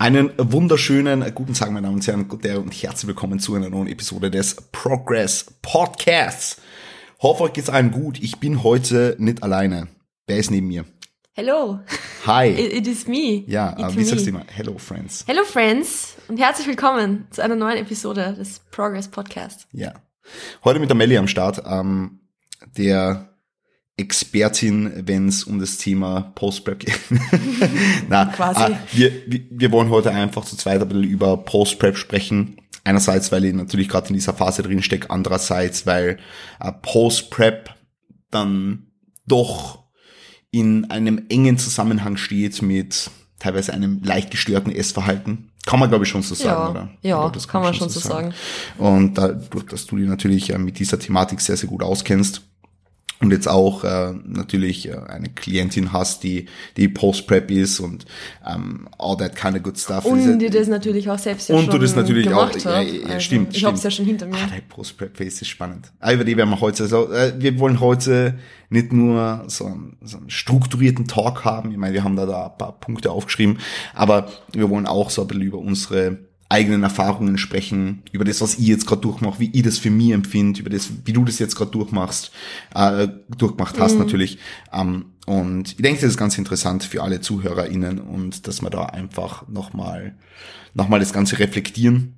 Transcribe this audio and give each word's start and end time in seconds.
Einen 0.00 0.30
wunderschönen 0.38 1.34
guten 1.34 1.54
Tag, 1.54 1.72
meine 1.72 1.86
Damen 1.88 1.96
und 1.96 2.06
Herren, 2.06 2.30
und 2.30 2.72
herzlich 2.72 3.08
willkommen 3.08 3.40
zu 3.40 3.56
einer 3.56 3.68
neuen 3.68 3.88
Episode 3.88 4.30
des 4.30 4.54
Progress 4.70 5.54
Podcasts. 5.60 6.60
Hoffe, 7.20 7.42
euch 7.42 7.52
geht's 7.52 7.68
allen 7.68 7.90
gut. 7.90 8.20
Ich 8.22 8.38
bin 8.38 8.62
heute 8.62 9.16
nicht 9.18 9.42
alleine. 9.42 9.88
Wer 10.28 10.36
ist 10.36 10.52
neben 10.52 10.68
mir? 10.68 10.84
Hello. 11.32 11.80
Hi. 12.26 12.48
It, 12.48 12.72
it 12.74 12.86
is 12.86 13.08
me. 13.08 13.42
Ja, 13.48 13.76
It's 13.76 13.96
wie 13.96 14.04
sagst 14.04 14.26
du 14.26 14.30
me. 14.32 14.38
immer? 14.38 14.46
Hello, 14.54 14.78
Friends. 14.78 15.24
Hello 15.26 15.42
Friends 15.42 16.14
und 16.28 16.38
herzlich 16.38 16.68
willkommen 16.68 17.26
zu 17.30 17.42
einer 17.42 17.56
neuen 17.56 17.78
Episode 17.78 18.34
des 18.38 18.60
Progress 18.70 19.08
Podcast. 19.08 19.66
Ja. 19.72 19.94
Heute 20.62 20.78
mit 20.78 20.90
der 20.90 20.96
Melli 20.96 21.18
am 21.18 21.26
Start, 21.26 21.62
ähm, 21.66 22.20
der 22.76 23.36
Expertin, 23.98 25.06
wenn 25.06 25.28
es 25.28 25.44
um 25.44 25.58
das 25.58 25.76
Thema 25.76 26.32
Post-Prep 26.36 26.78
geht. 26.78 27.00
Na, 28.08 28.26
Quasi. 28.26 28.72
äh, 28.72 28.76
wir, 28.92 29.12
wir, 29.50 29.72
wollen 29.72 29.90
heute 29.90 30.12
einfach 30.12 30.44
zu 30.44 30.56
zweit 30.56 30.80
ein 30.80 30.88
bisschen 30.88 31.04
über 31.04 31.36
Post-Prep 31.36 31.96
sprechen. 31.96 32.56
Einerseits, 32.84 33.32
weil 33.32 33.44
ich 33.44 33.54
natürlich 33.54 33.88
gerade 33.88 34.08
in 34.08 34.14
dieser 34.14 34.32
Phase 34.32 34.62
drin 34.62 34.82
stecke, 34.82 35.10
andererseits, 35.10 35.84
weil 35.84 36.18
Post-Prep 36.82 37.74
dann 38.30 38.86
doch 39.26 39.84
in 40.50 40.90
einem 40.90 41.26
engen 41.28 41.58
Zusammenhang 41.58 42.16
steht 42.16 42.62
mit 42.62 43.10
teilweise 43.38 43.74
einem 43.74 44.02
leicht 44.02 44.30
gestörten 44.30 44.72
Essverhalten. 44.72 45.50
Kann 45.66 45.80
man, 45.80 45.90
glaube 45.90 46.04
ich, 46.04 46.10
schon 46.10 46.22
so 46.22 46.34
sagen, 46.34 46.48
Ja, 46.48 46.70
oder? 46.70 46.90
Ja, 47.02 47.16
glaub, 47.18 47.32
das 47.34 47.46
kann 47.46 47.62
man 47.62 47.74
schon 47.74 47.90
so 47.90 48.00
sagen. 48.00 48.32
Und 48.78 49.18
dadurch, 49.18 49.66
dass 49.66 49.86
du 49.86 49.96
dich 49.96 50.08
natürlich 50.08 50.50
äh, 50.50 50.58
mit 50.58 50.78
dieser 50.78 50.98
Thematik 50.98 51.40
sehr, 51.40 51.58
sehr 51.58 51.68
gut 51.68 51.82
auskennst 51.82 52.47
und 53.20 53.32
jetzt 53.32 53.48
auch 53.48 53.82
äh, 53.82 54.12
natürlich 54.24 54.88
äh, 54.88 54.94
eine 54.94 55.28
Klientin 55.28 55.92
hast, 55.92 56.22
die 56.22 56.46
die 56.76 56.88
Post-Prep 56.88 57.50
ist 57.50 57.80
und 57.80 58.04
ähm, 58.46 58.88
all 58.98 59.16
that 59.16 59.34
kind 59.34 59.56
of 59.56 59.62
good 59.64 59.78
stuff. 59.78 60.04
Und 60.04 60.38
die 60.38 60.50
das 60.50 60.68
natürlich 60.68 61.10
auch 61.10 61.18
selbst 61.18 61.48
ja 61.48 61.56
Und 61.56 61.64
schon 61.64 61.72
du 61.72 61.78
das 61.78 61.96
natürlich 61.96 62.32
auch, 62.32 62.48
hat. 62.48 62.62
ja, 62.64 62.80
ja, 62.80 63.06
Also, 63.06 63.20
stimmt. 63.20 63.56
Ich 63.56 63.64
hab's 63.64 63.80
stimmt. 63.80 63.84
ja 63.84 63.90
schon 63.90 64.04
hinter 64.06 64.26
mir. 64.26 64.36
Ah, 64.36 64.46
der 64.54 64.60
Post-Prep-Phase 64.68 65.42
ist 65.42 65.48
spannend. 65.48 65.92
Ah, 65.98 66.12
über 66.12 66.24
die 66.24 66.36
werden 66.36 66.50
wir 66.50 66.60
heute 66.60 66.86
so, 66.86 67.12
äh, 67.12 67.32
wir 67.38 67.58
wollen 67.58 67.80
heute 67.80 68.38
nicht 68.70 68.92
nur 68.92 69.44
so 69.48 69.66
einen, 69.66 69.96
so 70.04 70.18
einen 70.18 70.30
strukturierten 70.30 71.06
Talk 71.08 71.44
haben. 71.44 71.72
Ich 71.72 71.76
meine, 71.78 71.94
wir 71.94 72.04
haben 72.04 72.14
da, 72.16 72.26
da 72.26 72.46
ein 72.46 72.58
paar 72.58 72.78
Punkte 72.78 73.10
aufgeschrieben, 73.10 73.58
aber 73.94 74.28
wir 74.52 74.70
wollen 74.70 74.86
auch 74.86 75.10
so 75.10 75.22
ein 75.22 75.28
bisschen 75.28 75.42
über 75.42 75.58
unsere 75.58 76.18
eigenen 76.48 76.82
Erfahrungen 76.82 77.36
sprechen, 77.36 78.02
über 78.12 78.24
das, 78.24 78.40
was 78.40 78.58
ich 78.58 78.66
jetzt 78.66 78.86
gerade 78.86 79.02
durchmache, 79.02 79.38
wie 79.40 79.50
ich 79.52 79.62
das 79.62 79.78
für 79.78 79.90
mich 79.90 80.12
empfinde, 80.12 80.60
über 80.60 80.70
das, 80.70 80.90
wie 81.04 81.12
du 81.12 81.24
das 81.24 81.38
jetzt 81.38 81.56
gerade 81.56 81.70
durchmachst, 81.70 82.32
äh, 82.74 83.08
durchgemacht 83.36 83.78
hast 83.78 83.98
natürlich. 83.98 84.38
Ähm, 84.72 85.06
und 85.26 85.72
ich 85.72 85.76
denke, 85.76 86.00
das 86.00 86.10
ist 86.10 86.16
ganz 86.16 86.38
interessant 86.38 86.84
für 86.84 87.02
alle 87.02 87.20
ZuhörerInnen 87.20 87.98
und 87.98 88.46
dass 88.46 88.62
wir 88.62 88.70
da 88.70 88.86
einfach 88.86 89.46
nochmal 89.46 90.16
noch 90.72 90.88
mal 90.88 91.00
das 91.00 91.12
Ganze 91.12 91.38
reflektieren 91.38 92.14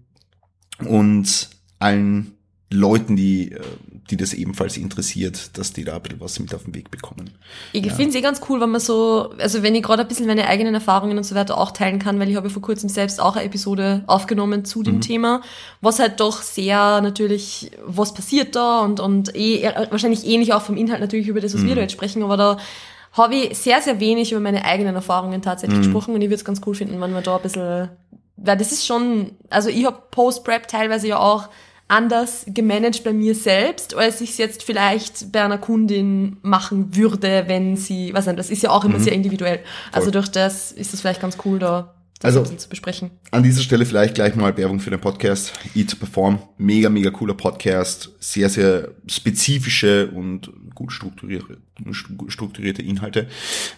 und 0.79 1.51
allen 1.81 2.33
Leuten, 2.73 3.17
die, 3.17 3.51
äh, 3.51 3.61
die 4.11 4.17
das 4.17 4.33
ebenfalls 4.33 4.77
interessiert, 4.77 5.59
dass 5.59 5.73
die 5.73 5.83
da 5.85 5.97
ein 5.97 6.03
bisschen 6.03 6.21
was 6.21 6.39
mit 6.39 6.55
auf 6.55 6.63
den 6.65 6.75
Weg 6.75 6.91
bekommen. 6.91 7.31
Ich 7.73 7.83
finde 7.93 8.11
es 8.11 8.15
eh 8.15 8.21
ganz 8.21 8.41
cool, 8.49 8.61
wenn 8.61 8.71
man 8.71 8.81
so, 8.81 9.33
also 9.39 9.65
wenn 9.65 9.75
ich 9.75 9.83
gerade 9.83 10.03
ein 10.03 10.09
bisschen 10.09 10.27
meine 10.29 10.47
eigenen 10.47 10.75
Erfahrungen 10.75 11.17
und 11.19 11.25
so 11.25 11.35
weiter 11.35 11.59
auch 11.59 11.73
teilen 11.73 11.99
kann, 11.99 12.21
weil 12.21 12.29
ich 12.31 12.37
habe 12.37 12.47
ja 12.47 12.53
vor 12.53 12.63
kurzem 12.63 12.89
selbst 12.89 13.21
auch 13.21 13.35
eine 13.35 13.45
Episode 13.45 14.05
aufgenommen 14.07 14.65
zu 14.65 14.81
Mhm. 14.81 14.85
dem 14.85 15.01
Thema, 15.01 15.43
was 15.81 15.99
halt 15.99 16.21
doch 16.21 16.43
sehr 16.43 17.01
natürlich, 17.01 17.73
was 17.85 18.15
passiert 18.15 18.55
da 18.55 18.81
und, 18.81 19.01
und 19.01 19.35
eh, 19.35 19.65
wahrscheinlich 19.91 20.25
ähnlich 20.25 20.53
auch 20.53 20.63
vom 20.63 20.77
Inhalt 20.77 21.01
natürlich 21.01 21.27
über 21.27 21.41
das, 21.41 21.53
was 21.55 21.63
Mhm. 21.63 21.67
wir 21.67 21.75
da 21.75 21.81
jetzt 21.83 21.93
sprechen, 21.93 22.23
aber 22.23 22.37
da 22.37 22.57
habe 23.15 23.35
ich 23.35 23.59
sehr, 23.59 23.83
sehr 23.83 23.99
wenig 23.99 24.31
über 24.31 24.41
meine 24.41 24.65
eigenen 24.65 24.95
Erfahrungen 24.95 25.43
tatsächlich 25.43 25.79
Mhm. 25.79 25.83
gesprochen 25.83 26.15
und 26.15 26.21
ich 26.23 26.29
würde 26.29 26.37
es 26.37 26.45
ganz 26.45 26.61
cool 26.67 26.77
finden, 26.77 27.01
wenn 27.01 27.11
man 27.11 27.25
da 27.25 27.35
ein 27.35 27.43
bisschen, 27.43 27.89
weil 28.37 28.57
das 28.57 28.71
ist 28.71 28.87
schon, 28.87 29.33
also 29.49 29.69
ich 29.71 29.85
habe 29.85 29.99
Post-Prep 30.13 30.69
teilweise 30.69 31.09
ja 31.09 31.19
auch 31.19 31.49
anders 31.91 32.45
gemanagt 32.47 33.05
bei 33.05 33.13
mir 33.13 33.35
selbst, 33.35 33.95
als 33.95 34.21
ich 34.21 34.31
es 34.31 34.39
jetzt 34.39 34.63
vielleicht 34.63 35.33
bei 35.33 35.43
einer 35.43 35.59
Kundin 35.59 36.37
machen 36.43 36.95
würde, 36.97 37.45
wenn 37.47 37.77
sie, 37.77 38.15
was 38.15 38.27
nicht, 38.27 38.39
das 38.39 38.51
ist 38.51 38.63
ja 38.63 38.71
auch 38.71 38.85
immer 38.85 39.01
sehr 39.01 39.13
individuell. 39.13 39.61
Also 39.93 40.11
durch 40.11 40.29
das 40.29 40.73
ist 40.73 40.95
es 40.95 41.01
vielleicht 41.01 41.21
ganz 41.21 41.37
cool, 41.45 41.59
da 41.59 41.95
das 42.21 42.37
Also- 42.37 42.55
zu 42.55 42.69
besprechen. 42.69 43.11
An 43.33 43.43
dieser 43.43 43.63
Stelle 43.63 43.85
vielleicht 43.87 44.15
gleich 44.15 44.37
mal 44.37 44.57
Werbung 44.57 44.79
für 44.79 44.91
den 44.91 45.01
Podcast 45.01 45.53
Eat 45.75 45.91
to 45.91 45.97
Perform. 45.97 46.39
Mega, 46.59 46.89
mega 46.91 47.11
cooler 47.11 47.35
Podcast. 47.35 48.11
Sehr, 48.21 48.49
sehr 48.51 48.91
spezifische 49.07 50.09
und 50.11 50.53
gut 50.75 50.93
strukturierte, 50.93 51.59
strukturierte 52.29 52.83
Inhalte. 52.83 53.27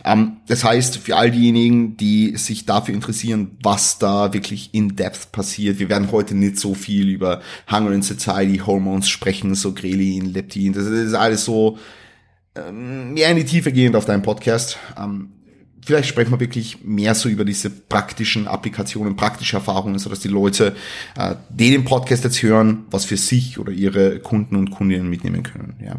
Ähm, 0.05 0.39
das 0.49 0.65
heißt, 0.65 0.99
für 0.99 1.17
all 1.17 1.31
diejenigen, 1.31 1.97
die 1.97 2.37
sich 2.37 2.67
dafür 2.67 2.95
interessieren, 2.95 3.53
was 3.63 3.99
da 3.99 4.33
wirklich 4.33 4.75
in 4.75 4.97
Depth 4.97 5.33
passiert, 5.33 5.79
wir 5.79 5.89
werden 5.89 6.11
heute 6.13 6.35
nicht 6.35 6.59
so 6.59 6.75
viel 6.75 7.09
über 7.09 7.41
Hunger 7.71 7.91
and 7.93 8.05
Satiety, 8.05 8.59
Hormones 8.59 9.09
sprechen, 9.09 9.55
so 9.55 9.73
Grelin, 9.73 10.27
Leptin, 10.27 10.73
das 10.73 10.87
ist 10.87 11.15
alles 11.15 11.45
so 11.45 11.79
ähm, 12.55 13.15
mehr 13.15 13.31
in 13.31 13.37
die 13.37 13.45
Tiefe 13.45 13.73
gehend 13.73 13.97
auf 13.97 14.05
deinem 14.05 14.23
Podcast. 14.23 14.79
Ähm, 14.99 15.31
vielleicht 15.85 16.09
sprechen 16.09 16.31
wir 16.31 16.41
wirklich 16.41 16.85
mehr 16.85 17.15
so 17.15 17.29
über 17.29 17.45
diese 17.45 17.71
praktischen 17.71 18.47
Applikationen, 18.49 19.17
praktische 19.17 19.57
Erfahrungen, 19.57 19.99
so 19.99 20.09
dass 20.11 20.21
die 20.21 20.29
Leute, 20.29 20.75
äh, 21.17 21.35
die 21.51 21.71
den 21.71 21.85
Podcast 21.85 22.25
jetzt 22.25 22.43
hören, 22.43 22.85
was 22.91 23.05
für 23.05 23.17
sich 23.17 23.59
oder 23.59 23.73
ihre 23.73 24.19
Kunden 24.21 24.57
und 24.57 24.71
Kundinnen 24.71 25.09
mitnehmen 25.11 25.43
können. 25.43 25.75
Ja, 25.85 25.97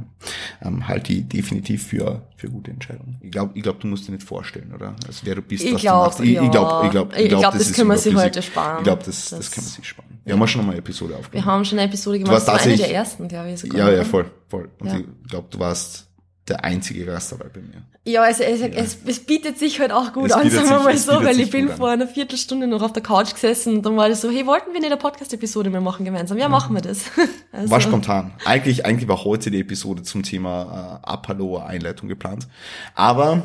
ähm, 0.61 0.87
halt 0.87 1.07
die 1.07 1.23
definitiv 1.23 1.87
für 1.87 2.23
für 2.37 2.49
gute 2.49 2.71
Entscheidungen. 2.71 3.17
Ich 3.21 3.31
glaube, 3.31 3.51
ich 3.55 3.63
glaube, 3.63 3.79
du 3.81 3.87
musst 3.87 4.07
dir 4.07 4.11
nicht 4.11 4.23
vorstellen, 4.23 4.73
oder? 4.75 4.95
Als 5.07 5.23
wer 5.25 5.35
du 5.35 5.41
bist, 5.41 5.63
Ich 5.63 5.73
was 5.73 5.81
glaub, 5.81 6.01
du 6.03 6.05
machst. 6.07 6.19
Ich, 6.21 6.29
ich 6.29 6.33
ja. 6.35 6.47
glaube, 6.49 6.85
ich 6.85 6.91
glaube, 6.91 7.15
Ich 7.21 7.29
glaub, 7.29 7.53
das 7.53 7.61
ist 7.61 7.75
können 7.75 7.89
wir 7.89 7.97
sich 7.97 8.15
heute 8.15 8.41
sparen. 8.41 8.77
Ich 8.79 8.83
glaube, 8.83 9.03
das, 9.05 9.29
das, 9.29 9.39
Das- 9.39 9.51
können 9.51 9.65
wir 9.67 9.71
sich 9.71 9.87
sparen. 9.87 10.09
Wir 10.25 10.33
haben 10.33 10.39
ja 10.41 10.47
schon 10.47 10.59
noch 10.61 10.65
mal 10.67 10.71
eine 10.71 10.79
Episode 10.79 11.15
aufgenommen. 11.17 11.45
Wir 11.45 11.51
haben 11.51 11.65
schon 11.65 11.79
eine 11.79 11.87
Episode 11.89 12.17
Du 12.19 12.23
gemacht, 12.25 12.35
warst 12.35 12.47
das 12.47 12.55
war 12.55 12.61
eine 12.65 12.77
der 12.77 12.93
ersten, 12.93 13.27
glaube 13.27 13.51
ich. 13.51 13.59
Sogar, 13.59 13.77
ja, 13.91 13.97
ja, 13.97 14.03
voll, 14.05 14.25
voll. 14.47 14.69
Und 14.79 14.87
Ja. 14.87 14.99
ich 14.99 15.29
glaube, 15.29 15.47
du 15.51 15.59
warst 15.59 16.07
der 16.47 16.63
einzige 16.63 17.05
dabei 17.05 17.45
bei 17.53 17.61
mir. 17.61 17.83
Ja, 18.05 18.23
also 18.23 18.43
es, 18.43 18.59
es, 18.59 18.97
es 19.05 19.19
bietet 19.19 19.57
sich 19.57 19.79
halt 19.79 19.93
auch 19.93 20.11
gut 20.11 20.29
Es 20.29 20.33
an, 20.33 20.49
sagen 20.49 20.69
wir 20.69 20.79
mal 20.79 20.97
so, 20.97 21.23
weil 21.23 21.39
ich 21.39 21.49
bin 21.49 21.69
vor 21.69 21.89
einer 21.89 22.05
Viertelstunde 22.07 22.67
noch 22.67 22.81
auf 22.81 22.91
der 22.91 23.01
Couch 23.01 23.33
gesessen 23.33 23.77
und 23.77 23.85
dann 23.85 23.95
war 23.95 24.09
das 24.09 24.19
so, 24.19 24.29
hey, 24.29 24.45
wollten 24.45 24.73
wir 24.73 24.81
nicht 24.81 24.91
eine 24.91 24.97
Podcast-Episode 24.97 25.69
mehr 25.69 25.79
machen 25.79 26.03
gemeinsam? 26.03 26.37
Ja, 26.37 26.49
machen 26.49 26.75
wir 26.75 26.81
das. 26.81 27.05
Also, 27.55 27.69
War 27.69 27.81
spontan. 27.81 28.33
Eigentlich, 28.45 28.83
eigentlich 28.83 29.07
war 29.07 29.23
heute 29.23 29.51
die 29.51 29.59
Episode 29.59 30.01
zum 30.01 30.23
Thema 30.23 30.99
äh, 31.03 31.07
Apollo 31.07 31.59
Einleitung 31.59 32.09
geplant. 32.09 32.47
Aber 32.95 33.33
ja, 33.33 33.43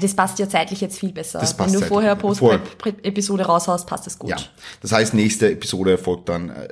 das 0.00 0.14
passt 0.14 0.38
ja 0.38 0.48
zeitlich 0.48 0.80
jetzt 0.80 0.98
viel 0.98 1.12
besser. 1.12 1.40
Das 1.40 1.52
Wenn 1.52 1.64
passt 1.64 1.74
du 1.74 1.78
zeitlich. 1.80 1.88
vorher. 1.88 2.16
Post-Episode 2.16 3.44
raushaust, 3.44 3.86
passt 3.86 4.06
das 4.06 4.18
gut. 4.18 4.30
ja, 4.30 4.36
das 4.82 4.92
heißt, 4.92 5.14
nächste 5.14 5.50
Episode 5.50 5.96
folgt 5.96 6.28
dann 6.28 6.50
äh, 6.50 6.68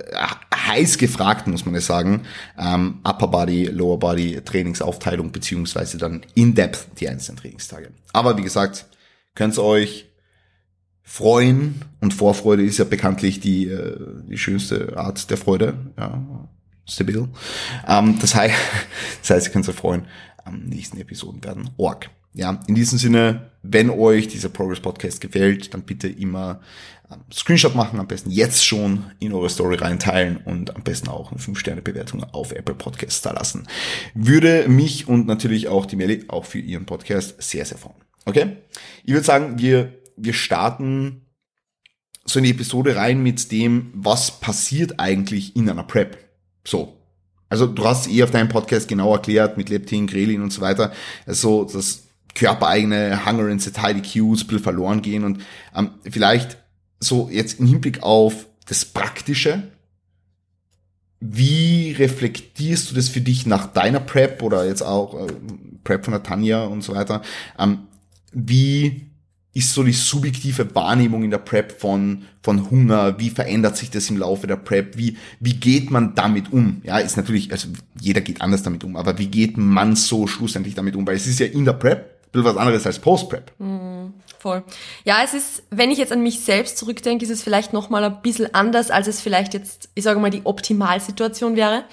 heiß 0.54 0.99
gefragt, 0.99 1.47
muss 1.47 1.65
man 1.65 1.75
ja 1.75 1.81
sagen. 1.81 2.22
Ähm, 2.59 3.00
Upper 3.05 3.28
Body, 3.28 3.66
Lower 3.66 3.99
Body 3.99 4.41
Trainingsaufteilung 4.44 5.32
beziehungsweise 5.32 5.99
dann 5.99 6.22
in 6.34 6.55
Depth 6.55 6.87
die 7.00 7.09
einzelnen 7.09 7.38
Trainingstage. 7.38 7.91
Aber 8.12 8.37
wie 8.37 8.43
gesagt, 8.43 8.87
könnt 9.34 9.56
ihr 9.56 9.65
euch 9.65 10.06
freuen 11.03 11.84
und 12.00 12.12
Vorfreude 12.12 12.65
ist 12.65 12.78
ja 12.78 12.84
bekanntlich 12.84 13.41
die, 13.41 13.69
äh, 13.69 13.97
die 14.28 14.38
schönste 14.38 14.99
Art 14.99 15.31
der 15.31 15.37
Freude. 15.37 15.75
Ja, 15.97 16.22
stabil. 16.84 17.28
Ähm, 17.87 18.19
das, 18.21 18.34
heißt, 18.34 18.55
das 19.22 19.31
heißt, 19.31 19.47
ihr 19.47 19.53
könnt 19.53 19.69
euch 19.69 19.75
freuen, 19.75 20.06
am 20.44 20.65
nächsten 20.65 20.99
Episoden 20.99 21.43
werden 21.43 21.71
org. 21.76 22.10
Ja, 22.36 22.60
in 22.66 22.74
diesem 22.74 22.98
Sinne, 22.98 23.50
wenn 23.62 23.88
euch 23.88 24.28
dieser 24.28 24.50
Progress 24.50 24.80
Podcast 24.80 25.22
gefällt, 25.22 25.72
dann 25.72 25.82
bitte 25.82 26.06
immer 26.06 26.60
ähm, 27.10 27.20
Screenshot 27.32 27.74
machen, 27.74 27.98
am 27.98 28.06
besten 28.06 28.30
jetzt 28.30 28.62
schon 28.62 29.06
in 29.20 29.32
eure 29.32 29.48
Story 29.48 29.76
reinteilen 29.76 30.36
und 30.36 30.76
am 30.76 30.82
besten 30.82 31.08
auch 31.08 31.32
eine 31.32 31.41
5-Sterne-Bewertung 31.41 32.25
auf 32.25 32.52
Apple 32.52 32.75
Podcasts 32.75 33.22
da 33.22 33.32
lassen. 33.32 33.66
Würde 34.14 34.69
mich 34.69 35.08
und 35.08 35.26
natürlich 35.26 35.69
auch 35.69 35.86
die 35.86 35.96
Melli 35.96 36.26
auch 36.28 36.44
für 36.44 36.58
ihren 36.58 36.84
Podcast 36.84 37.42
sehr, 37.42 37.64
sehr 37.64 37.78
freuen. 37.78 37.96
Okay? 38.26 38.58
Ich 39.04 39.14
würde 39.14 39.25
sagen, 39.25 39.58
wir, 39.58 39.94
wir 40.19 40.34
starten 40.34 41.22
so 42.26 42.38
in 42.38 42.44
die 42.44 42.50
Episode 42.50 42.96
rein 42.96 43.22
mit 43.22 43.50
dem, 43.50 43.93
was 43.94 44.40
passiert 44.40 45.00
eigentlich 45.00 45.56
in 45.56 45.70
einer 45.70 45.84
Prep. 45.84 46.19
So. 46.66 47.00
Also 47.49 47.66
du 47.66 47.82
hast 47.87 48.11
eh 48.11 48.22
auf 48.25 48.31
deinem 48.31 48.50
Podcast 48.50 48.88
genau 48.88 49.14
erklärt 49.14 49.56
mit 49.56 49.70
Leptin, 49.70 50.06
Grelin 50.06 50.43
und 50.43 50.52
so 50.52 50.61
weiter, 50.61 50.93
also 51.25 51.64
dass 51.64 52.06
körpereigene 52.37 53.27
Hunger 53.27 53.50
and 53.50 53.61
Satiety 53.61 54.03
Cues 54.03 54.47
ein 54.47 54.59
verloren 54.61 55.03
gehen 55.03 55.25
und 55.25 55.43
ähm, 55.75 55.91
vielleicht 56.09 56.59
so 57.00 57.29
jetzt 57.31 57.59
im 57.59 57.67
Hinblick 57.67 58.03
auf 58.03 58.47
das 58.67 58.85
Praktische, 58.85 59.65
wie 61.21 61.93
reflektierst 61.99 62.91
du 62.91 62.94
das 62.94 63.09
für 63.09 63.21
dich 63.21 63.47
nach 63.47 63.67
deiner 63.67 64.00
Prep 64.00 64.43
oder 64.43 64.67
jetzt 64.67 64.83
auch 64.83 65.27
äh, 65.27 65.33
Prep 65.83 66.05
von 66.05 66.12
der 66.12 66.23
Tanja 66.23 66.65
und 66.65 66.83
so 66.83 66.94
weiter? 66.94 67.23
Ähm, 67.59 67.87
wie 68.33 69.06
ist 69.55 69.73
so 69.73 69.83
die 69.83 69.93
subjektive 69.93 70.75
Wahrnehmung 70.75 71.23
in 71.23 71.31
der 71.31 71.38
Prep 71.38 71.81
von, 71.81 72.25
von 72.43 72.71
Hunger? 72.71 73.19
Wie 73.19 73.31
verändert 73.31 73.79
sich 73.79 73.91
das 73.91 74.11
im 74.11 74.19
Laufe 74.19 74.47
der 74.47 74.56
Prep? 74.56 74.99
Wie, 74.99 75.17
wie 75.41 75.55
geht 75.55 75.91
man 75.91 76.15
damit 76.15 76.53
um? 76.53 76.83
Ja, 76.85 76.99
ist 76.99 77.17
natürlich, 77.17 77.50
also 77.50 77.69
jeder 77.99 78.21
geht 78.21 78.43
anders 78.43 78.62
damit 78.62 78.85
um, 78.85 78.97
aber 78.97 79.19
wie 79.19 79.29
geht 79.29 79.56
man 79.56 79.97
so 79.97 80.27
schlussendlich 80.27 80.75
damit 80.75 80.94
um? 80.94 81.06
Weil 81.06 81.17
es 81.17 81.27
ist 81.27 81.41
ja 81.41 81.47
in 81.47 81.65
der 81.65 81.73
Prep, 81.73 82.15
bisschen 82.37 82.55
was 82.55 82.56
anderes 82.56 82.87
als 82.87 82.99
Post-Prep. 82.99 83.53
Voll. 84.38 84.62
Ja, 85.05 85.23
es 85.25 85.35
ist, 85.35 85.62
wenn 85.71 85.91
ich 85.91 85.99
jetzt 85.99 86.12
an 86.12 86.23
mich 86.23 86.41
selbst 86.41 86.79
zurückdenke, 86.79 87.25
ist 87.25 87.31
es 87.31 87.43
vielleicht 87.43 87.73
nochmal 87.73 88.05
ein 88.05 88.23
bisschen 88.23 88.55
anders, 88.55 88.91
als 88.91 89.09
es 89.09 89.21
vielleicht 89.21 89.55
jetzt, 89.55 89.88
ich 89.94 90.05
sage 90.05 90.21
mal, 90.21 90.31
die 90.31 90.43
Optimalsituation 90.44 91.56
wäre. 91.56 91.85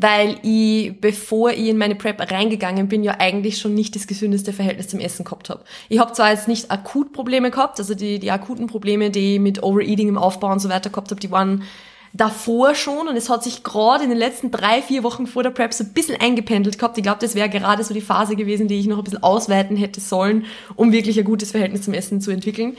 Weil 0.00 0.38
ich, 0.42 1.00
bevor 1.00 1.50
ich 1.50 1.66
in 1.66 1.76
meine 1.76 1.96
Prep 1.96 2.20
reingegangen 2.30 2.86
bin, 2.86 3.02
ja 3.02 3.16
eigentlich 3.18 3.58
schon 3.58 3.74
nicht 3.74 3.96
das 3.96 4.06
gesündeste 4.06 4.52
Verhältnis 4.52 4.86
zum 4.86 5.00
Essen 5.00 5.24
gehabt 5.24 5.50
habe. 5.50 5.64
Ich 5.88 5.98
habe 5.98 6.12
zwar 6.12 6.30
jetzt 6.30 6.46
nicht 6.46 6.70
akut 6.70 7.12
Probleme 7.12 7.50
gehabt, 7.50 7.80
also 7.80 7.96
die, 7.96 8.20
die 8.20 8.30
akuten 8.30 8.68
Probleme, 8.68 9.10
die 9.10 9.34
ich 9.34 9.40
mit 9.40 9.60
Overeating 9.60 10.08
im 10.08 10.16
Aufbau 10.16 10.52
und 10.52 10.60
so 10.60 10.68
weiter 10.68 10.90
gehabt 10.90 11.10
habe, 11.10 11.20
die 11.20 11.32
waren 11.32 11.64
davor 12.12 12.74
schon 12.74 13.08
und 13.08 13.16
es 13.16 13.28
hat 13.28 13.42
sich 13.42 13.62
gerade 13.62 14.04
in 14.04 14.10
den 14.10 14.18
letzten 14.18 14.50
drei, 14.50 14.82
vier 14.82 15.02
Wochen 15.02 15.26
vor 15.26 15.42
der 15.42 15.50
Prep 15.50 15.72
so 15.74 15.84
ein 15.84 15.92
bisschen 15.92 16.20
eingependelt 16.20 16.78
gehabt. 16.78 16.96
Ich 16.98 17.02
glaube, 17.02 17.20
das 17.20 17.34
wäre 17.34 17.48
gerade 17.48 17.84
so 17.84 17.94
die 17.94 18.00
Phase 18.00 18.36
gewesen, 18.36 18.68
die 18.68 18.78
ich 18.78 18.86
noch 18.86 18.98
ein 18.98 19.04
bisschen 19.04 19.22
ausweiten 19.22 19.76
hätte 19.76 20.00
sollen, 20.00 20.46
um 20.76 20.92
wirklich 20.92 21.18
ein 21.18 21.24
gutes 21.24 21.50
Verhältnis 21.50 21.82
zum 21.82 21.94
Essen 21.94 22.20
zu 22.20 22.30
entwickeln. 22.30 22.76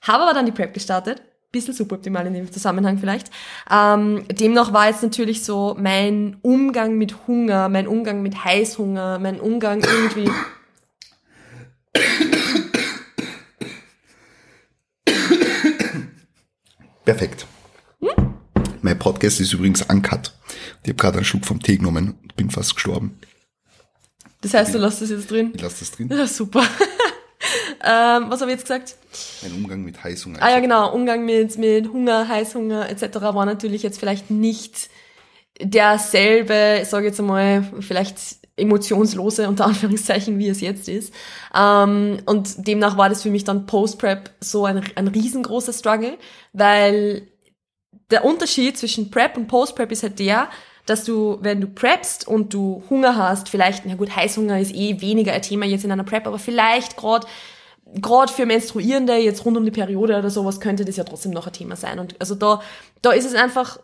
Habe 0.00 0.24
aber 0.24 0.34
dann 0.34 0.46
die 0.46 0.52
Prep 0.52 0.74
gestartet. 0.74 1.22
Bisschen 1.52 1.74
suboptimal 1.74 2.26
in 2.26 2.32
dem 2.32 2.50
Zusammenhang 2.50 2.98
vielleicht. 2.98 3.30
Ähm, 3.70 4.24
demnach 4.30 4.72
war 4.72 4.88
jetzt 4.88 5.02
natürlich 5.02 5.44
so 5.44 5.76
mein 5.78 6.38
Umgang 6.40 6.96
mit 6.96 7.26
Hunger, 7.26 7.68
mein 7.68 7.86
Umgang 7.86 8.22
mit 8.22 8.42
Heißhunger, 8.44 9.18
mein 9.18 9.38
Umgang 9.38 9.82
irgendwie... 9.82 10.30
Perfekt. 17.04 17.46
Mein 18.84 18.98
Podcast 18.98 19.40
ist 19.40 19.52
übrigens 19.52 19.82
uncut. 19.82 20.32
Ich 20.82 20.88
habe 20.88 20.94
gerade 20.94 21.18
einen 21.18 21.24
Schluck 21.24 21.46
vom 21.46 21.62
Tee 21.62 21.76
genommen 21.76 22.16
und 22.20 22.34
bin 22.34 22.50
fast 22.50 22.74
gestorben. 22.74 23.16
Das 24.40 24.54
heißt, 24.54 24.74
du 24.74 24.78
lässt 24.78 25.00
das 25.00 25.10
jetzt 25.10 25.30
drin? 25.30 25.52
Ich 25.54 25.62
lasse 25.62 25.76
das 25.78 25.92
drin. 25.92 26.08
Ja, 26.10 26.26
super. 26.26 26.62
ähm, 27.84 28.24
was 28.28 28.40
habe 28.40 28.50
ich 28.50 28.58
jetzt 28.58 28.64
gesagt? 28.64 28.96
Mein 29.42 29.52
Umgang 29.52 29.84
mit 29.84 30.02
Heißhunger. 30.02 30.42
Ah 30.42 30.50
ja, 30.50 30.58
genau. 30.58 30.92
Umgang 30.92 31.24
mit, 31.24 31.56
mit 31.58 31.92
Hunger, 31.92 32.26
Heißhunger 32.26 32.90
etc. 32.90 33.20
war 33.20 33.46
natürlich 33.46 33.84
jetzt 33.84 34.00
vielleicht 34.00 34.32
nicht 34.32 34.90
derselbe, 35.60 36.80
ich 36.82 36.88
sage 36.88 37.06
jetzt 37.06 37.20
einmal, 37.20 37.64
vielleicht 37.78 38.18
emotionslose, 38.56 39.48
unter 39.48 39.64
Anführungszeichen, 39.66 40.40
wie 40.40 40.48
es 40.48 40.60
jetzt 40.60 40.88
ist. 40.88 41.14
Ähm, 41.54 42.18
und 42.26 42.66
demnach 42.66 42.96
war 42.96 43.08
das 43.08 43.22
für 43.22 43.30
mich 43.30 43.44
dann 43.44 43.66
Post-Prep 43.66 44.30
so 44.40 44.64
ein, 44.64 44.82
ein 44.96 45.06
riesengroßer 45.06 45.72
Struggle, 45.72 46.18
weil 46.52 47.28
der 48.12 48.24
Unterschied 48.24 48.78
zwischen 48.78 49.10
Prep 49.10 49.36
und 49.36 49.48
Post-Prep 49.48 49.90
ist 49.90 50.02
halt 50.02 50.18
der, 50.18 50.48
dass 50.86 51.04
du, 51.04 51.38
wenn 51.40 51.60
du 51.60 51.68
preppst 51.68 52.26
und 52.26 52.52
du 52.54 52.82
Hunger 52.90 53.16
hast, 53.16 53.48
vielleicht, 53.48 53.86
na 53.86 53.94
gut, 53.94 54.14
Heißhunger 54.14 54.60
ist 54.60 54.74
eh 54.74 55.00
weniger 55.00 55.32
ein 55.32 55.42
Thema 55.42 55.64
jetzt 55.64 55.84
in 55.84 55.92
einer 55.92 56.04
Prep, 56.04 56.26
aber 56.26 56.38
vielleicht 56.38 56.96
gerade 56.96 57.26
gerade 57.94 58.32
für 58.32 58.46
Menstruierende, 58.46 59.16
jetzt 59.16 59.44
rund 59.44 59.56
um 59.56 59.64
die 59.64 59.70
Periode 59.70 60.16
oder 60.16 60.30
sowas, 60.30 60.60
könnte 60.60 60.84
das 60.84 60.96
ja 60.96 61.04
trotzdem 61.04 61.32
noch 61.32 61.46
ein 61.46 61.52
Thema 61.52 61.76
sein. 61.76 61.98
Und 61.98 62.14
also 62.20 62.34
da, 62.34 62.62
da 63.02 63.12
ist 63.12 63.26
es 63.26 63.34
einfach, 63.34 63.80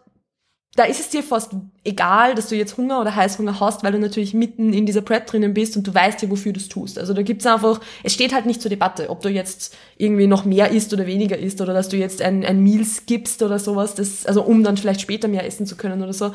da 0.74 0.84
ist 0.84 1.00
es 1.00 1.08
dir 1.08 1.22
fast 1.22 1.52
egal, 1.82 2.34
dass 2.34 2.50
du 2.50 2.54
jetzt 2.54 2.76
Hunger 2.76 3.00
oder 3.00 3.16
Heißhunger 3.16 3.58
hast, 3.58 3.82
weil 3.82 3.92
du 3.92 3.98
natürlich 3.98 4.32
mitten 4.34 4.72
in 4.72 4.86
dieser 4.86 5.00
Prep 5.00 5.26
drinnen 5.26 5.54
bist 5.54 5.76
und 5.76 5.86
du 5.86 5.94
weißt 5.94 6.22
ja, 6.22 6.30
wofür 6.30 6.52
du 6.52 6.60
es 6.60 6.68
tust. 6.68 6.98
Also 6.98 7.14
da 7.14 7.22
gibt's 7.22 7.46
einfach, 7.46 7.80
es 8.04 8.12
steht 8.12 8.32
halt 8.32 8.46
nicht 8.46 8.62
zur 8.62 8.68
Debatte, 8.68 9.10
ob 9.10 9.20
du 9.20 9.28
jetzt 9.28 9.76
irgendwie 9.96 10.26
noch 10.26 10.44
mehr 10.44 10.70
isst 10.70 10.92
oder 10.92 11.06
weniger 11.06 11.36
isst 11.36 11.60
oder 11.60 11.72
dass 11.72 11.88
du 11.88 11.96
jetzt 11.96 12.22
ein, 12.22 12.44
ein 12.44 12.62
Meal 12.62 12.84
skippst 12.84 13.42
oder 13.42 13.58
sowas, 13.58 13.94
das, 13.94 14.24
also 14.26 14.42
um 14.42 14.62
dann 14.62 14.76
vielleicht 14.76 15.00
später 15.00 15.26
mehr 15.26 15.46
essen 15.46 15.66
zu 15.66 15.76
können 15.76 16.02
oder 16.02 16.12
so. 16.12 16.32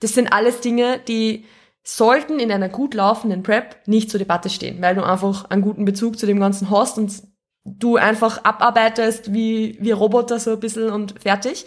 Das 0.00 0.12
sind 0.12 0.32
alles 0.32 0.60
Dinge, 0.60 1.00
die 1.08 1.44
sollten 1.82 2.40
in 2.40 2.50
einer 2.50 2.68
gut 2.68 2.94
laufenden 2.94 3.44
Prep 3.44 3.76
nicht 3.86 4.10
zur 4.10 4.18
Debatte 4.18 4.50
stehen, 4.50 4.82
weil 4.82 4.96
du 4.96 5.04
einfach 5.04 5.48
einen 5.50 5.62
guten 5.62 5.84
Bezug 5.84 6.18
zu 6.18 6.26
dem 6.26 6.40
Ganzen 6.40 6.68
hast 6.68 6.98
und 6.98 7.12
du 7.64 7.96
einfach 7.96 8.44
abarbeitest 8.44 9.32
wie, 9.32 9.78
wie 9.80 9.92
Roboter 9.92 10.38
so 10.38 10.52
ein 10.52 10.60
bisschen 10.60 10.90
und 10.90 11.14
fertig. 11.20 11.64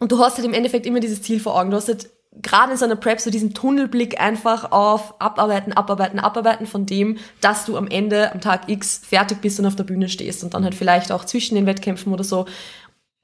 Und 0.00 0.10
du 0.10 0.18
hast 0.18 0.36
halt 0.36 0.46
im 0.46 0.54
Endeffekt 0.54 0.86
immer 0.86 1.00
dieses 1.00 1.22
Ziel 1.22 1.38
vor 1.38 1.56
Augen. 1.58 1.70
Du 1.70 1.76
hast 1.76 1.88
halt 1.88 2.10
gerade 2.42 2.72
in 2.72 2.78
so 2.78 2.84
einer 2.84 2.96
Prep 2.96 3.20
so 3.20 3.30
diesen 3.30 3.54
Tunnelblick 3.54 4.20
einfach 4.20 4.72
auf 4.72 5.20
abarbeiten, 5.20 5.72
abarbeiten, 5.72 6.18
abarbeiten 6.18 6.66
von 6.66 6.86
dem, 6.86 7.18
dass 7.40 7.66
du 7.66 7.76
am 7.76 7.86
Ende 7.86 8.32
am 8.32 8.40
Tag 8.40 8.68
X 8.68 9.02
fertig 9.04 9.40
bist 9.40 9.60
und 9.60 9.66
auf 9.66 9.76
der 9.76 9.84
Bühne 9.84 10.08
stehst 10.08 10.42
und 10.42 10.54
dann 10.54 10.64
halt 10.64 10.74
vielleicht 10.74 11.12
auch 11.12 11.24
zwischen 11.24 11.54
den 11.54 11.66
Wettkämpfen 11.66 12.12
oder 12.12 12.24
so. 12.24 12.46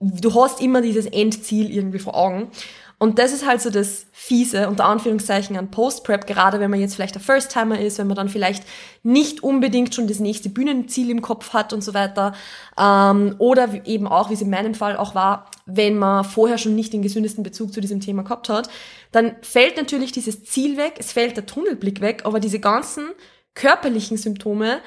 Du 0.00 0.34
hast 0.34 0.60
immer 0.60 0.82
dieses 0.82 1.06
Endziel 1.06 1.74
irgendwie 1.74 1.98
vor 1.98 2.14
Augen. 2.16 2.50
Und 2.98 3.18
das 3.18 3.32
ist 3.32 3.46
halt 3.46 3.60
so 3.60 3.68
das 3.68 4.06
Fiese, 4.12 4.68
unter 4.68 4.86
Anführungszeichen, 4.86 5.56
an 5.58 5.70
Post-Prep, 5.70 6.26
gerade 6.26 6.60
wenn 6.60 6.70
man 6.70 6.80
jetzt 6.80 6.94
vielleicht 6.94 7.14
der 7.14 7.22
First-Timer 7.22 7.78
ist, 7.78 7.98
wenn 7.98 8.06
man 8.06 8.16
dann 8.16 8.30
vielleicht 8.30 8.64
nicht 9.02 9.42
unbedingt 9.42 9.94
schon 9.94 10.06
das 10.06 10.18
nächste 10.18 10.48
Bühnenziel 10.48 11.10
im 11.10 11.20
Kopf 11.20 11.52
hat 11.52 11.74
und 11.74 11.84
so 11.84 11.92
weiter. 11.92 12.34
Ähm, 12.78 13.34
oder 13.38 13.86
eben 13.86 14.06
auch, 14.06 14.30
wie 14.30 14.34
es 14.34 14.40
in 14.40 14.48
meinem 14.48 14.74
Fall 14.74 14.96
auch 14.96 15.14
war, 15.14 15.50
wenn 15.66 15.98
man 15.98 16.24
vorher 16.24 16.56
schon 16.56 16.74
nicht 16.74 16.94
den 16.94 17.02
gesündesten 17.02 17.44
Bezug 17.44 17.74
zu 17.74 17.82
diesem 17.82 18.00
Thema 18.00 18.22
gehabt 18.22 18.48
hat, 18.48 18.70
dann 19.12 19.36
fällt 19.42 19.76
natürlich 19.76 20.12
dieses 20.12 20.44
Ziel 20.44 20.78
weg, 20.78 20.94
es 20.98 21.12
fällt 21.12 21.36
der 21.36 21.44
Tunnelblick 21.44 22.00
weg, 22.00 22.22
aber 22.24 22.40
diese 22.40 22.60
ganzen 22.60 23.08
körperlichen 23.54 24.16
Symptome 24.16 24.78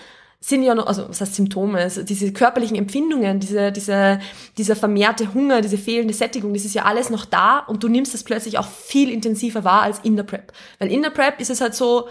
sind 0.42 0.64
ja 0.64 0.74
noch, 0.74 0.88
also 0.88 1.10
was 1.10 1.20
heißt 1.20 1.36
Symptome, 1.36 1.80
also 1.80 2.02
diese 2.02 2.32
körperlichen 2.32 2.78
Empfindungen, 2.78 3.40
diese, 3.40 3.72
diese, 3.72 4.20
dieser 4.58 4.76
vermehrte 4.76 5.34
Hunger, 5.34 5.62
diese 5.62 5.78
fehlende 5.78 6.14
Sättigung, 6.14 6.54
das 6.54 6.64
ist 6.64 6.76
ja 6.76 6.86
alles 6.86 7.10
noch 7.10 7.26
da 7.26 7.60
und 7.60 7.84
du 7.84 7.90
nimmst 7.90 8.14
das 8.14 8.24
plötzlich 8.24 8.58
auch 8.58 8.68
viel 8.68 9.12
intensiver 9.12 9.66
wahr 9.66 9.82
als 9.82 10.00
in 10.00 10.16
der 10.16 10.24
Prep. 10.24 10.54
Weil 10.80 10.92
in 10.92 11.02
der 11.02 11.10
Prep 11.10 11.42
ist 11.42 11.50
es 11.50 11.60
halt 11.60 11.76
so, 11.76 12.08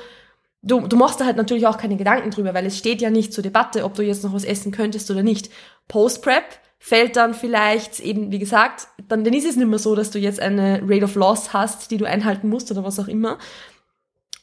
du, 0.62 0.86
du 0.86 0.96
machst 0.96 1.20
da 1.20 1.24
halt 1.24 1.38
natürlich 1.38 1.66
auch 1.66 1.78
keine 1.78 1.96
Gedanken 1.96 2.30
drüber, 2.30 2.52
weil 2.52 2.66
es 2.66 2.76
steht 2.76 3.00
ja 3.00 3.08
nicht 3.08 3.32
zur 3.32 3.42
Debatte, 3.42 3.84
ob 3.84 3.94
du 3.94 4.02
jetzt 4.02 4.24
noch 4.24 4.34
was 4.34 4.44
essen 4.44 4.72
könntest 4.72 5.10
oder 5.10 5.22
nicht. 5.22 5.48
Post-Prep 5.88 6.44
fällt 6.78 7.16
dann 7.16 7.32
vielleicht 7.32 7.98
eben, 8.00 8.30
wie 8.30 8.38
gesagt, 8.38 8.88
dann, 9.08 9.24
dann 9.24 9.32
ist 9.32 9.48
es 9.48 9.56
nicht 9.56 9.68
mehr 9.68 9.78
so, 9.78 9.94
dass 9.94 10.10
du 10.10 10.18
jetzt 10.18 10.38
eine 10.38 10.82
Rate 10.86 11.04
of 11.04 11.14
Loss 11.14 11.54
hast, 11.54 11.90
die 11.90 11.96
du 11.96 12.04
einhalten 12.04 12.50
musst 12.50 12.70
oder 12.70 12.84
was 12.84 13.00
auch 13.00 13.08
immer, 13.08 13.38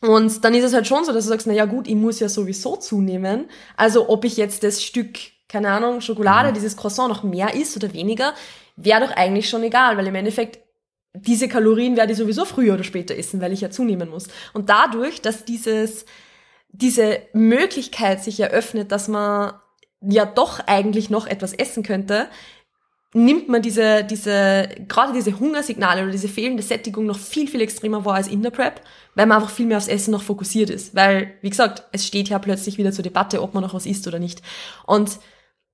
und 0.02 0.44
dann 0.44 0.54
ist 0.54 0.64
es 0.64 0.74
halt 0.74 0.88
schon 0.88 1.06
so, 1.06 1.12
dass 1.12 1.26
du 1.26 1.30
sagst, 1.30 1.48
na 1.48 1.54
ja 1.54 1.66
gut, 1.66 1.88
ich 1.88 1.96
muss 1.96 2.20
ja 2.20 2.30
sowieso 2.30 2.76
zunehmen. 2.76 3.50
Also 3.76 4.10
ob 4.10 4.26
ich 4.26 4.38
jetzt 4.38 4.64
das 4.64 4.84
Stück, 4.84 5.18
keine 5.48 5.70
Ahnung, 5.70 6.02
Schokolade, 6.02 6.50
mhm. 6.50 6.54
dieses 6.54 6.78
Croissant 6.78 7.10
noch 7.10 7.24
mehr 7.24 7.56
isst 7.56 7.76
oder 7.78 7.94
weniger, 7.94 8.34
wäre 8.76 9.02
doch 9.02 9.12
eigentlich 9.12 9.50
schon 9.50 9.64
egal, 9.64 9.98
weil 9.98 10.08
im 10.08 10.16
Endeffekt 10.16 10.60
diese 11.14 11.48
Kalorien 11.48 11.96
werde 11.96 12.12
ich 12.12 12.18
sowieso 12.18 12.44
früher 12.46 12.74
oder 12.74 12.84
später 12.84 13.16
essen, 13.16 13.40
weil 13.40 13.54
ich 13.54 13.62
ja 13.62 13.72
zunehmen 13.72 14.10
muss. 14.10 14.28
Und 14.54 14.70
dadurch, 14.70 15.22
dass 15.22 15.46
dieses, 15.46 16.06
diese 16.70 17.22
Möglichkeit 17.34 18.22
sich 18.22 18.40
eröffnet, 18.40 18.92
dass 18.92 19.08
man 19.08 19.54
ja 20.02 20.26
doch 20.26 20.60
eigentlich 20.68 21.10
noch 21.10 21.26
etwas 21.26 21.54
essen 21.54 21.84
könnte, 21.84 22.28
nimmt 23.14 23.48
man 23.48 23.62
diese, 23.62 24.04
diese, 24.04 24.68
gerade 24.90 25.14
diese 25.14 25.40
Hungersignale 25.40 26.04
oder 26.04 26.12
diese 26.12 26.28
fehlende 26.28 26.64
Sättigung 26.64 27.06
noch 27.06 27.18
viel, 27.18 27.48
viel 27.48 27.62
extremer 27.62 28.04
wahr 28.04 28.16
als 28.16 28.28
in 28.28 28.44
der 28.44 28.50
Prep, 28.50 28.82
weil 29.16 29.26
man 29.26 29.38
einfach 29.38 29.54
viel 29.54 29.66
mehr 29.66 29.78
aufs 29.78 29.88
Essen 29.88 30.12
noch 30.12 30.22
fokussiert 30.22 30.70
ist. 30.70 30.94
Weil, 30.94 31.34
wie 31.42 31.50
gesagt, 31.50 31.84
es 31.92 32.06
steht 32.06 32.30
ja 32.30 32.38
plötzlich 32.38 32.78
wieder 32.78 32.92
zur 32.92 33.04
Debatte, 33.04 33.42
ob 33.42 33.54
man 33.54 33.64
noch 33.64 33.74
was 33.74 33.86
isst 33.86 34.08
oder 34.08 34.20
nicht. 34.20 34.42
Und 34.86 35.20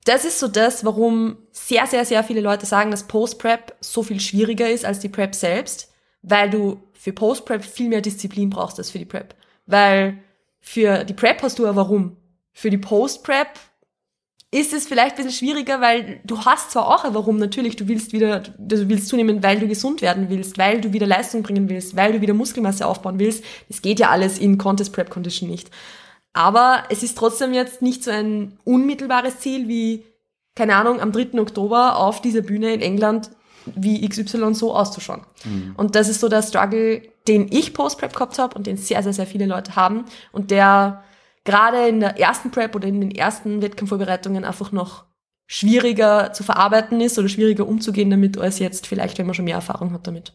das 0.05 0.25
ist 0.25 0.39
so 0.39 0.48
das, 0.48 0.86
warum 0.86 1.38
sehr, 1.51 1.86
sehr, 1.88 2.05
sehr 2.05 2.24
viele 2.24 2.41
Leute 2.41 2.65
sagen, 2.65 2.91
dass 2.91 3.07
Post-Prep 3.07 3.75
so 3.81 4.03
viel 4.03 4.19
schwieriger 4.19 4.69
ist 4.69 4.86
als 4.86 5.00
die 5.00 5.10
Prep 5.10 5.36
selbst, 5.36 5.91
weil 6.21 6.50
du 6.50 6.81
für 6.93 7.13
Post-Prep 7.13 7.63
viel 7.63 7.89
mehr 7.89 8.01
Disziplin 8.01 8.50
brauchst 8.50 8.77
als 8.79 8.91
für 8.91 9.00
die 9.00 9.05
Prep. 9.05 9.36
Weil 9.65 10.19
für 10.60 11.03
die 11.03 11.13
Prep 11.13 11.41
hast 11.41 11.60
du 11.60 11.65
ein 11.65 11.75
Warum. 11.75 12.17
Für 12.53 12.69
die 12.69 12.77
Post-Prep 12.77 13.48
ist 14.53 14.74
es 14.74 14.86
vielleicht 14.86 15.17
ein 15.17 15.24
bisschen 15.24 15.48
schwieriger, 15.48 15.79
weil 15.79 16.20
du 16.25 16.43
hast 16.43 16.72
zwar 16.72 16.88
auch 16.88 17.05
ein 17.05 17.13
Warum, 17.13 17.38
natürlich, 17.38 17.77
du 17.77 17.88
willst 17.88 18.12
wieder, 18.12 18.41
du 18.58 18.89
willst 18.89 19.08
zunehmen, 19.08 19.41
weil 19.41 19.60
du 19.60 19.67
gesund 19.67 20.01
werden 20.01 20.29
willst, 20.29 20.58
weil 20.58 20.81
du 20.81 20.91
wieder 20.91 21.08
Leistung 21.08 21.41
bringen 21.41 21.70
willst, 21.70 21.96
weil 21.96 22.12
du 22.12 22.22
wieder 22.22 22.34
Muskelmasse 22.34 22.86
aufbauen 22.86 23.17
willst. 23.17 23.46
Das 23.70 23.81
geht 23.81 24.00
ja 24.00 24.10
alles 24.10 24.38
in 24.38 24.58
Contest 24.58 24.91
Prep 24.91 25.10
Condition 25.10 25.50
nicht. 25.50 25.72
Aber 26.34 26.84
es 26.89 27.01
ist 27.01 27.17
trotzdem 27.17 27.53
jetzt 27.53 27.81
nicht 27.81 28.03
so 28.03 28.12
ein 28.12 28.58
unmittelbares 28.65 29.39
Ziel 29.39 29.70
wie, 29.70 30.05
keine 30.53 30.75
Ahnung, 30.75 31.00
am 31.00 31.13
3. 31.13 31.39
Oktober 31.39 31.98
auf 31.98 32.22
dieser 32.22 32.41
Bühne 32.41 32.74
in 32.74 32.81
England 32.81 33.31
wie 33.75 34.08
XY 34.08 34.53
so 34.53 34.75
auszuschauen. 34.75 35.22
Mhm. 35.46 35.75
Und 35.77 35.96
das 35.96 36.10
ist 36.10 36.20
so 36.20 36.27
der 36.27 36.41
Struggle, 36.41 37.01
den 37.27 37.48
ich 37.51 37.74
Post-Prep 37.74 38.13
gehabt 38.13 38.38
habe 38.38 38.55
und 38.55 38.67
den 38.67 38.75
sehr, 38.75 39.01
sehr, 39.03 39.13
sehr 39.13 39.27
viele 39.27 39.46
Leute 39.46 39.75
haben 39.77 40.05
und 40.31 40.51
der 40.51 41.03
gerade 41.43 41.88
in 41.88 42.00
der 42.00 42.19
ersten 42.19 42.51
Prep 42.51 42.75
oder 42.75 42.88
in 42.88 43.01
den 43.01 43.12
ersten 43.12 43.62
Wettkampfvorbereitungen 43.62 44.43
einfach 44.43 44.71
noch 44.71 45.05
schwieriger 45.48 46.31
zu 46.31 46.43
verarbeiten 46.43 47.01
ist 47.01 47.19
oder 47.19 47.27
schwieriger 47.27 47.67
umzugehen 47.67 48.10
damit, 48.10 48.38
als 48.38 48.60
jetzt 48.60 48.88
vielleicht, 48.88 49.17
wenn 49.17 49.25
man 49.25 49.36
schon 49.36 49.45
mehr 49.45 49.55
Erfahrung 49.55 49.91
hat 49.91 50.07
damit. 50.07 50.33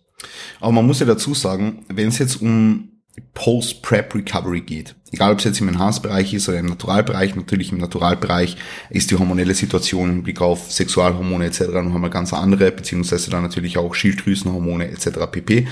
Aber 0.61 0.73
man 0.73 0.87
muss 0.87 1.01
ja 1.01 1.07
dazu 1.07 1.33
sagen, 1.33 1.87
wenn 1.89 2.09
es 2.09 2.19
jetzt 2.19 2.43
um 2.43 2.91
Post-Prep-Recovery 3.33 4.61
geht, 4.61 4.95
egal 5.11 5.33
ob 5.33 5.39
es 5.39 5.45
jetzt 5.45 5.61
im 5.61 5.69
Enhanced-Bereich 5.69 6.35
ist 6.35 6.51
oder 6.51 6.59
im 6.59 6.67
Naturalbereich, 6.67 7.35
natürlich 7.35 7.73
im 7.73 7.79
Naturalbereich 7.79 8.59
ist 8.91 9.11
die 9.11 9.17
hormonelle 9.17 9.55
Situation 9.55 10.11
im 10.11 10.23
Blick 10.23 10.43
auf 10.43 10.71
Sexualhormone 10.71 11.47
etc. 11.47 11.61
noch 11.61 11.95
einmal 11.95 12.11
ganz 12.11 12.35
andere, 12.35 12.71
beziehungsweise 12.71 13.31
dann 13.31 13.43
natürlich 13.43 13.79
auch 13.79 13.95
Schilddrüsenhormone 13.95 14.91
etc. 14.91 15.31
pp. 15.31 15.67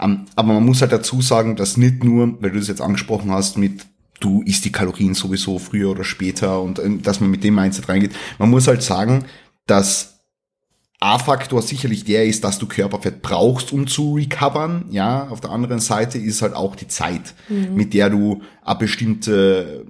Ähm, 0.00 0.26
aber 0.36 0.52
man 0.52 0.66
muss 0.66 0.82
halt 0.82 0.92
dazu 0.92 1.22
sagen, 1.22 1.56
dass 1.56 1.78
nicht 1.78 2.04
nur, 2.04 2.42
weil 2.42 2.50
du 2.50 2.58
das 2.58 2.68
jetzt 2.68 2.82
angesprochen 2.82 3.30
hast, 3.30 3.56
mit 3.56 3.86
du 4.24 4.42
isst 4.42 4.64
die 4.64 4.72
Kalorien 4.72 5.14
sowieso 5.14 5.58
früher 5.58 5.90
oder 5.90 6.04
später 6.04 6.60
und 6.62 6.78
äh, 6.78 6.98
dass 6.98 7.20
man 7.20 7.30
mit 7.30 7.44
dem 7.44 7.54
Mindset 7.54 7.88
reingeht. 7.88 8.12
Man 8.38 8.50
muss 8.50 8.68
halt 8.68 8.82
sagen, 8.82 9.24
dass 9.66 10.12
A-Faktor 11.00 11.62
sicherlich 11.62 12.04
der 12.04 12.26
ist, 12.26 12.44
dass 12.44 12.60
du 12.60 12.66
Körperfett 12.66 13.22
brauchst, 13.22 13.72
um 13.72 13.88
zu 13.88 14.14
recovern. 14.14 14.84
Ja, 14.90 15.26
auf 15.28 15.40
der 15.40 15.50
anderen 15.50 15.80
Seite 15.80 16.18
ist 16.18 16.42
halt 16.42 16.54
auch 16.54 16.76
die 16.76 16.86
Zeit, 16.86 17.34
mhm. 17.48 17.74
mit 17.74 17.92
der 17.92 18.08
du 18.08 18.42
eine 18.64 18.78
bestimmte, 18.78 19.84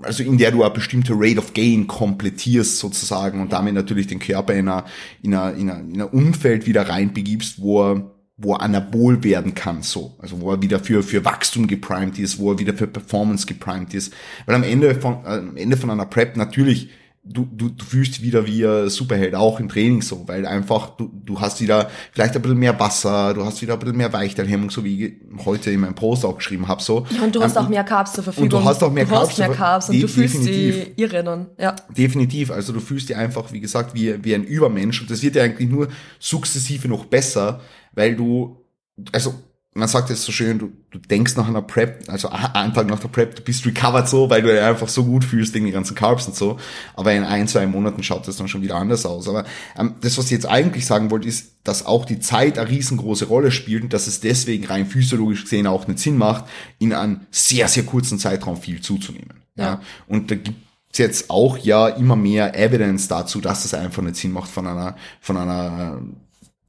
also 0.00 0.22
in 0.22 0.38
der 0.38 0.50
du 0.50 0.62
eine 0.62 0.72
bestimmte 0.72 1.12
Rate 1.14 1.38
of 1.38 1.52
Gain 1.52 1.86
komplettierst 1.86 2.78
sozusagen 2.78 3.42
und 3.42 3.52
damit 3.52 3.74
natürlich 3.74 4.06
den 4.06 4.18
Körper 4.18 4.54
in 4.54 4.68
ein 4.70 4.84
in 5.22 5.34
einer, 5.34 5.54
in 5.54 5.70
einer, 5.70 5.80
in 5.80 6.00
ein 6.00 6.08
Umfeld 6.08 6.66
wieder 6.66 6.88
reinbegibst, 6.88 7.60
wo 7.60 7.92
er 7.92 8.10
wo 8.42 8.54
er 8.54 8.62
anabol 8.62 9.22
werden 9.22 9.54
kann, 9.54 9.82
so. 9.82 10.14
Also 10.18 10.40
wo 10.40 10.50
er 10.50 10.62
wieder 10.62 10.80
für, 10.80 11.02
für 11.02 11.24
Wachstum 11.24 11.66
geprimed 11.66 12.18
ist, 12.18 12.38
wo 12.38 12.52
er 12.52 12.58
wieder 12.58 12.72
für 12.72 12.86
Performance 12.86 13.46
geprimed 13.46 13.92
ist. 13.92 14.14
Weil 14.46 14.54
am 14.54 14.62
Ende 14.62 14.94
von, 14.94 15.24
äh, 15.24 15.38
am 15.38 15.56
Ende 15.56 15.76
von 15.76 15.90
einer 15.90 16.06
Prep 16.06 16.36
natürlich 16.36 16.88
du, 17.22 17.46
du, 17.52 17.68
du 17.68 17.84
fühlst 17.84 18.22
wieder 18.22 18.46
wie 18.46 18.64
ein 18.64 18.88
Superheld, 18.88 19.34
auch 19.34 19.60
im 19.60 19.68
Training 19.68 20.00
so, 20.00 20.26
weil 20.26 20.46
einfach 20.46 20.96
du, 20.96 21.10
du 21.24 21.40
hast 21.40 21.60
wieder 21.60 21.90
vielleicht 22.12 22.34
ein 22.34 22.42
bisschen 22.42 22.58
mehr 22.58 22.78
Wasser, 22.80 23.34
du 23.34 23.44
hast 23.44 23.60
wieder 23.60 23.74
ein 23.74 23.78
bisschen 23.78 23.96
mehr 23.96 24.12
Weichteilhemmung, 24.12 24.70
so 24.70 24.84
wie 24.84 25.04
ich 25.04 25.44
heute 25.44 25.70
in 25.70 25.80
meinem 25.80 25.94
Post 25.94 26.24
auch 26.24 26.36
geschrieben 26.36 26.66
habe. 26.66 26.82
So. 26.82 27.06
Ja, 27.10 27.24
und 27.24 27.34
du 27.34 27.42
hast 27.42 27.56
ähm, 27.56 27.64
auch 27.64 27.68
mehr 27.68 27.84
Carbs 27.84 28.14
zur 28.14 28.24
Verfügung. 28.24 28.44
Und 28.44 28.52
du 28.52 28.64
hast 28.64 28.82
auch 28.82 28.92
mehr 28.92 29.04
du 29.04 29.10
Carbs. 29.10 29.38
Mehr 29.38 29.50
Carbs 29.50 29.90
und 29.90 30.00
du 30.00 30.08
fühlst 30.08 30.34
definitiv. 30.34 30.94
die 30.96 31.02
irre 31.02 31.22
dann. 31.22 31.46
Ja. 31.58 31.76
Definitiv, 31.96 32.50
also 32.50 32.72
du 32.72 32.80
fühlst 32.80 33.08
dich 33.08 33.16
einfach, 33.16 33.52
wie 33.52 33.60
gesagt, 33.60 33.94
wie, 33.94 34.24
wie 34.24 34.34
ein 34.34 34.44
Übermensch 34.44 35.00
und 35.02 35.10
das 35.10 35.22
wird 35.22 35.36
ja 35.36 35.42
eigentlich 35.42 35.68
nur 35.68 35.88
sukzessive 36.18 36.88
noch 36.88 37.04
besser, 37.04 37.60
weil 37.92 38.16
du, 38.16 38.64
also 39.12 39.34
man 39.72 39.86
sagt 39.86 40.10
es 40.10 40.24
so 40.24 40.32
schön, 40.32 40.58
du, 40.58 40.72
du 40.90 40.98
denkst 40.98 41.36
nach 41.36 41.46
einer 41.46 41.62
Prep, 41.62 42.08
also 42.08 42.28
einen 42.28 42.74
Tag 42.74 42.88
nach 42.88 42.98
der 42.98 43.08
Prep, 43.08 43.36
du 43.36 43.42
bist 43.42 43.64
recovered 43.64 44.08
so, 44.08 44.28
weil 44.28 44.42
du 44.42 44.64
einfach 44.64 44.88
so 44.88 45.04
gut 45.04 45.24
fühlst 45.24 45.54
wegen 45.54 45.64
den 45.64 45.74
ganzen 45.74 45.94
Carbs 45.94 46.26
und 46.26 46.34
so. 46.34 46.58
Aber 46.94 47.12
in 47.12 47.22
ein, 47.22 47.46
zwei 47.46 47.66
Monaten 47.66 48.02
schaut 48.02 48.26
das 48.26 48.36
dann 48.36 48.48
schon 48.48 48.62
wieder 48.62 48.74
anders 48.74 49.06
aus. 49.06 49.28
Aber 49.28 49.44
ähm, 49.78 49.94
das, 50.00 50.18
was 50.18 50.24
ich 50.24 50.32
jetzt 50.32 50.46
eigentlich 50.46 50.86
sagen 50.86 51.12
wollte, 51.12 51.28
ist, 51.28 51.54
dass 51.62 51.86
auch 51.86 52.04
die 52.04 52.18
Zeit 52.18 52.58
eine 52.58 52.68
riesengroße 52.68 53.26
Rolle 53.26 53.52
spielt 53.52 53.84
und 53.84 53.92
dass 53.92 54.08
es 54.08 54.18
deswegen 54.18 54.66
rein 54.66 54.86
physiologisch 54.86 55.44
gesehen 55.44 55.68
auch 55.68 55.86
nicht 55.86 56.00
Sinn 56.00 56.18
macht, 56.18 56.46
in 56.80 56.92
einem 56.92 57.20
sehr, 57.30 57.68
sehr 57.68 57.84
kurzen 57.84 58.18
Zeitraum 58.18 58.56
viel 58.56 58.80
zuzunehmen. 58.80 59.44
Ja. 59.54 59.64
ja. 59.64 59.80
Und 60.08 60.32
da 60.32 60.34
gibt 60.34 60.58
es 60.90 60.98
jetzt 60.98 61.30
auch 61.30 61.56
ja 61.58 61.86
immer 61.86 62.16
mehr 62.16 62.58
Evidence 62.58 63.06
dazu, 63.06 63.40
dass 63.40 63.62
das 63.62 63.74
einfach 63.74 64.02
nicht 64.02 64.16
Sinn 64.16 64.32
macht 64.32 64.50
von 64.50 64.66
einer, 64.66 64.96
von 65.20 65.36
einer, 65.36 66.02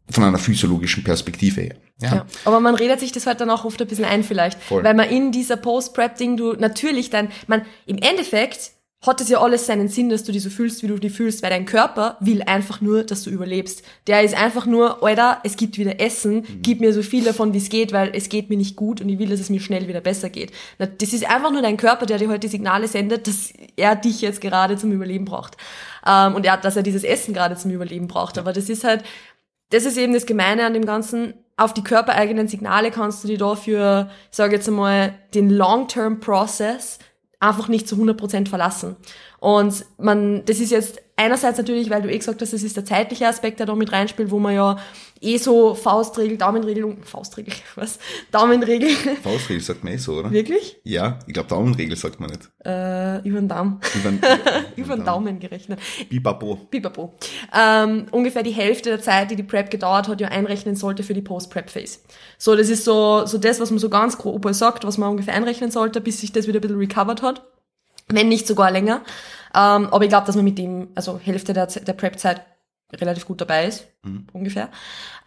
von 0.07 0.23
einer 0.23 0.37
physiologischen 0.37 1.03
Perspektive 1.03 1.61
her. 1.61 1.75
Ja. 2.01 2.15
ja. 2.15 2.25
Aber 2.45 2.59
man 2.59 2.75
redet 2.75 2.99
sich 2.99 3.11
das 3.11 3.25
halt 3.27 3.41
dann 3.41 3.49
auch 3.49 3.65
oft 3.65 3.81
ein 3.81 3.87
bisschen 3.87 4.05
ein 4.05 4.23
vielleicht. 4.23 4.61
Voll. 4.61 4.83
Weil 4.83 4.93
man 4.93 5.09
in 5.09 5.31
dieser 5.31 5.57
Post-Prep-Ding, 5.57 6.37
du 6.37 6.53
natürlich 6.53 7.09
dann, 7.09 7.29
man, 7.47 7.63
im 7.85 7.97
Endeffekt 7.97 8.71
hat 9.05 9.19
es 9.19 9.29
ja 9.29 9.41
alles 9.41 9.65
seinen 9.65 9.87
Sinn, 9.87 10.09
dass 10.09 10.23
du 10.23 10.31
dich 10.31 10.43
so 10.43 10.51
fühlst, 10.51 10.83
wie 10.83 10.87
du 10.87 10.99
dich 10.99 11.11
fühlst, 11.11 11.41
weil 11.41 11.49
dein 11.49 11.65
Körper 11.65 12.17
will 12.19 12.43
einfach 12.43 12.81
nur, 12.81 13.03
dass 13.03 13.23
du 13.23 13.31
überlebst. 13.31 13.83
Der 14.05 14.21
ist 14.21 14.35
einfach 14.35 14.67
nur, 14.67 15.03
Alter, 15.03 15.39
es 15.43 15.57
gibt 15.57 15.79
wieder 15.79 15.99
Essen, 15.99 16.35
mhm. 16.35 16.61
gib 16.61 16.81
mir 16.81 16.93
so 16.93 17.01
viel 17.01 17.23
davon, 17.23 17.51
wie 17.53 17.57
es 17.57 17.69
geht, 17.69 17.93
weil 17.93 18.11
es 18.13 18.29
geht 18.29 18.51
mir 18.51 18.57
nicht 18.57 18.75
gut 18.75 19.01
und 19.01 19.09
ich 19.09 19.17
will, 19.17 19.29
dass 19.29 19.39
es 19.39 19.49
mir 19.49 19.59
schnell 19.59 19.87
wieder 19.87 20.01
besser 20.01 20.29
geht. 20.29 20.51
Das 20.77 21.13
ist 21.13 21.27
einfach 21.27 21.51
nur 21.51 21.63
dein 21.63 21.77
Körper, 21.77 22.05
der 22.05 22.19
dir 22.19 22.29
heute 22.29 22.41
die 22.41 22.47
Signale 22.49 22.87
sendet, 22.87 23.25
dass 23.25 23.51
er 23.75 23.95
dich 23.95 24.21
jetzt 24.21 24.39
gerade 24.39 24.77
zum 24.77 24.91
Überleben 24.91 25.25
braucht. 25.25 25.57
Ähm, 26.05 26.35
und 26.35 26.45
er, 26.45 26.57
dass 26.57 26.75
er 26.75 26.83
dieses 26.83 27.03
Essen 27.03 27.33
gerade 27.33 27.55
zum 27.55 27.71
Überleben 27.71 28.07
braucht. 28.07 28.37
Aber 28.37 28.53
das 28.53 28.69
ist 28.69 28.83
halt, 28.83 29.03
das 29.71 29.85
ist 29.85 29.97
eben 29.97 30.13
das 30.13 30.27
Gemeine 30.27 30.63
an 30.63 30.75
dem 30.75 30.85
Ganzen 30.85 31.33
auf 31.61 31.73
die 31.73 31.83
körpereigenen 31.83 32.47
Signale 32.47 32.89
kannst 32.91 33.23
du 33.23 33.27
dir 33.27 33.37
dafür, 33.37 34.09
ich 34.31 34.37
sage 34.37 34.55
jetzt 34.55 34.67
einmal, 34.67 35.13
den 35.33 35.49
Long-Term-Process 35.49 36.99
einfach 37.39 37.67
nicht 37.67 37.87
zu 37.87 37.95
100% 37.95 38.49
verlassen. 38.49 38.95
Und 39.39 39.85
man, 39.97 40.43
das 40.45 40.59
ist 40.59 40.71
jetzt 40.71 41.01
einerseits 41.21 41.57
natürlich, 41.57 41.89
weil 41.89 42.01
du 42.01 42.11
eh 42.11 42.17
gesagt 42.17 42.41
hast, 42.41 42.53
das 42.53 42.63
ist 42.63 42.75
der 42.75 42.85
zeitliche 42.85 43.27
Aspekt, 43.27 43.59
der 43.59 43.65
da 43.65 43.75
mit 43.75 43.91
reinspielt, 43.91 44.31
wo 44.31 44.39
man 44.39 44.53
ja 44.53 44.77
eh 45.21 45.37
so 45.37 45.75
Faustregel, 45.75 46.37
Daumenregel, 46.37 46.97
Faustregel, 47.03 47.53
was? 47.75 47.99
Daumenregel. 48.31 48.89
Faustregel 49.23 49.61
sagt 49.61 49.83
man 49.83 49.93
eh 49.93 49.97
so, 49.97 50.13
oder? 50.13 50.31
Wirklich? 50.31 50.77
Ja, 50.83 51.19
ich 51.27 51.33
glaube 51.33 51.49
Daumenregel 51.49 51.95
sagt 51.95 52.19
man 52.19 52.31
nicht. 52.31 52.49
Äh, 52.65 53.27
über 53.27 53.39
den 53.39 53.47
Daumen. 53.47 53.79
Über 53.95 54.11
den, 54.11 54.21
über 54.75 54.95
den 54.95 55.05
Daumen 55.05 55.39
gerechnet. 55.39 55.79
Bipapo. 56.09 56.55
Bipapo. 56.69 57.13
Ähm, 57.55 58.07
ungefähr 58.11 58.43
die 58.43 58.51
Hälfte 58.51 58.89
der 58.89 59.01
Zeit, 59.01 59.31
die 59.31 59.35
die 59.35 59.43
Prep 59.43 59.69
gedauert 59.69 60.07
hat, 60.07 60.21
ja 60.21 60.29
einrechnen 60.29 60.75
sollte 60.75 61.03
für 61.03 61.13
die 61.13 61.21
Post-Prep-Phase. 61.21 61.99
So, 62.37 62.55
das 62.55 62.69
ist 62.69 62.83
so, 62.83 63.25
so 63.25 63.37
das, 63.37 63.59
was 63.59 63.69
man 63.69 63.79
so 63.79 63.89
ganz 63.89 64.17
grob 64.17 64.47
sagt, 64.51 64.85
was 64.85 64.97
man 64.97 65.09
ungefähr 65.09 65.35
einrechnen 65.35 65.71
sollte, 65.71 66.01
bis 66.01 66.21
sich 66.21 66.31
das 66.31 66.47
wieder 66.47 66.59
ein 66.59 66.61
bisschen 66.61 66.77
recovered 66.77 67.21
hat 67.21 67.43
wenn 68.13 68.27
nicht 68.27 68.47
sogar 68.47 68.71
länger. 68.71 69.01
Ähm, 69.53 69.87
aber 69.87 70.03
ich 70.03 70.09
glaube, 70.09 70.25
dass 70.27 70.35
man 70.35 70.45
mit 70.45 70.57
dem, 70.57 70.89
also 70.95 71.19
Hälfte 71.19 71.53
der, 71.53 71.67
der 71.67 71.93
Prep-Zeit 71.93 72.41
relativ 72.93 73.25
gut 73.25 73.41
dabei 73.41 73.67
ist, 73.67 73.87
mhm. 74.03 74.27
ungefähr. 74.33 74.69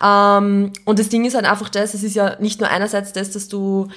Ähm, 0.03 0.73
und 0.85 0.99
das 0.99 1.09
Ding 1.09 1.25
ist 1.25 1.35
halt 1.35 1.47
einfach 1.47 1.69
das, 1.69 1.95
es 1.95 2.03
ist 2.03 2.15
ja 2.15 2.37
nicht 2.41 2.61
nur 2.61 2.71
einerseits 2.71 3.13
das, 3.13 3.31
dass 3.31 3.49
du 3.49 3.89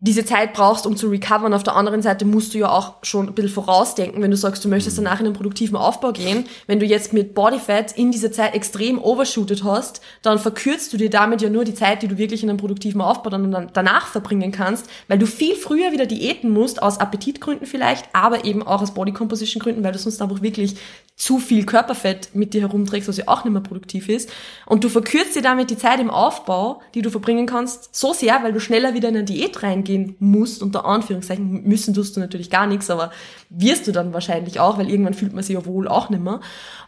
diese 0.00 0.24
Zeit 0.24 0.52
brauchst, 0.52 0.86
um 0.86 0.96
zu 0.96 1.08
recovern. 1.08 1.52
Auf 1.52 1.64
der 1.64 1.74
anderen 1.74 2.02
Seite 2.02 2.24
musst 2.24 2.54
du 2.54 2.58
ja 2.58 2.70
auch 2.70 2.94
schon 3.02 3.26
ein 3.26 3.34
bisschen 3.34 3.50
vorausdenken, 3.50 4.22
wenn 4.22 4.30
du 4.30 4.36
sagst, 4.36 4.64
du 4.64 4.68
möchtest 4.68 4.96
mhm. 4.98 5.04
danach 5.04 5.18
in 5.18 5.26
einen 5.26 5.34
produktiven 5.34 5.76
Aufbau 5.76 6.12
gehen. 6.12 6.44
Wenn 6.68 6.78
du 6.78 6.86
jetzt 6.86 7.12
mit 7.12 7.34
Bodyfat 7.34 7.98
in 7.98 8.12
dieser 8.12 8.30
Zeit 8.30 8.54
extrem 8.54 9.02
overshootet 9.02 9.64
hast, 9.64 10.00
dann 10.22 10.38
verkürzt 10.38 10.92
du 10.92 10.98
dir 10.98 11.10
damit 11.10 11.42
ja 11.42 11.50
nur 11.50 11.64
die 11.64 11.74
Zeit, 11.74 12.02
die 12.02 12.08
du 12.08 12.16
wirklich 12.16 12.44
in 12.44 12.48
einem 12.48 12.58
produktiven 12.58 13.00
Aufbau 13.00 13.30
dann 13.30 13.70
danach 13.72 14.06
verbringen 14.06 14.52
kannst, 14.52 14.86
weil 15.08 15.18
du 15.18 15.26
viel 15.26 15.56
früher 15.56 15.90
wieder 15.90 16.06
diäten 16.06 16.50
musst, 16.50 16.80
aus 16.80 16.98
Appetitgründen 16.98 17.66
vielleicht, 17.66 18.08
aber 18.12 18.44
eben 18.44 18.62
auch 18.62 18.82
aus 18.82 18.94
Body 18.94 19.12
Composition 19.12 19.60
Gründen, 19.60 19.82
weil 19.82 19.92
du 19.92 19.98
sonst 19.98 20.22
einfach 20.22 20.42
wirklich 20.42 20.76
zu 21.18 21.40
viel 21.40 21.66
Körperfett 21.66 22.30
mit 22.34 22.54
dir 22.54 22.60
herumträgst, 22.60 23.08
was 23.08 23.16
ja 23.16 23.24
auch 23.26 23.44
nicht 23.44 23.52
mehr 23.52 23.60
produktiv 23.60 24.08
ist. 24.08 24.30
Und 24.66 24.84
du 24.84 24.88
verkürzt 24.88 25.34
dir 25.34 25.42
damit 25.42 25.68
die 25.68 25.76
Zeit 25.76 25.98
im 25.98 26.10
Aufbau, 26.10 26.80
die 26.94 27.02
du 27.02 27.10
verbringen 27.10 27.44
kannst, 27.44 27.94
so 27.94 28.12
sehr, 28.12 28.40
weil 28.44 28.52
du 28.52 28.60
schneller 28.60 28.94
wieder 28.94 29.08
in 29.08 29.16
eine 29.16 29.24
Diät 29.24 29.64
reingehen 29.64 30.14
musst. 30.20 30.62
Unter 30.62 30.84
Anführungszeichen 30.84 31.64
müssen 31.64 31.92
tust 31.92 32.16
du 32.16 32.20
natürlich 32.20 32.50
gar 32.50 32.68
nichts, 32.68 32.88
aber 32.88 33.10
wirst 33.50 33.88
du 33.88 33.92
dann 33.92 34.14
wahrscheinlich 34.14 34.60
auch, 34.60 34.78
weil 34.78 34.88
irgendwann 34.88 35.14
fühlt 35.14 35.34
man 35.34 35.42
sich 35.42 35.54
ja 35.54 35.66
wohl 35.66 35.88
auch 35.88 36.08
nicht 36.08 36.22
mehr. 36.22 36.40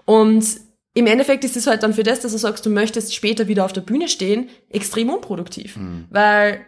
Und 0.05 0.47
im 0.95 1.07
Endeffekt 1.09 1.45
ist 1.45 1.57
es 1.57 1.67
halt 1.67 1.83
dann 1.83 1.93
für 1.93 2.05
das, 2.05 2.21
dass 2.21 2.31
du 2.31 2.39
sagst, 2.39 2.65
du 2.65 2.71
möchtest 2.71 3.13
später 3.13 3.49
wieder 3.49 3.65
auf 3.65 3.73
der 3.73 3.81
Bühne 3.81 4.07
stehen, 4.07 4.49
extrem 4.69 5.11
unproduktiv. 5.11 5.77
Mhm. 5.77 6.07
Weil 6.09 6.61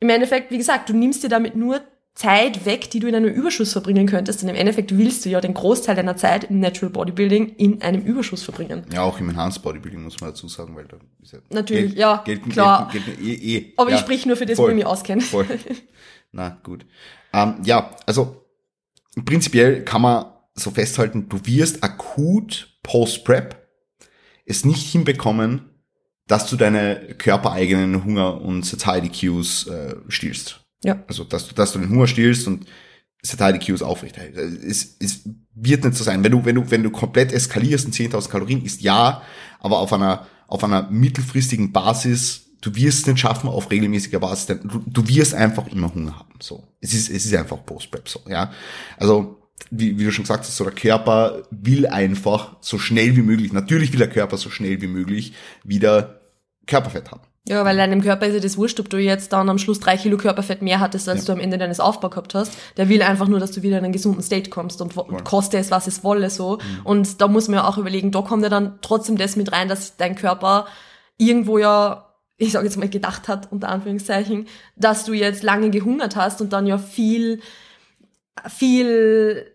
im 0.00 0.10
Endeffekt, 0.10 0.50
wie 0.50 0.58
gesagt, 0.58 0.90
du 0.90 0.92
nimmst 0.92 1.24
dir 1.24 1.30
damit 1.30 1.56
nur 1.56 1.80
Zeit 2.14 2.64
weg, 2.64 2.90
die 2.90 3.00
du 3.00 3.08
in 3.08 3.14
einem 3.14 3.32
Überschuss 3.32 3.72
verbringen 3.72 4.06
könntest. 4.06 4.42
Und 4.42 4.48
im 4.48 4.54
Endeffekt 4.54 4.96
willst 4.96 5.24
du 5.24 5.30
ja 5.30 5.40
den 5.40 5.52
Großteil 5.52 5.96
deiner 5.96 6.16
Zeit 6.16 6.44
im 6.44 6.60
Natural 6.60 6.90
Bodybuilding 6.90 7.56
in 7.56 7.82
einem 7.82 8.02
Überschuss 8.02 8.44
verbringen. 8.44 8.86
Ja, 8.92 9.02
auch 9.02 9.18
im 9.18 9.30
Enhanced 9.30 9.62
Bodybuilding 9.62 10.02
muss 10.02 10.20
man 10.20 10.30
dazu 10.30 10.46
sagen, 10.46 10.76
weil 10.76 10.84
da 10.84 10.96
ist 11.22 11.32
ja 11.32 11.40
Natürlich, 11.50 11.86
Geld, 11.86 11.98
ja, 11.98 12.22
Geld, 12.24 12.50
klar. 12.50 12.88
Geld, 12.92 13.04
Geld, 13.06 13.18
eh, 13.20 13.56
eh. 13.56 13.72
Aber 13.76 13.90
ja, 13.90 13.96
ich 13.96 14.02
sprich 14.02 14.26
nur 14.26 14.36
für 14.36 14.46
das, 14.46 14.56
voll, 14.56 14.66
wo 14.66 14.70
ich 14.70 14.76
mich 14.76 14.86
auskenne. 14.86 15.22
Voll. 15.22 15.46
Na, 16.32 16.60
gut. 16.62 16.86
Ähm, 17.32 17.56
ja, 17.64 17.90
also 18.06 18.46
prinzipiell 19.24 19.84
kann 19.84 20.02
man 20.02 20.26
so 20.54 20.70
festhalten, 20.70 21.28
du 21.28 21.44
wirst 21.44 21.82
akut 21.82 22.78
Post-Prep 22.84 23.56
es 24.46 24.64
nicht 24.64 24.90
hinbekommen, 24.90 25.70
dass 26.26 26.48
du 26.48 26.56
deine 26.56 27.14
körpereigenen 27.18 28.04
Hunger- 28.04 28.40
und 28.40 28.64
Satiety-Cues 28.64 29.66
äh, 29.66 29.96
stillst. 30.08 30.63
Ja. 30.84 31.02
Also, 31.08 31.24
dass 31.24 31.48
du, 31.48 31.54
dass 31.54 31.72
du 31.72 31.78
den 31.78 31.90
Hunger 31.90 32.06
stillst 32.06 32.46
und 32.46 32.66
Satiety 33.22 33.72
Cues 33.72 33.82
aufrechterhältst. 33.82 34.38
Es, 34.38 34.96
es 35.00 35.22
wird 35.54 35.84
nicht 35.84 35.96
so 35.96 36.04
sein. 36.04 36.22
Wenn 36.22 36.32
du, 36.32 36.44
wenn 36.44 36.54
du, 36.54 36.70
wenn 36.70 36.82
du 36.82 36.90
komplett 36.90 37.32
eskalierst 37.32 37.86
und 37.86 37.94
10.000 37.94 38.28
Kalorien 38.28 38.64
ist 38.64 38.82
ja, 38.82 39.22
aber 39.60 39.78
auf 39.78 39.92
einer, 39.92 40.26
auf 40.46 40.62
einer 40.62 40.90
mittelfristigen 40.90 41.72
Basis, 41.72 42.50
du 42.60 42.74
wirst 42.74 43.06
nicht 43.06 43.20
schaffen 43.20 43.48
auf 43.48 43.70
regelmäßiger 43.70 44.20
Basis, 44.20 44.46
denn 44.46 44.60
du, 44.68 44.82
du 44.86 45.08
wirst 45.08 45.34
einfach 45.34 45.66
immer 45.68 45.92
Hunger 45.94 46.18
haben, 46.18 46.34
so. 46.40 46.68
Es 46.80 46.92
ist, 46.92 47.10
es 47.10 47.24
ist 47.24 47.34
einfach 47.34 47.64
Post-Prep, 47.64 48.08
so, 48.08 48.20
ja. 48.28 48.52
Also, 48.98 49.40
wie, 49.70 49.98
wie 49.98 50.04
du 50.04 50.12
schon 50.12 50.24
gesagt 50.24 50.44
hast, 50.44 50.56
so 50.56 50.64
der 50.64 50.74
Körper 50.74 51.42
will 51.50 51.86
einfach 51.86 52.56
so 52.60 52.78
schnell 52.78 53.16
wie 53.16 53.22
möglich, 53.22 53.52
natürlich 53.52 53.92
will 53.92 54.00
der 54.00 54.10
Körper 54.10 54.36
so 54.36 54.50
schnell 54.50 54.82
wie 54.82 54.86
möglich 54.86 55.32
wieder 55.62 56.20
Körperfett 56.66 57.10
haben. 57.10 57.22
Ja, 57.46 57.62
weil 57.66 57.76
deinem 57.76 58.00
Körper 58.00 58.26
ist 58.26 58.34
ja 58.34 58.40
das 58.40 58.56
wurscht, 58.56 58.80
ob 58.80 58.88
du 58.88 58.96
jetzt 58.96 59.34
dann 59.34 59.50
am 59.50 59.58
Schluss 59.58 59.78
drei 59.78 59.98
Kilo 59.98 60.16
Körperfett 60.16 60.62
mehr 60.62 60.80
hattest, 60.80 61.10
als 61.10 61.20
ja. 61.20 61.26
du 61.26 61.32
am 61.32 61.40
Ende 61.40 61.58
deines 61.58 61.78
Aufbau 61.78 62.08
gehabt 62.08 62.34
hast. 62.34 62.52
Der 62.78 62.88
will 62.88 63.02
einfach 63.02 63.28
nur, 63.28 63.38
dass 63.38 63.52
du 63.52 63.62
wieder 63.62 63.76
in 63.78 63.84
einen 63.84 63.92
gesunden 63.92 64.22
State 64.22 64.48
kommst 64.48 64.80
und 64.80 64.94
ja. 64.94 65.02
koste 65.20 65.58
es, 65.58 65.70
was 65.70 65.86
es 65.86 66.02
wolle, 66.02 66.30
so. 66.30 66.56
Mhm. 66.56 66.86
Und 66.86 67.20
da 67.20 67.28
muss 67.28 67.48
man 67.48 67.56
ja 67.56 67.68
auch 67.68 67.76
überlegen, 67.76 68.12
da 68.12 68.22
kommt 68.22 68.42
ja 68.42 68.48
dann 68.48 68.78
trotzdem 68.80 69.18
das 69.18 69.36
mit 69.36 69.52
rein, 69.52 69.68
dass 69.68 69.98
dein 69.98 70.14
Körper 70.14 70.66
irgendwo 71.18 71.58
ja, 71.58 72.14
ich 72.38 72.52
sage 72.52 72.64
jetzt 72.64 72.78
mal 72.78 72.88
gedacht 72.88 73.28
hat, 73.28 73.52
unter 73.52 73.68
Anführungszeichen, 73.68 74.48
dass 74.76 75.04
du 75.04 75.12
jetzt 75.12 75.42
lange 75.42 75.68
gehungert 75.68 76.16
hast 76.16 76.40
und 76.40 76.54
dann 76.54 76.66
ja 76.66 76.78
viel 76.78 77.40
viel 78.48 79.54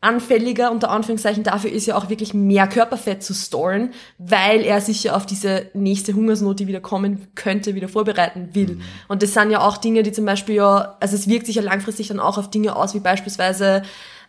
anfälliger 0.00 0.70
unter 0.70 0.90
Anführungszeichen 0.90 1.42
dafür 1.42 1.72
ist 1.72 1.86
ja 1.86 1.96
auch 1.96 2.10
wirklich 2.10 2.34
mehr 2.34 2.68
Körperfett 2.68 3.22
zu 3.22 3.34
storen, 3.34 3.90
weil 4.18 4.60
er 4.60 4.80
sich 4.80 5.04
ja 5.04 5.16
auf 5.16 5.26
diese 5.26 5.66
nächste 5.74 6.12
Hungersnot, 6.12 6.60
die 6.60 6.66
wieder 6.66 6.80
kommen 6.80 7.28
könnte, 7.34 7.74
wieder 7.74 7.88
vorbereiten 7.88 8.50
will. 8.52 8.76
Mhm. 8.76 8.82
Und 9.08 9.22
das 9.22 9.32
sind 9.32 9.50
ja 9.50 9.60
auch 9.60 9.78
Dinge, 9.78 10.02
die 10.02 10.12
zum 10.12 10.26
Beispiel 10.26 10.56
ja, 10.56 10.96
also 11.00 11.16
es 11.16 11.28
wirkt 11.28 11.46
sich 11.46 11.56
ja 11.56 11.62
langfristig 11.62 12.08
dann 12.08 12.20
auch 12.20 12.38
auf 12.38 12.50
Dinge 12.50 12.76
aus, 12.76 12.94
wie 12.94 13.00
beispielsweise, 13.00 13.82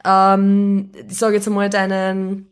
ähm, 0.03 0.91
ich 1.07 1.17
sage 1.17 1.35
jetzt 1.35 1.47
einmal 1.47 1.69
deinen, 1.69 2.49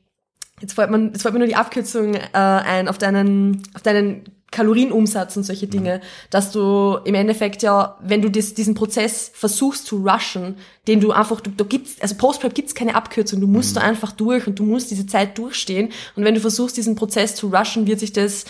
jetzt 0.62 0.74
fällt 0.74 0.92
man, 0.92 1.14
jetzt 1.14 1.24
fällt 1.24 1.34
mir 1.34 1.40
nur 1.40 1.48
die 1.48 1.56
Abkürzung 1.56 2.16
äh, 2.16 2.22
ein, 2.34 2.88
auf 2.88 2.98
deinen, 2.98 3.64
auf 3.74 3.82
deinen 3.82 4.26
Kalorienumsatz 4.54 5.36
und 5.36 5.44
solche 5.44 5.68
Dinge, 5.68 5.98
mhm. 5.98 6.08
dass 6.30 6.52
du 6.52 6.98
im 7.04 7.16
Endeffekt 7.16 7.64
ja, 7.64 7.98
wenn 8.02 8.22
du 8.22 8.30
das, 8.30 8.54
diesen 8.54 8.76
Prozess 8.76 9.32
versuchst 9.34 9.86
zu 9.86 10.08
rushen, 10.08 10.56
den 10.88 11.02
du 11.02 11.12
einfach, 11.12 11.42
du, 11.42 11.50
du 11.50 11.66
gibst, 11.66 12.02
also 12.02 12.16
Postprep 12.16 12.54
gibt's 12.54 12.76
keine 12.76 12.96
Abkürzung, 12.96 13.42
du 13.42 13.48
musst 13.48 13.72
mhm. 13.72 13.80
da 13.80 13.86
einfach 13.86 14.12
durch 14.12 14.48
und 14.48 14.58
du 14.60 14.64
musst 14.64 14.92
diese 14.92 15.06
Zeit 15.06 15.38
durchstehen 15.38 15.90
und 16.16 16.24
wenn 16.24 16.36
du 16.36 16.40
versuchst, 16.40 16.78
diesen 16.78 16.96
Prozess 16.96 17.36
zu 17.36 17.48
rushen, 17.48 17.88
wird 17.88 18.00
sich 18.00 18.14
das 18.14 18.46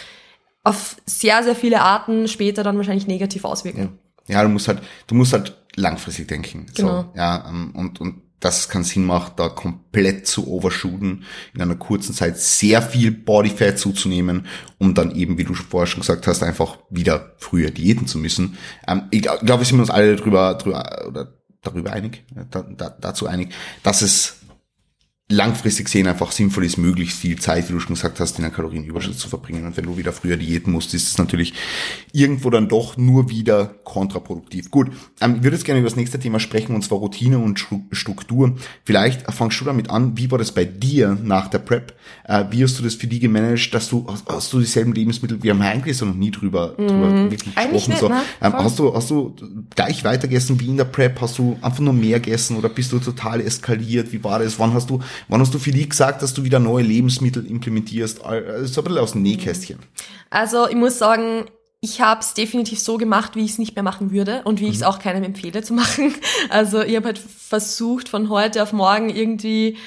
auf 0.63 0.97
sehr, 1.05 1.43
sehr 1.43 1.55
viele 1.55 1.81
Arten 1.81 2.27
später 2.27 2.63
dann 2.63 2.77
wahrscheinlich 2.77 3.07
negativ 3.07 3.45
auswirken. 3.45 3.97
Ja, 4.27 4.35
ja 4.35 4.43
du 4.43 4.49
musst 4.49 4.67
halt, 4.67 4.79
du 5.07 5.15
musst 5.15 5.33
halt 5.33 5.57
langfristig 5.75 6.27
denken. 6.27 6.67
Genau. 6.75 7.01
So, 7.01 7.05
ja, 7.15 7.45
ähm, 7.49 7.71
und, 7.75 7.99
und 7.99 8.21
dass 8.43 8.59
es 8.59 8.69
keinen 8.69 8.83
Sinn 8.83 9.05
macht, 9.05 9.39
da 9.39 9.49
komplett 9.49 10.27
zu 10.27 10.47
overshooten, 10.47 11.23
in 11.53 11.61
einer 11.61 11.75
kurzen 11.75 12.13
Zeit 12.13 12.37
sehr 12.37 12.81
viel 12.81 13.11
Bodyfat 13.11 13.79
zuzunehmen, 13.79 14.47
um 14.79 14.93
dann 14.93 15.15
eben, 15.15 15.37
wie 15.37 15.45
du 15.45 15.53
vorher 15.53 15.87
schon 15.87 16.01
gesagt 16.01 16.27
hast, 16.27 16.43
einfach 16.43 16.77
wieder 16.89 17.33
früher 17.37 17.71
diäten 17.71 18.05
zu 18.05 18.17
müssen. 18.17 18.57
Ähm, 18.87 19.03
ich 19.11 19.21
glaube, 19.21 19.59
wir 19.59 19.65
sind 19.65 19.79
uns 19.79 19.89
alle 19.89 20.15
drüber, 20.15 20.55
drüber 20.55 21.05
oder 21.07 21.33
darüber 21.61 21.93
einig, 21.93 22.25
da, 22.51 22.61
da, 22.63 22.89
dazu 22.89 23.27
einig, 23.27 23.53
dass 23.83 24.01
es 24.01 24.42
langfristig 25.33 25.89
sehen 25.89 26.07
einfach 26.07 26.31
sinnvoll 26.31 26.65
ist, 26.65 26.77
möglichst 26.77 27.17
viel 27.17 27.39
Zeit, 27.39 27.67
wie 27.67 27.73
du 27.73 27.79
schon 27.79 27.95
gesagt 27.95 28.19
hast, 28.19 28.37
in 28.37 28.45
einer 28.45 28.53
Kalorienüberschuss 28.53 29.17
zu 29.17 29.27
verbringen. 29.27 29.65
Und 29.65 29.75
wenn 29.77 29.85
du 29.85 29.97
wieder 29.97 30.13
früher 30.13 30.37
diäten 30.37 30.71
musst, 30.71 30.93
ist 30.93 31.07
es 31.07 31.17
natürlich 31.17 31.53
irgendwo 32.11 32.49
dann 32.49 32.69
doch 32.69 32.97
nur 32.97 33.29
wieder 33.29 33.65
kontraproduktiv. 33.83 34.69
Gut, 34.69 34.91
ähm, 35.21 35.35
ich 35.37 35.43
würde 35.43 35.57
jetzt 35.57 35.65
gerne 35.65 35.79
über 35.79 35.89
das 35.89 35.95
nächste 35.95 36.19
Thema 36.19 36.39
sprechen, 36.39 36.75
und 36.75 36.83
zwar 36.83 36.99
Routine 36.99 37.39
und 37.39 37.65
Struktur. 37.91 38.55
Vielleicht 38.85 39.31
fangst 39.31 39.59
du 39.59 39.65
damit 39.65 39.89
an, 39.89 40.17
wie 40.17 40.29
war 40.29 40.37
das 40.37 40.51
bei 40.51 40.65
dir 40.65 41.17
nach 41.21 41.47
der 41.47 41.59
Prep? 41.59 41.93
Äh, 42.25 42.45
wie 42.51 42.63
hast 42.63 42.77
du 42.79 42.83
das 42.83 42.95
für 42.95 43.07
die 43.07 43.19
gemanagt, 43.19 43.73
dass 43.73 43.89
du, 43.89 44.05
hast, 44.27 44.53
du 44.53 44.59
dieselben 44.59 44.93
Lebensmittel, 44.93 45.41
wir 45.41 45.51
haben 45.51 45.61
eigentlich 45.61 45.97
so 45.97 46.05
noch 46.05 46.15
nie 46.15 46.31
drüber, 46.31 46.75
mm, 46.77 46.87
drüber 46.87 47.31
wirklich 47.31 47.55
gesprochen. 47.55 47.71
Nicht, 47.71 47.99
so. 47.99 48.09
Ne? 48.09 48.21
Ähm, 48.41 48.53
hast 48.53 48.79
du, 48.79 48.93
hast 48.93 49.09
du 49.09 49.35
gleich 49.75 50.03
weitergegessen 50.03 50.59
wie 50.59 50.67
in 50.67 50.77
der 50.77 50.85
Prep? 50.85 51.19
Hast 51.21 51.39
du 51.39 51.57
einfach 51.61 51.79
nur 51.79 51.93
mehr 51.93 52.19
gegessen 52.19 52.57
oder 52.57 52.69
bist 52.69 52.91
du 52.91 52.99
total 52.99 53.41
eskaliert? 53.41 54.11
Wie 54.11 54.23
war 54.23 54.39
das? 54.39 54.59
Wann 54.59 54.73
hast 54.73 54.89
du, 54.89 54.99
Wann 55.27 55.41
hast 55.41 55.53
du 55.53 55.59
für 55.59 55.71
die 55.71 55.87
gesagt, 55.87 56.21
dass 56.21 56.33
du 56.33 56.43
wieder 56.43 56.59
neue 56.59 56.83
Lebensmittel 56.83 57.45
implementierst? 57.45 58.19
So 58.19 58.25
ein 58.27 58.63
bisschen 58.63 58.97
aus 58.97 59.13
dem 59.13 59.21
Nähkästchen. 59.21 59.79
Also 60.29 60.67
ich 60.67 60.75
muss 60.75 60.97
sagen, 60.97 61.45
ich 61.83 61.99
habe 61.99 62.21
es 62.21 62.33
definitiv 62.33 62.79
so 62.79 62.97
gemacht, 62.97 63.35
wie 63.35 63.43
ich 63.43 63.51
es 63.51 63.57
nicht 63.59 63.75
mehr 63.75 63.83
machen 63.83 64.11
würde 64.11 64.41
und 64.45 64.61
wie 64.61 64.65
mhm. 64.65 64.69
ich 64.69 64.77
es 64.77 64.83
auch 64.83 64.99
keinem 64.99 65.23
empfehle 65.23 65.63
zu 65.63 65.73
machen. 65.73 66.13
Also 66.49 66.81
ich 66.81 66.95
habe 66.95 67.07
halt 67.07 67.17
versucht, 67.17 68.07
von 68.07 68.29
heute 68.29 68.63
auf 68.63 68.73
morgen 68.73 69.09
irgendwie 69.09 69.77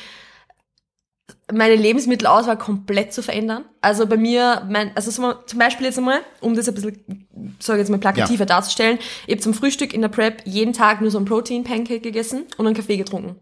meine 1.52 1.76
Lebensmittelauswahl 1.76 2.58
komplett 2.58 3.12
zu 3.12 3.22
verändern. 3.22 3.64
Also 3.80 4.06
bei 4.06 4.16
mir, 4.16 4.66
mein, 4.68 4.94
also 4.96 5.10
zum 5.10 5.58
Beispiel 5.58 5.86
jetzt 5.86 5.96
einmal, 5.96 6.20
um 6.40 6.54
das 6.54 6.68
ein 6.68 6.74
bisschen, 6.74 7.26
sage 7.60 7.78
jetzt 7.78 7.88
mal 7.88 7.98
plakativer 7.98 8.40
ja. 8.40 8.46
darzustellen, 8.46 8.98
ich 9.26 9.32
habe 9.32 9.40
zum 9.40 9.54
Frühstück 9.54 9.94
in 9.94 10.02
der 10.02 10.08
Prep 10.08 10.42
jeden 10.44 10.72
Tag 10.72 11.00
nur 11.00 11.10
so 11.10 11.18
ein 11.18 11.24
Protein-Pancake 11.24 12.00
gegessen 12.00 12.44
und 12.58 12.66
einen 12.66 12.76
Kaffee 12.76 12.96
getrunken 12.96 13.36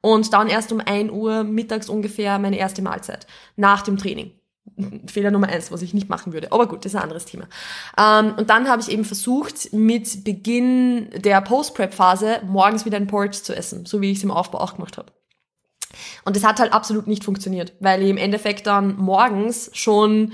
und 0.00 0.32
dann 0.32 0.48
erst 0.48 0.72
um 0.72 0.80
ein 0.84 1.10
Uhr 1.10 1.44
mittags 1.44 1.88
ungefähr 1.88 2.38
meine 2.38 2.58
erste 2.58 2.82
Mahlzeit 2.82 3.26
nach 3.56 3.82
dem 3.82 3.98
Training. 3.98 4.32
Fehler 5.06 5.30
Nummer 5.30 5.48
eins, 5.48 5.70
was 5.72 5.82
ich 5.82 5.94
nicht 5.94 6.08
machen 6.08 6.32
würde. 6.32 6.52
Aber 6.52 6.68
gut, 6.68 6.84
das 6.84 6.92
ist 6.92 6.96
ein 6.96 7.02
anderes 7.02 7.24
Thema. 7.24 7.48
Ähm, 7.98 8.34
und 8.36 8.50
dann 8.50 8.68
habe 8.68 8.82
ich 8.82 8.90
eben 8.90 9.04
versucht, 9.04 9.72
mit 9.72 10.24
Beginn 10.24 11.10
der 11.16 11.40
Post-Prep-Phase 11.40 12.42
morgens 12.46 12.84
wieder 12.84 12.96
ein 12.96 13.06
Porridge 13.06 13.42
zu 13.42 13.54
essen, 13.54 13.86
so 13.86 14.00
wie 14.00 14.10
ich 14.10 14.18
es 14.18 14.24
im 14.24 14.30
Aufbau 14.30 14.60
auch 14.60 14.74
gemacht 14.74 14.98
habe. 14.98 15.12
Und 16.24 16.36
das 16.36 16.44
hat 16.44 16.60
halt 16.60 16.72
absolut 16.72 17.06
nicht 17.06 17.24
funktioniert, 17.24 17.72
weil 17.80 18.02
ich 18.02 18.10
im 18.10 18.16
Endeffekt 18.16 18.66
dann 18.66 18.96
morgens 18.96 19.70
schon 19.72 20.32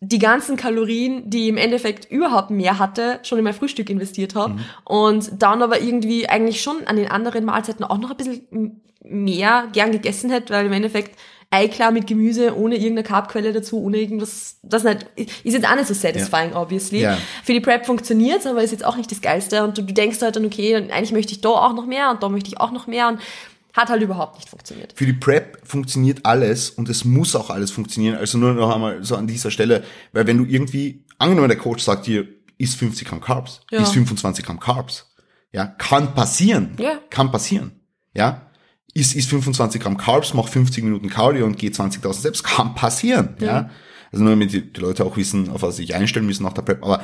die 0.00 0.18
ganzen 0.18 0.56
Kalorien, 0.56 1.30
die 1.30 1.44
ich 1.44 1.48
im 1.48 1.56
Endeffekt 1.56 2.10
überhaupt 2.10 2.50
mehr 2.50 2.78
hatte, 2.78 3.20
schon 3.22 3.38
in 3.38 3.44
mein 3.44 3.54
Frühstück 3.54 3.88
investiert 3.88 4.34
habe. 4.34 4.54
Mhm. 4.54 4.60
Und 4.84 5.42
dann 5.42 5.62
aber 5.62 5.80
irgendwie 5.80 6.28
eigentlich 6.28 6.60
schon 6.60 6.86
an 6.86 6.96
den 6.96 7.08
anderen 7.08 7.44
Mahlzeiten 7.44 7.84
auch 7.84 7.98
noch 7.98 8.10
ein 8.10 8.16
bisschen 8.16 8.80
mehr 9.04 9.68
gern 9.72 9.92
gegessen 9.92 10.30
hätte, 10.30 10.52
weil 10.52 10.66
im 10.66 10.72
Endeffekt 10.72 11.18
Eiklar 11.52 11.90
mit 11.90 12.06
Gemüse 12.06 12.56
ohne 12.56 12.76
irgendeine 12.76 13.02
Carbquelle 13.02 13.52
dazu, 13.52 13.82
ohne 13.82 13.98
irgendwas, 13.98 14.56
das 14.62 14.84
nicht, 14.84 15.06
ist 15.16 15.52
jetzt 15.52 15.66
auch 15.66 15.76
nicht 15.76 15.86
so 15.86 15.92
satisfying, 15.92 16.52
ja. 16.52 16.62
obviously. 16.62 17.00
Ja. 17.00 17.18
Für 17.44 17.52
die 17.52 17.60
Prep 17.60 17.84
funktioniert's, 17.84 18.46
aber 18.46 18.62
ist 18.62 18.70
jetzt 18.70 18.84
auch 18.84 18.96
nicht 18.96 19.10
das 19.10 19.20
Geilste 19.20 19.62
und 19.62 19.76
du, 19.76 19.82
du 19.82 19.92
denkst 19.92 20.22
halt 20.22 20.36
dann, 20.36 20.46
okay, 20.46 20.74
eigentlich 20.76 21.12
möchte 21.12 21.32
ich 21.32 21.42
da 21.42 21.50
auch 21.50 21.74
noch 21.74 21.84
mehr 21.84 22.10
und 22.10 22.22
da 22.22 22.30
möchte 22.30 22.48
ich 22.48 22.58
auch 22.58 22.72
noch 22.72 22.86
mehr 22.86 23.08
und 23.08 23.20
hat 23.74 23.90
halt 23.90 24.02
überhaupt 24.02 24.36
nicht 24.36 24.48
funktioniert. 24.48 24.94
Für 24.94 25.04
die 25.04 25.12
Prep 25.12 25.58
funktioniert 25.64 26.24
alles 26.24 26.70
und 26.70 26.88
es 26.88 27.04
muss 27.04 27.36
auch 27.36 27.50
alles 27.50 27.70
funktionieren. 27.70 28.16
Also 28.16 28.38
nur 28.38 28.54
noch 28.54 28.74
einmal 28.74 29.04
so 29.04 29.16
an 29.16 29.26
dieser 29.26 29.50
Stelle, 29.50 29.84
weil 30.12 30.26
wenn 30.26 30.38
du 30.38 30.44
irgendwie, 30.44 31.04
angenommen 31.18 31.48
der 31.48 31.58
Coach 31.58 31.82
sagt 31.82 32.06
dir, 32.06 32.26
isst 32.56 32.76
50 32.76 33.08
Gramm 33.08 33.20
Carbs, 33.20 33.60
ja. 33.70 33.82
isst 33.82 33.92
25 33.92 34.44
Gramm 34.44 34.60
Carbs, 34.60 35.12
ja, 35.52 35.66
kann 35.66 36.14
passieren, 36.14 36.76
ja. 36.78 36.98
kann 37.10 37.30
passieren, 37.30 37.72
ja, 38.14 38.46
ist, 38.94 39.14
ist 39.14 39.30
25 39.30 39.80
Gramm 39.80 39.96
Carbs, 39.96 40.34
mach 40.34 40.48
50 40.48 40.84
Minuten 40.84 41.08
Cardio 41.08 41.46
und 41.46 41.58
geht 41.58 41.74
20.000 41.74 42.18
Steps, 42.18 42.42
kann 42.42 42.74
passieren, 42.74 43.36
ja. 43.40 43.46
ja. 43.46 43.70
Also 44.10 44.24
nur 44.24 44.34
damit 44.34 44.52
die, 44.52 44.72
die, 44.72 44.80
Leute 44.80 45.04
auch 45.04 45.16
wissen, 45.16 45.48
auf 45.48 45.62
was 45.62 45.76
sie 45.76 45.84
sich 45.84 45.94
einstellen 45.94 46.26
müssen 46.26 46.42
nach 46.42 46.52
der 46.52 46.62
Prep, 46.62 46.82
aber 46.82 47.02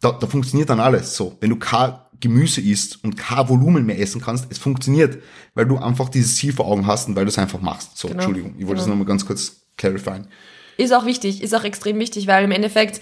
da, 0.00 0.12
da 0.12 0.26
funktioniert 0.26 0.70
dann 0.70 0.80
alles 0.80 1.16
so. 1.16 1.36
Wenn 1.40 1.50
du 1.50 1.56
kein 1.56 1.94
Gemüse 2.20 2.60
isst 2.60 3.02
und 3.02 3.16
kein 3.16 3.48
Volumen 3.48 3.84
mehr 3.86 3.98
essen 3.98 4.20
kannst, 4.20 4.46
es 4.50 4.58
funktioniert, 4.58 5.18
weil 5.54 5.66
du 5.66 5.78
einfach 5.78 6.08
dieses 6.08 6.36
Ziel 6.36 6.52
vor 6.52 6.66
Augen 6.66 6.86
hast 6.86 7.08
und 7.08 7.16
weil 7.16 7.24
du 7.24 7.30
es 7.30 7.38
einfach 7.38 7.60
machst. 7.60 7.98
So, 7.98 8.08
genau. 8.08 8.20
Entschuldigung, 8.20 8.54
ich 8.56 8.66
wollte 8.66 8.66
genau. 8.66 8.78
das 8.78 8.86
nochmal 8.86 9.06
ganz 9.06 9.26
kurz 9.26 9.66
clarifieren. 9.76 10.28
Ist 10.76 10.92
auch 10.92 11.06
wichtig, 11.06 11.42
ist 11.42 11.54
auch 11.54 11.64
extrem 11.64 11.98
wichtig, 11.98 12.26
weil 12.26 12.44
im 12.44 12.50
Endeffekt 12.50 13.00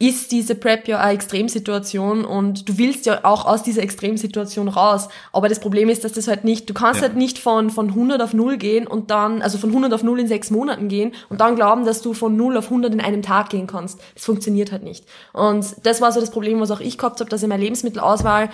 ist 0.00 0.32
diese 0.32 0.54
Prep 0.54 0.88
ja 0.88 0.98
eine 0.98 1.12
Extremsituation 1.12 2.24
und 2.24 2.66
du 2.66 2.78
willst 2.78 3.04
ja 3.04 3.22
auch 3.24 3.44
aus 3.44 3.62
dieser 3.62 3.82
Extremsituation 3.82 4.68
raus. 4.68 5.08
Aber 5.30 5.50
das 5.50 5.60
Problem 5.60 5.90
ist, 5.90 6.04
dass 6.04 6.12
das 6.12 6.26
halt 6.26 6.42
nicht, 6.42 6.70
du 6.70 6.74
kannst 6.74 7.02
ja. 7.02 7.08
halt 7.08 7.18
nicht 7.18 7.38
von, 7.38 7.68
von 7.68 7.88
100 7.88 8.22
auf 8.22 8.32
0 8.32 8.56
gehen 8.56 8.86
und 8.86 9.10
dann, 9.10 9.42
also 9.42 9.58
von 9.58 9.68
100 9.68 9.92
auf 9.92 10.02
0 10.02 10.20
in 10.20 10.26
sechs 10.26 10.50
Monaten 10.50 10.88
gehen 10.88 11.12
und 11.28 11.42
dann 11.42 11.54
glauben, 11.54 11.84
dass 11.84 12.00
du 12.00 12.14
von 12.14 12.34
0 12.34 12.56
auf 12.56 12.64
100 12.64 12.94
in 12.94 13.00
einem 13.02 13.20
Tag 13.20 13.50
gehen 13.50 13.66
kannst. 13.66 14.00
Das 14.14 14.24
funktioniert 14.24 14.72
halt 14.72 14.84
nicht. 14.84 15.04
Und 15.34 15.66
das 15.84 16.00
war 16.00 16.12
so 16.12 16.20
das 16.20 16.30
Problem, 16.30 16.60
was 16.60 16.70
auch 16.70 16.80
ich 16.80 16.96
gehabt 16.96 17.20
habe, 17.20 17.28
dass 17.28 17.42
in 17.42 17.50
meiner 17.50 17.62
Lebensmittelauswahl 17.62 18.48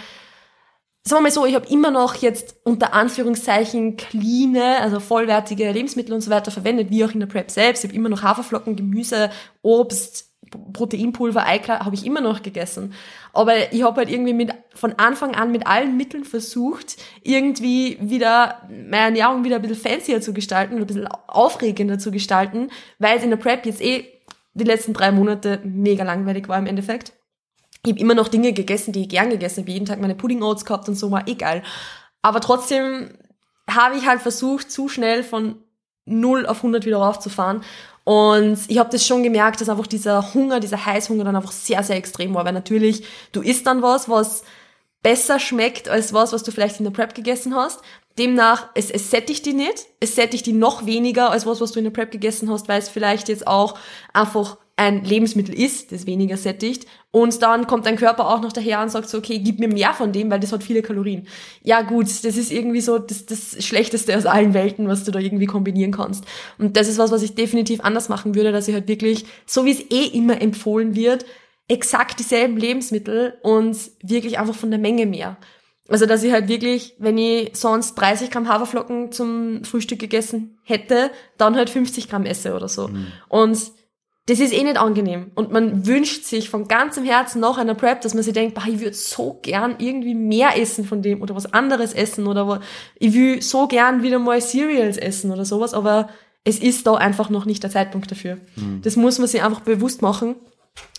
sagen 1.04 1.20
wir 1.20 1.28
mal 1.28 1.30
so, 1.30 1.46
ich 1.46 1.54
habe 1.54 1.68
immer 1.68 1.92
noch 1.92 2.16
jetzt 2.16 2.56
unter 2.64 2.92
Anführungszeichen 2.92 3.96
clean, 3.96 4.56
also 4.56 4.98
vollwertige 4.98 5.70
Lebensmittel 5.70 6.12
und 6.12 6.22
so 6.22 6.32
weiter 6.32 6.50
verwendet, 6.50 6.90
wie 6.90 7.04
auch 7.04 7.12
in 7.12 7.20
der 7.20 7.28
Prep 7.28 7.52
selbst. 7.52 7.84
Ich 7.84 7.90
habe 7.90 7.96
immer 7.96 8.08
noch 8.08 8.24
Haferflocken, 8.24 8.74
Gemüse, 8.74 9.30
Obst, 9.62 10.32
Proteinpulver, 10.72 11.46
Eiklar 11.46 11.84
habe 11.84 11.94
ich 11.94 12.06
immer 12.06 12.20
noch 12.20 12.42
gegessen. 12.42 12.94
Aber 13.32 13.72
ich 13.72 13.82
habe 13.82 13.96
halt 13.96 14.10
irgendwie 14.10 14.32
mit, 14.32 14.52
von 14.74 14.94
Anfang 14.94 15.34
an 15.34 15.52
mit 15.52 15.66
allen 15.66 15.96
Mitteln 15.96 16.24
versucht, 16.24 16.96
irgendwie 17.22 17.98
wieder 18.00 18.62
meine 18.68 19.18
Ernährung 19.18 19.44
wieder 19.44 19.56
ein 19.56 19.62
bisschen 19.62 19.76
fancier 19.76 20.20
zu 20.20 20.32
gestalten, 20.32 20.76
ein 20.76 20.86
bisschen 20.86 21.08
aufregender 21.08 21.98
zu 21.98 22.10
gestalten, 22.10 22.70
weil 22.98 23.18
es 23.18 23.24
in 23.24 23.30
der 23.30 23.36
Prep 23.36 23.66
jetzt 23.66 23.82
eh 23.82 24.06
die 24.54 24.64
letzten 24.64 24.94
drei 24.94 25.12
Monate 25.12 25.60
mega 25.64 26.04
langweilig 26.04 26.48
war 26.48 26.58
im 26.58 26.66
Endeffekt. 26.66 27.12
Ich 27.84 27.92
habe 27.92 28.00
immer 28.00 28.14
noch 28.14 28.28
Dinge 28.28 28.52
gegessen, 28.52 28.92
die 28.92 29.02
ich 29.02 29.08
gern 29.08 29.30
gegessen 29.30 29.60
habe, 29.60 29.70
jeden 29.70 29.86
Tag 29.86 30.00
meine 30.00 30.14
Pudding 30.14 30.42
Oats 30.42 30.64
gehabt 30.64 30.88
und 30.88 30.94
so, 30.94 31.10
war 31.10 31.28
egal. 31.28 31.62
Aber 32.22 32.40
trotzdem 32.40 33.10
habe 33.70 33.96
ich 33.96 34.06
halt 34.06 34.20
versucht, 34.20 34.70
zu 34.70 34.88
schnell 34.88 35.22
von 35.22 35.62
0 36.06 36.46
auf 36.46 36.58
100 36.58 36.86
wieder 36.86 36.98
raufzufahren 36.98 37.62
und 38.06 38.56
ich 38.68 38.78
habe 38.78 38.88
das 38.88 39.04
schon 39.04 39.24
gemerkt, 39.24 39.60
dass 39.60 39.68
einfach 39.68 39.88
dieser 39.88 40.32
Hunger, 40.32 40.60
dieser 40.60 40.86
Heißhunger 40.86 41.24
dann 41.24 41.34
einfach 41.34 41.50
sehr, 41.50 41.82
sehr 41.82 41.96
extrem 41.96 42.34
war. 42.34 42.44
Weil 42.44 42.52
natürlich, 42.52 43.02
du 43.32 43.42
isst 43.42 43.66
dann 43.66 43.82
was, 43.82 44.08
was 44.08 44.44
besser 45.02 45.40
schmeckt 45.40 45.88
als 45.88 46.12
was, 46.12 46.32
was 46.32 46.44
du 46.44 46.52
vielleicht 46.52 46.78
in 46.78 46.84
der 46.84 46.92
Prep 46.92 47.16
gegessen 47.16 47.56
hast. 47.56 47.80
Demnach, 48.16 48.68
es, 48.76 48.92
es 48.92 49.10
sättigt 49.10 49.44
die 49.44 49.54
nicht. 49.54 49.86
Es 49.98 50.14
sättigt 50.14 50.46
die 50.46 50.52
noch 50.52 50.86
weniger 50.86 51.32
als 51.32 51.46
was, 51.46 51.60
was 51.60 51.72
du 51.72 51.80
in 51.80 51.84
der 51.84 51.90
Prep 51.90 52.12
gegessen 52.12 52.48
hast, 52.48 52.68
weil 52.68 52.78
es 52.78 52.88
vielleicht 52.88 53.28
jetzt 53.28 53.48
auch 53.48 53.76
einfach 54.12 54.56
ein 54.78 55.04
Lebensmittel 55.04 55.58
ist, 55.58 55.90
das 55.90 56.06
weniger 56.06 56.36
sättigt. 56.36 56.86
Und 57.10 57.40
dann 57.42 57.66
kommt 57.66 57.86
dein 57.86 57.96
Körper 57.96 58.28
auch 58.28 58.42
noch 58.42 58.52
daher 58.52 58.82
und 58.82 58.90
sagt 58.90 59.08
so, 59.08 59.16
okay, 59.16 59.38
gib 59.38 59.58
mir 59.58 59.68
mehr 59.68 59.94
von 59.94 60.12
dem, 60.12 60.30
weil 60.30 60.38
das 60.38 60.52
hat 60.52 60.62
viele 60.62 60.82
Kalorien. 60.82 61.26
Ja 61.62 61.80
gut, 61.80 62.06
das 62.06 62.36
ist 62.36 62.52
irgendwie 62.52 62.82
so 62.82 62.98
das, 62.98 63.24
das 63.24 63.64
Schlechteste 63.64 64.14
aus 64.16 64.26
allen 64.26 64.52
Welten, 64.52 64.86
was 64.86 65.04
du 65.04 65.12
da 65.12 65.18
irgendwie 65.18 65.46
kombinieren 65.46 65.92
kannst. 65.92 66.24
Und 66.58 66.76
das 66.76 66.88
ist 66.88 66.98
was, 66.98 67.10
was 67.10 67.22
ich 67.22 67.34
definitiv 67.34 67.80
anders 67.80 68.10
machen 68.10 68.34
würde, 68.34 68.52
dass 68.52 68.68
ich 68.68 68.74
halt 68.74 68.86
wirklich, 68.86 69.24
so 69.46 69.64
wie 69.64 69.70
es 69.70 69.80
eh 69.90 70.14
immer 70.14 70.42
empfohlen 70.42 70.94
wird, 70.94 71.24
exakt 71.68 72.20
dieselben 72.20 72.58
Lebensmittel 72.58 73.38
und 73.42 73.76
wirklich 74.02 74.38
einfach 74.38 74.54
von 74.54 74.70
der 74.70 74.78
Menge 74.78 75.06
mehr. 75.06 75.38
Also, 75.88 76.04
dass 76.04 76.22
ich 76.22 76.32
halt 76.32 76.48
wirklich, 76.48 76.96
wenn 76.98 77.16
ich 77.16 77.50
sonst 77.54 77.94
30 77.94 78.30
Gramm 78.30 78.48
Haferflocken 78.48 79.12
zum 79.12 79.64
Frühstück 79.64 80.00
gegessen 80.00 80.58
hätte, 80.64 81.10
dann 81.38 81.56
halt 81.56 81.70
50 81.70 82.10
Gramm 82.10 82.26
esse 82.26 82.54
oder 82.54 82.68
so. 82.68 82.88
Mhm. 82.88 83.06
Und 83.28 83.58
das 84.26 84.40
ist 84.40 84.52
eh 84.52 84.62
nicht 84.64 84.76
angenehm. 84.76 85.30
Und 85.36 85.52
man 85.52 85.86
wünscht 85.86 86.24
sich 86.24 86.50
von 86.50 86.66
ganzem 86.66 87.04
Herzen 87.04 87.40
nach 87.40 87.58
einer 87.58 87.74
Prep, 87.74 88.00
dass 88.00 88.12
man 88.12 88.24
sich 88.24 88.34
denkt, 88.34 88.54
bah, 88.54 88.64
ich 88.66 88.80
würde 88.80 88.94
so 88.94 89.38
gern 89.40 89.76
irgendwie 89.78 90.14
mehr 90.14 90.60
essen 90.60 90.84
von 90.84 91.00
dem 91.00 91.22
oder 91.22 91.36
was 91.36 91.52
anderes 91.52 91.92
essen 91.92 92.26
oder 92.26 92.60
ich 92.98 93.14
will 93.14 93.40
so 93.40 93.68
gern 93.68 94.02
wieder 94.02 94.18
mal 94.18 94.40
Cereals 94.40 94.96
essen 94.96 95.30
oder 95.30 95.44
sowas, 95.44 95.74
aber 95.74 96.08
es 96.42 96.58
ist 96.58 96.86
da 96.86 96.94
einfach 96.94 97.30
noch 97.30 97.44
nicht 97.44 97.62
der 97.62 97.70
Zeitpunkt 97.70 98.10
dafür. 98.10 98.38
Mhm. 98.56 98.80
Das 98.82 98.96
muss 98.96 99.18
man 99.18 99.28
sich 99.28 99.42
einfach 99.42 99.60
bewusst 99.60 100.02
machen. 100.02 100.34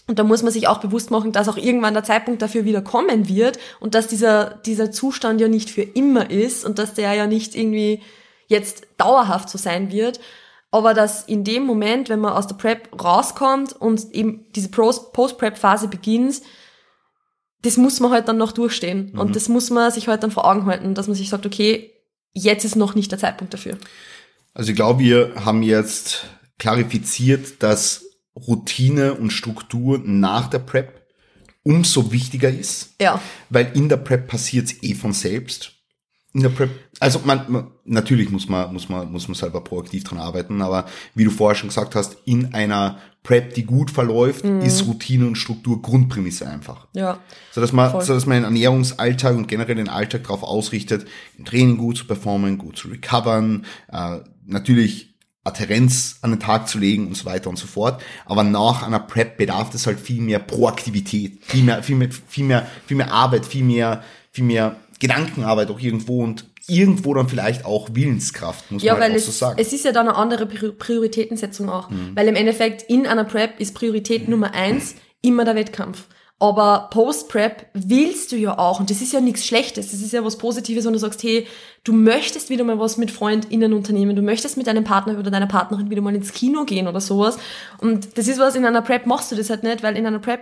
Und 0.07 0.19
da 0.19 0.23
muss 0.23 0.41
man 0.41 0.53
sich 0.53 0.69
auch 0.69 0.79
bewusst 0.79 1.11
machen, 1.11 1.33
dass 1.33 1.49
auch 1.49 1.57
irgendwann 1.57 1.93
der 1.93 2.03
Zeitpunkt 2.05 2.41
dafür 2.41 2.63
wieder 2.63 2.81
kommen 2.81 3.27
wird 3.27 3.59
und 3.81 3.93
dass 3.93 4.07
dieser, 4.07 4.55
dieser 4.65 4.89
Zustand 4.89 5.41
ja 5.41 5.49
nicht 5.49 5.69
für 5.69 5.81
immer 5.81 6.31
ist 6.31 6.63
und 6.63 6.79
dass 6.79 6.93
der 6.93 7.13
ja 7.13 7.27
nicht 7.27 7.55
irgendwie 7.55 8.01
jetzt 8.47 8.87
dauerhaft 8.97 9.49
so 9.49 9.57
sein 9.57 9.91
wird. 9.91 10.21
Aber 10.71 10.93
dass 10.93 11.23
in 11.25 11.43
dem 11.43 11.63
Moment, 11.63 12.09
wenn 12.09 12.19
man 12.19 12.33
aus 12.33 12.47
der 12.47 12.55
Prep 12.55 12.89
rauskommt 13.01 13.73
und 13.73 14.11
eben 14.11 14.45
diese 14.53 14.69
Post-Prep-Phase 14.69 15.87
beginnt, 15.87 16.41
das 17.61 17.77
muss 17.77 17.99
man 17.99 18.11
halt 18.11 18.27
dann 18.27 18.37
noch 18.37 18.51
durchstehen. 18.51 19.11
Mhm. 19.13 19.19
Und 19.19 19.35
das 19.35 19.49
muss 19.49 19.69
man 19.69 19.91
sich 19.91 20.07
halt 20.07 20.23
dann 20.23 20.31
vor 20.31 20.45
Augen 20.45 20.65
halten, 20.65 20.93
dass 20.93 21.07
man 21.07 21.15
sich 21.15 21.29
sagt, 21.29 21.45
okay, 21.45 21.91
jetzt 22.33 22.65
ist 22.65 22.75
noch 22.75 22.95
nicht 22.95 23.11
der 23.11 23.19
Zeitpunkt 23.19 23.53
dafür. 23.53 23.77
Also 24.53 24.71
ich 24.71 24.75
glaube, 24.75 24.99
wir 24.99 25.45
haben 25.45 25.63
jetzt 25.63 26.25
klarifiziert, 26.59 27.61
dass 27.63 28.05
Routine 28.35 29.15
und 29.15 29.31
Struktur 29.31 29.99
nach 30.03 30.47
der 30.47 30.59
Prep 30.59 31.05
umso 31.63 32.11
wichtiger 32.11 32.49
ist. 32.49 32.95
Ja. 33.01 33.21
Weil 33.49 33.71
in 33.73 33.89
der 33.89 33.97
Prep 33.97 34.27
passiert 34.27 34.67
es 34.67 34.83
eh 34.83 34.93
von 34.93 35.13
selbst. 35.13 35.73
In 36.33 36.41
der 36.41 36.49
Prep, 36.49 36.69
also 36.99 37.21
man, 37.23 37.45
man, 37.47 37.67
natürlich 37.85 38.31
muss 38.31 38.49
man, 38.49 38.73
muss 38.73 38.89
man, 38.89 39.11
muss 39.11 39.27
man 39.27 39.35
selber 39.35 39.61
proaktiv 39.61 40.03
dran 40.03 40.19
arbeiten, 40.19 40.61
aber 40.61 40.85
wie 41.13 41.23
du 41.23 41.29
vorher 41.29 41.55
schon 41.55 41.69
gesagt 41.69 41.95
hast, 41.95 42.17
in 42.25 42.53
einer 42.53 42.97
Prep, 43.23 43.53
die 43.53 43.63
gut 43.63 43.91
verläuft, 43.91 44.45
mhm. 44.45 44.61
ist 44.61 44.87
Routine 44.87 45.27
und 45.27 45.35
Struktur 45.35 45.81
Grundprämisse 45.81 46.47
einfach. 46.47 46.87
Ja. 46.93 47.19
So 47.51 47.61
dass 47.61 47.73
man, 47.73 48.01
so 48.01 48.13
dass 48.13 48.25
man 48.25 48.37
den 48.37 48.45
Ernährungsalltag 48.45 49.35
und 49.35 49.47
generell 49.47 49.75
den 49.75 49.89
Alltag 49.89 50.23
darauf 50.23 50.43
ausrichtet, 50.43 51.07
im 51.37 51.45
Training 51.45 51.77
gut 51.77 51.97
zu 51.97 52.07
performen, 52.07 52.57
gut 52.57 52.77
zu 52.77 52.87
recovern, 52.87 53.65
äh, 53.91 54.19
natürlich 54.45 55.17
Adherenz 55.43 56.19
an 56.21 56.31
den 56.31 56.39
Tag 56.39 56.67
zu 56.67 56.77
legen 56.77 57.07
und 57.07 57.15
so 57.15 57.25
weiter 57.25 57.49
und 57.49 57.57
so 57.57 57.67
fort. 57.67 58.01
Aber 58.25 58.43
nach 58.43 58.83
einer 58.83 58.99
Prep 58.99 59.37
bedarf 59.37 59.73
es 59.73 59.87
halt 59.87 59.99
viel 59.99 60.21
mehr 60.21 60.39
Proaktivität, 60.39 61.39
viel 61.41 61.63
mehr, 61.63 61.83
viel 61.83 61.95
mehr, 61.95 62.09
viel 62.27 62.45
mehr, 62.45 62.67
viel 62.85 62.97
mehr 62.97 63.11
Arbeit, 63.11 63.45
viel 63.45 63.63
mehr, 63.63 64.03
viel 64.31 64.45
mehr 64.45 64.77
Gedankenarbeit 64.99 65.69
auch 65.69 65.79
irgendwo 65.79 66.23
und 66.23 66.45
irgendwo 66.67 67.13
dann 67.13 67.29
vielleicht 67.29 67.65
auch 67.65 67.89
Willenskraft, 67.93 68.71
muss 68.71 68.83
ja, 68.83 68.93
man 68.93 69.03
halt 69.03 69.13
weil 69.13 69.19
auch 69.19 69.25
so 69.25 69.31
sagen. 69.31 69.59
Es 69.59 69.73
ist 69.73 69.85
ja 69.85 69.91
dann 69.91 70.07
eine 70.07 70.17
andere 70.17 70.45
Prioritätensetzung 70.45 71.69
auch. 71.69 71.89
Mhm. 71.89 72.11
Weil 72.15 72.27
im 72.27 72.35
Endeffekt 72.35 72.83
in 72.83 73.07
einer 73.07 73.23
Prep 73.23 73.59
ist 73.59 73.73
Priorität 73.73 74.25
mhm. 74.25 74.31
Nummer 74.31 74.53
eins 74.53 74.95
immer 75.21 75.45
der 75.45 75.55
Wettkampf. 75.55 76.07
Aber 76.39 76.89
Post-Prep 76.91 77.65
willst 77.73 78.31
du 78.31 78.35
ja 78.35 78.59
auch, 78.59 78.79
und 78.79 78.91
das 78.91 79.01
ist 79.01 79.11
ja 79.11 79.19
nichts 79.21 79.43
Schlechtes, 79.47 79.89
das 79.89 80.01
ist 80.01 80.13
ja 80.13 80.23
was 80.23 80.37
Positives, 80.37 80.85
wenn 80.85 80.93
du 80.93 80.99
sagst, 80.99 81.23
hey, 81.23 81.47
du 81.83 81.93
möchtest 81.93 82.51
wieder 82.51 82.63
mal 82.63 82.77
was 82.77 82.97
mit 82.97 83.09
FreundInnen 83.09 83.73
unternehmen, 83.73 84.15
du 84.15 84.21
möchtest 84.21 84.55
mit 84.55 84.67
deinem 84.67 84.83
Partner 84.83 85.17
oder 85.17 85.31
deiner 85.31 85.47
Partnerin 85.47 85.89
wieder 85.89 86.01
mal 86.01 86.13
ins 86.13 86.33
Kino 86.33 86.63
gehen 86.65 86.87
oder 86.87 87.01
sowas. 87.01 87.39
Und 87.79 88.19
das 88.19 88.27
ist 88.27 88.39
was, 88.39 88.55
in 88.55 88.65
einer 88.65 88.83
Prep 88.83 89.07
machst 89.07 89.31
du 89.31 89.35
das 89.35 89.49
halt 89.49 89.63
nicht, 89.63 89.81
weil 89.81 89.97
in 89.97 90.05
einer 90.05 90.19
Prep 90.19 90.41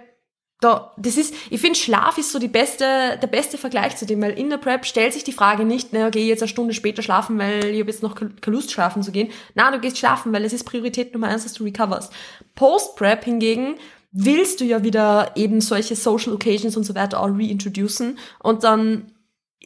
da, 0.61 0.93
das 0.97 1.17
ist, 1.17 1.33
ich 1.49 1.59
finde, 1.59 1.77
Schlaf 1.77 2.17
ist 2.17 2.31
so 2.31 2.39
die 2.39 2.47
beste, 2.47 3.19
der 3.21 3.27
beste 3.27 3.57
Vergleich 3.57 3.97
zu 3.97 4.05
dem, 4.05 4.21
weil 4.21 4.31
in 4.31 4.49
der 4.49 4.57
Prep 4.57 4.85
stellt 4.85 5.13
sich 5.13 5.23
die 5.23 5.33
Frage 5.33 5.65
nicht, 5.65 5.89
na, 5.91 6.07
okay, 6.07 6.25
jetzt 6.25 6.41
eine 6.41 6.49
Stunde 6.49 6.73
später 6.73 7.01
schlafen, 7.01 7.37
weil 7.37 7.65
ich 7.65 7.79
habe 7.79 7.91
jetzt 7.91 8.01
noch 8.01 8.15
keine 8.15 8.33
Lust 8.45 8.71
schlafen 8.71 9.03
zu 9.03 9.11
gehen. 9.11 9.31
Na, 9.53 9.69
du 9.71 9.79
gehst 9.79 9.97
schlafen, 9.97 10.31
weil 10.31 10.45
es 10.45 10.53
ist 10.53 10.63
Priorität 10.63 11.13
Nummer 11.13 11.27
eins, 11.27 11.43
dass 11.43 11.53
du 11.53 11.65
recoverst. 11.65 12.11
Post-Prep 12.55 13.25
hingegen 13.25 13.75
willst 14.11 14.61
du 14.61 14.65
ja 14.65 14.81
wieder 14.81 15.33
eben 15.35 15.59
solche 15.59 15.97
Social 15.97 16.33
Occasions 16.33 16.77
und 16.77 16.85
so 16.85 16.95
weiter 16.95 17.19
auch 17.19 17.27
reintroducen 17.27 18.17
und 18.41 18.63
dann, 18.63 19.11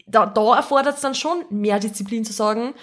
da, 0.08 0.26
da 0.26 0.56
erfordert 0.56 0.96
es 0.96 1.02
dann 1.02 1.14
schon 1.14 1.46
mehr 1.52 1.80
Disziplin 1.80 2.26
zu 2.26 2.34
sagen, 2.34 2.74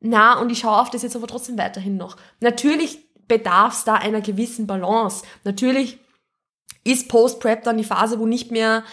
na, 0.00 0.38
und 0.40 0.50
ich 0.50 0.58
schaue 0.58 0.80
auf 0.80 0.90
das 0.90 1.02
jetzt 1.02 1.14
aber 1.14 1.28
trotzdem 1.28 1.56
weiterhin 1.56 1.96
noch. 1.96 2.16
Natürlich 2.40 2.98
bedarf 3.28 3.74
es 3.74 3.84
da 3.84 3.94
einer 3.94 4.20
gewissen 4.20 4.66
Balance. 4.66 5.24
Natürlich 5.44 5.98
ist 6.86 7.08
Post-Prep 7.08 7.64
dann 7.64 7.78
die 7.78 7.84
Phase, 7.84 8.18
wo 8.18 8.26
nicht 8.26 8.50
mehr 8.50 8.84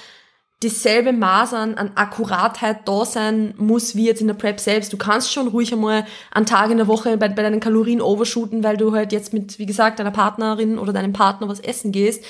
dasselbe 0.64 1.12
Maß 1.12 1.54
an, 1.54 1.76
an 1.76 1.92
Akkuratheit 1.96 2.88
da 2.88 3.06
sein 3.06 3.54
muss, 3.58 3.96
wie 3.96 4.06
jetzt 4.06 4.22
in 4.22 4.28
der 4.28 4.34
Prep 4.34 4.60
selbst. 4.60 4.94
Du 4.94 4.98
kannst 4.98 5.32
schon 5.32 5.48
ruhig 5.50 5.74
einmal 5.74 6.06
einen 6.32 6.46
Tag 6.46 6.72
in 6.72 6.78
der 6.78 6.88
Woche 6.88 7.18
bei, 7.18 7.28
bei 7.28 7.42
deinen 7.42 7.60
Kalorien 7.60 8.02
overshooten, 8.02 8.64
weil 8.64 8.78
du 8.78 8.94
halt 8.94 9.12
jetzt 9.12 9.34
mit, 9.34 9.60
wie 9.60 9.66
gesagt, 9.66 10.00
deiner 10.00 10.12
Partnerin 10.12 10.80
oder 10.80 10.94
deinem 10.94 11.14
Partner 11.14 11.50
was 11.50 11.60
essen 11.60 11.92
gehst. 11.92 12.24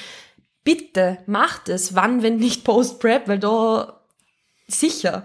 Bitte, 0.64 1.20
mach 1.28 1.60
das. 1.60 1.96
Wann, 1.96 2.24
wenn 2.24 2.38
nicht 2.38 2.64
Post-Prep, 2.64 3.28
weil 3.28 3.40
da 3.40 4.02
sicher. 4.68 5.24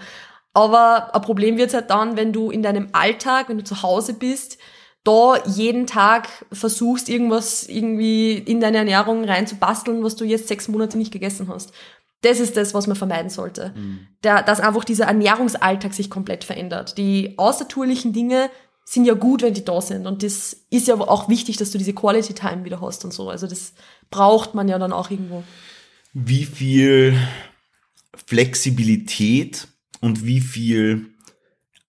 Aber 0.53 1.15
ein 1.15 1.23
Problem 1.23 1.57
wird's 1.57 1.75
halt 1.75 1.91
dann, 1.91 2.17
wenn 2.17 2.33
du 2.33 2.51
in 2.51 2.63
deinem 2.63 2.89
Alltag, 2.93 3.49
wenn 3.49 3.59
du 3.59 3.65
zu 3.65 3.83
Hause 3.83 4.15
bist, 4.15 4.59
da 5.05 5.43
jeden 5.47 5.87
Tag 5.87 6.29
versuchst, 6.53 7.09
irgendwas 7.09 7.67
irgendwie 7.69 8.33
in 8.35 8.61
deine 8.61 8.79
Ernährung 8.79 9.25
reinzubasteln, 9.25 10.03
was 10.05 10.17
du 10.17 10.25
jetzt 10.25 10.49
sechs 10.49 10.69
Monate 10.69 10.99
nicht 10.99 11.13
gegessen 11.13 11.49
hast. 11.49 11.73
Das 12.23 12.41
ist 12.41 12.57
das, 12.57 12.75
was 12.75 12.87
man 12.87 12.97
vermeiden 12.97 13.31
sollte. 13.31 13.73
Mhm. 13.77 14.09
Der, 14.25 14.43
dass 14.43 14.61
einfach 14.61 14.85
dieser 14.85 15.07
Ernährungsalltag 15.07 15.95
sich 15.95 16.11
komplett 16.11 16.45
verändert. 16.45 16.99
Die 16.99 17.35
außertourlichen 17.39 18.13
Dinge 18.13 18.51
sind 18.85 19.05
ja 19.05 19.15
gut, 19.15 19.43
wenn 19.43 19.55
die 19.55 19.65
da 19.65 19.81
sind. 19.81 20.07
Und 20.07 20.23
das 20.23 20.65
ist 20.71 20.89
ja 20.89 20.95
auch 20.95 21.29
wichtig, 21.29 21.59
dass 21.59 21.71
du 21.71 21.79
diese 21.79 21.93
Quality 21.93 22.35
Time 22.35 22.65
wieder 22.65 22.81
hast 22.81 23.05
und 23.05 23.13
so. 23.13 23.29
Also 23.29 23.47
das 23.47 23.75
braucht 24.11 24.55
man 24.55 24.67
ja 24.67 24.79
dann 24.79 24.93
auch 24.93 25.11
irgendwo. 25.11 25.45
Wie 26.15 26.45
viel 26.45 27.17
Flexibilität 28.27 29.69
und 30.01 30.25
wie 30.25 30.41
viel 30.41 31.15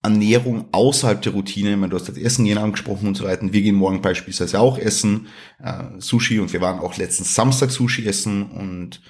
Ernährung 0.10 0.66
außerhalb 0.72 1.22
der 1.22 1.34
Routine, 1.34 1.72
ich 1.72 1.78
meine, 1.78 1.90
du 1.90 1.98
hast 1.98 2.10
das 2.10 2.18
Essen 2.18 2.46
gehen 2.46 2.58
angesprochen 2.58 3.08
und 3.08 3.16
so 3.16 3.26
weiter. 3.26 3.52
Wir 3.52 3.62
gehen 3.62 3.76
morgen 3.76 4.02
beispielsweise 4.02 4.60
auch 4.60 4.78
essen, 4.78 5.28
äh, 5.64 5.84
Sushi 6.00 6.40
und 6.40 6.52
wir 6.54 6.62
waren 6.62 6.80
auch 6.80 6.98
letzten 6.98 7.24
Samstag 7.24 7.72
Sushi 7.72 8.06
essen 8.06 8.52
und 8.52 9.02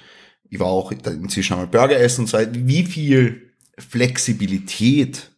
ich 0.48 0.58
war 0.58 0.66
auch 0.66 0.92
inzwischen 0.92 1.54
einmal 1.54 1.68
Burger 1.68 1.98
essen 1.98 2.22
und 2.22 2.26
so 2.26 2.38
weiter. 2.38 2.52
Wie 2.54 2.84
viel 2.84 3.52
Flexibilität 3.78 5.30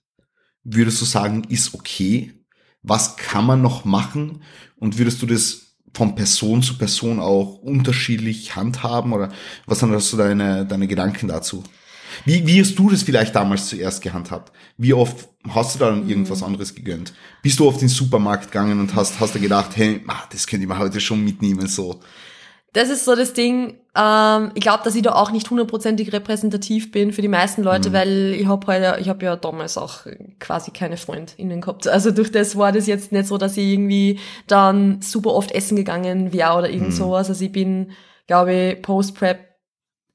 würdest 0.64 1.00
du 1.00 1.04
sagen, 1.04 1.44
ist 1.48 1.74
okay? 1.74 2.32
Was 2.82 3.16
kann 3.16 3.46
man 3.46 3.62
noch 3.62 3.84
machen? 3.84 4.42
Und 4.76 4.98
würdest 4.98 5.22
du 5.22 5.26
das 5.26 5.76
von 5.94 6.14
Person 6.14 6.62
zu 6.62 6.78
Person 6.78 7.20
auch 7.20 7.58
unterschiedlich 7.58 8.56
handhaben? 8.56 9.12
Oder 9.12 9.30
was 9.66 9.80
sind 9.80 9.92
das 9.92 10.08
so 10.08 10.16
deine, 10.16 10.66
deine 10.66 10.88
Gedanken 10.88 11.28
dazu? 11.28 11.62
Wie, 12.24 12.46
wie 12.46 12.60
hast 12.60 12.78
du 12.78 12.90
das 12.90 13.02
vielleicht 13.02 13.34
damals 13.34 13.68
zuerst 13.68 14.02
gehandhabt? 14.02 14.52
Wie 14.76 14.94
oft 14.94 15.28
hast 15.48 15.74
du 15.74 15.78
dann 15.78 16.08
irgendwas 16.08 16.40
mhm. 16.40 16.46
anderes 16.46 16.74
gegönnt? 16.74 17.12
Bist 17.42 17.58
du 17.58 17.66
oft 17.66 17.82
in 17.82 17.88
den 17.88 17.94
Supermarkt 17.94 18.50
gegangen 18.50 18.80
und 18.80 18.94
hast, 18.94 19.20
hast 19.20 19.34
du 19.34 19.40
gedacht, 19.40 19.76
hey, 19.76 20.04
das 20.30 20.46
könnte 20.46 20.64
ich 20.64 20.68
mir 20.68 20.78
heute 20.78 21.00
schon 21.00 21.24
mitnehmen, 21.24 21.66
so? 21.66 22.00
Das 22.72 22.88
ist 22.88 23.04
so 23.04 23.14
das 23.14 23.34
Ding, 23.34 23.74
ähm, 23.94 24.50
ich 24.54 24.62
glaube, 24.62 24.82
dass 24.82 24.94
ich 24.94 25.02
da 25.02 25.12
auch 25.12 25.30
nicht 25.30 25.50
hundertprozentig 25.50 26.10
repräsentativ 26.12 26.90
bin 26.90 27.12
für 27.12 27.20
die 27.20 27.28
meisten 27.28 27.62
Leute, 27.62 27.90
mhm. 27.90 27.92
weil 27.92 28.34
ich 28.34 28.46
habe 28.46 28.66
halt, 28.66 29.00
ich 29.00 29.10
habe 29.10 29.24
ja 29.26 29.36
damals 29.36 29.76
auch 29.76 30.06
quasi 30.40 30.70
keine 30.70 30.96
Freundinnen 30.96 31.60
gehabt. 31.60 31.86
Also 31.86 32.10
durch 32.10 32.32
das 32.32 32.56
war 32.56 32.72
das 32.72 32.86
jetzt 32.86 33.12
nicht 33.12 33.26
so, 33.26 33.36
dass 33.36 33.58
ich 33.58 33.66
irgendwie 33.68 34.18
dann 34.46 35.02
super 35.02 35.34
oft 35.34 35.52
essen 35.52 35.76
gegangen 35.76 36.32
wäre 36.32 36.56
oder 36.56 36.70
irgend 36.70 36.90
mhm. 36.90 36.96
sowas. 36.96 37.28
Also 37.28 37.44
ich 37.44 37.52
bin, 37.52 37.90
glaube 38.26 38.54
ich, 38.54 38.82
Post-Prep 38.82 39.51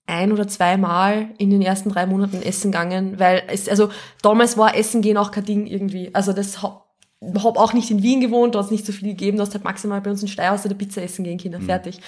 ein 0.07 0.31
oder 0.31 0.47
zweimal 0.47 1.29
in 1.37 1.49
den 1.49 1.61
ersten 1.61 1.89
drei 1.89 2.05
Monaten 2.05 2.41
essen 2.41 2.71
gegangen, 2.71 3.19
weil 3.19 3.43
es, 3.47 3.67
also 3.67 3.89
damals 4.21 4.57
war 4.57 4.75
Essen 4.75 5.01
gehen 5.01 5.17
auch 5.17 5.31
kein 5.31 5.45
Ding 5.45 5.67
irgendwie. 5.67 6.15
Also 6.15 6.33
das 6.33 6.63
hab, 6.63 6.87
hab 7.21 7.57
auch 7.57 7.73
nicht 7.73 7.91
in 7.91 8.01
Wien 8.01 8.21
gewohnt, 8.21 8.55
da 8.55 8.59
hat 8.59 8.65
es 8.65 8.71
nicht 8.71 8.85
so 8.85 8.93
viel 8.93 9.09
gegeben, 9.09 9.37
du 9.37 9.43
hast 9.43 9.53
halt 9.53 9.65
maximal 9.65 10.01
bei 10.01 10.09
uns 10.09 10.21
in 10.21 10.29
Steyr 10.29 10.57
der 10.57 10.75
Pizza 10.75 11.03
essen 11.03 11.25
gehen, 11.25 11.37
Kinder, 11.37 11.59
mhm. 11.59 11.65
fertig. 11.65 11.99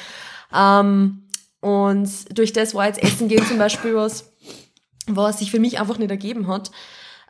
Ähm, 0.56 1.24
und 1.60 2.10
durch 2.38 2.54
das 2.54 2.74
war 2.74 2.88
jetzt 2.88 3.04
Essen 3.04 3.28
gehen 3.28 3.46
zum 3.46 3.58
Beispiel 3.58 3.94
was, 3.96 4.32
was 5.08 5.40
sich 5.40 5.52
für 5.52 5.60
mich 5.60 5.80
einfach 5.80 5.98
nicht 5.98 6.10
ergeben 6.10 6.48
hat. 6.48 6.72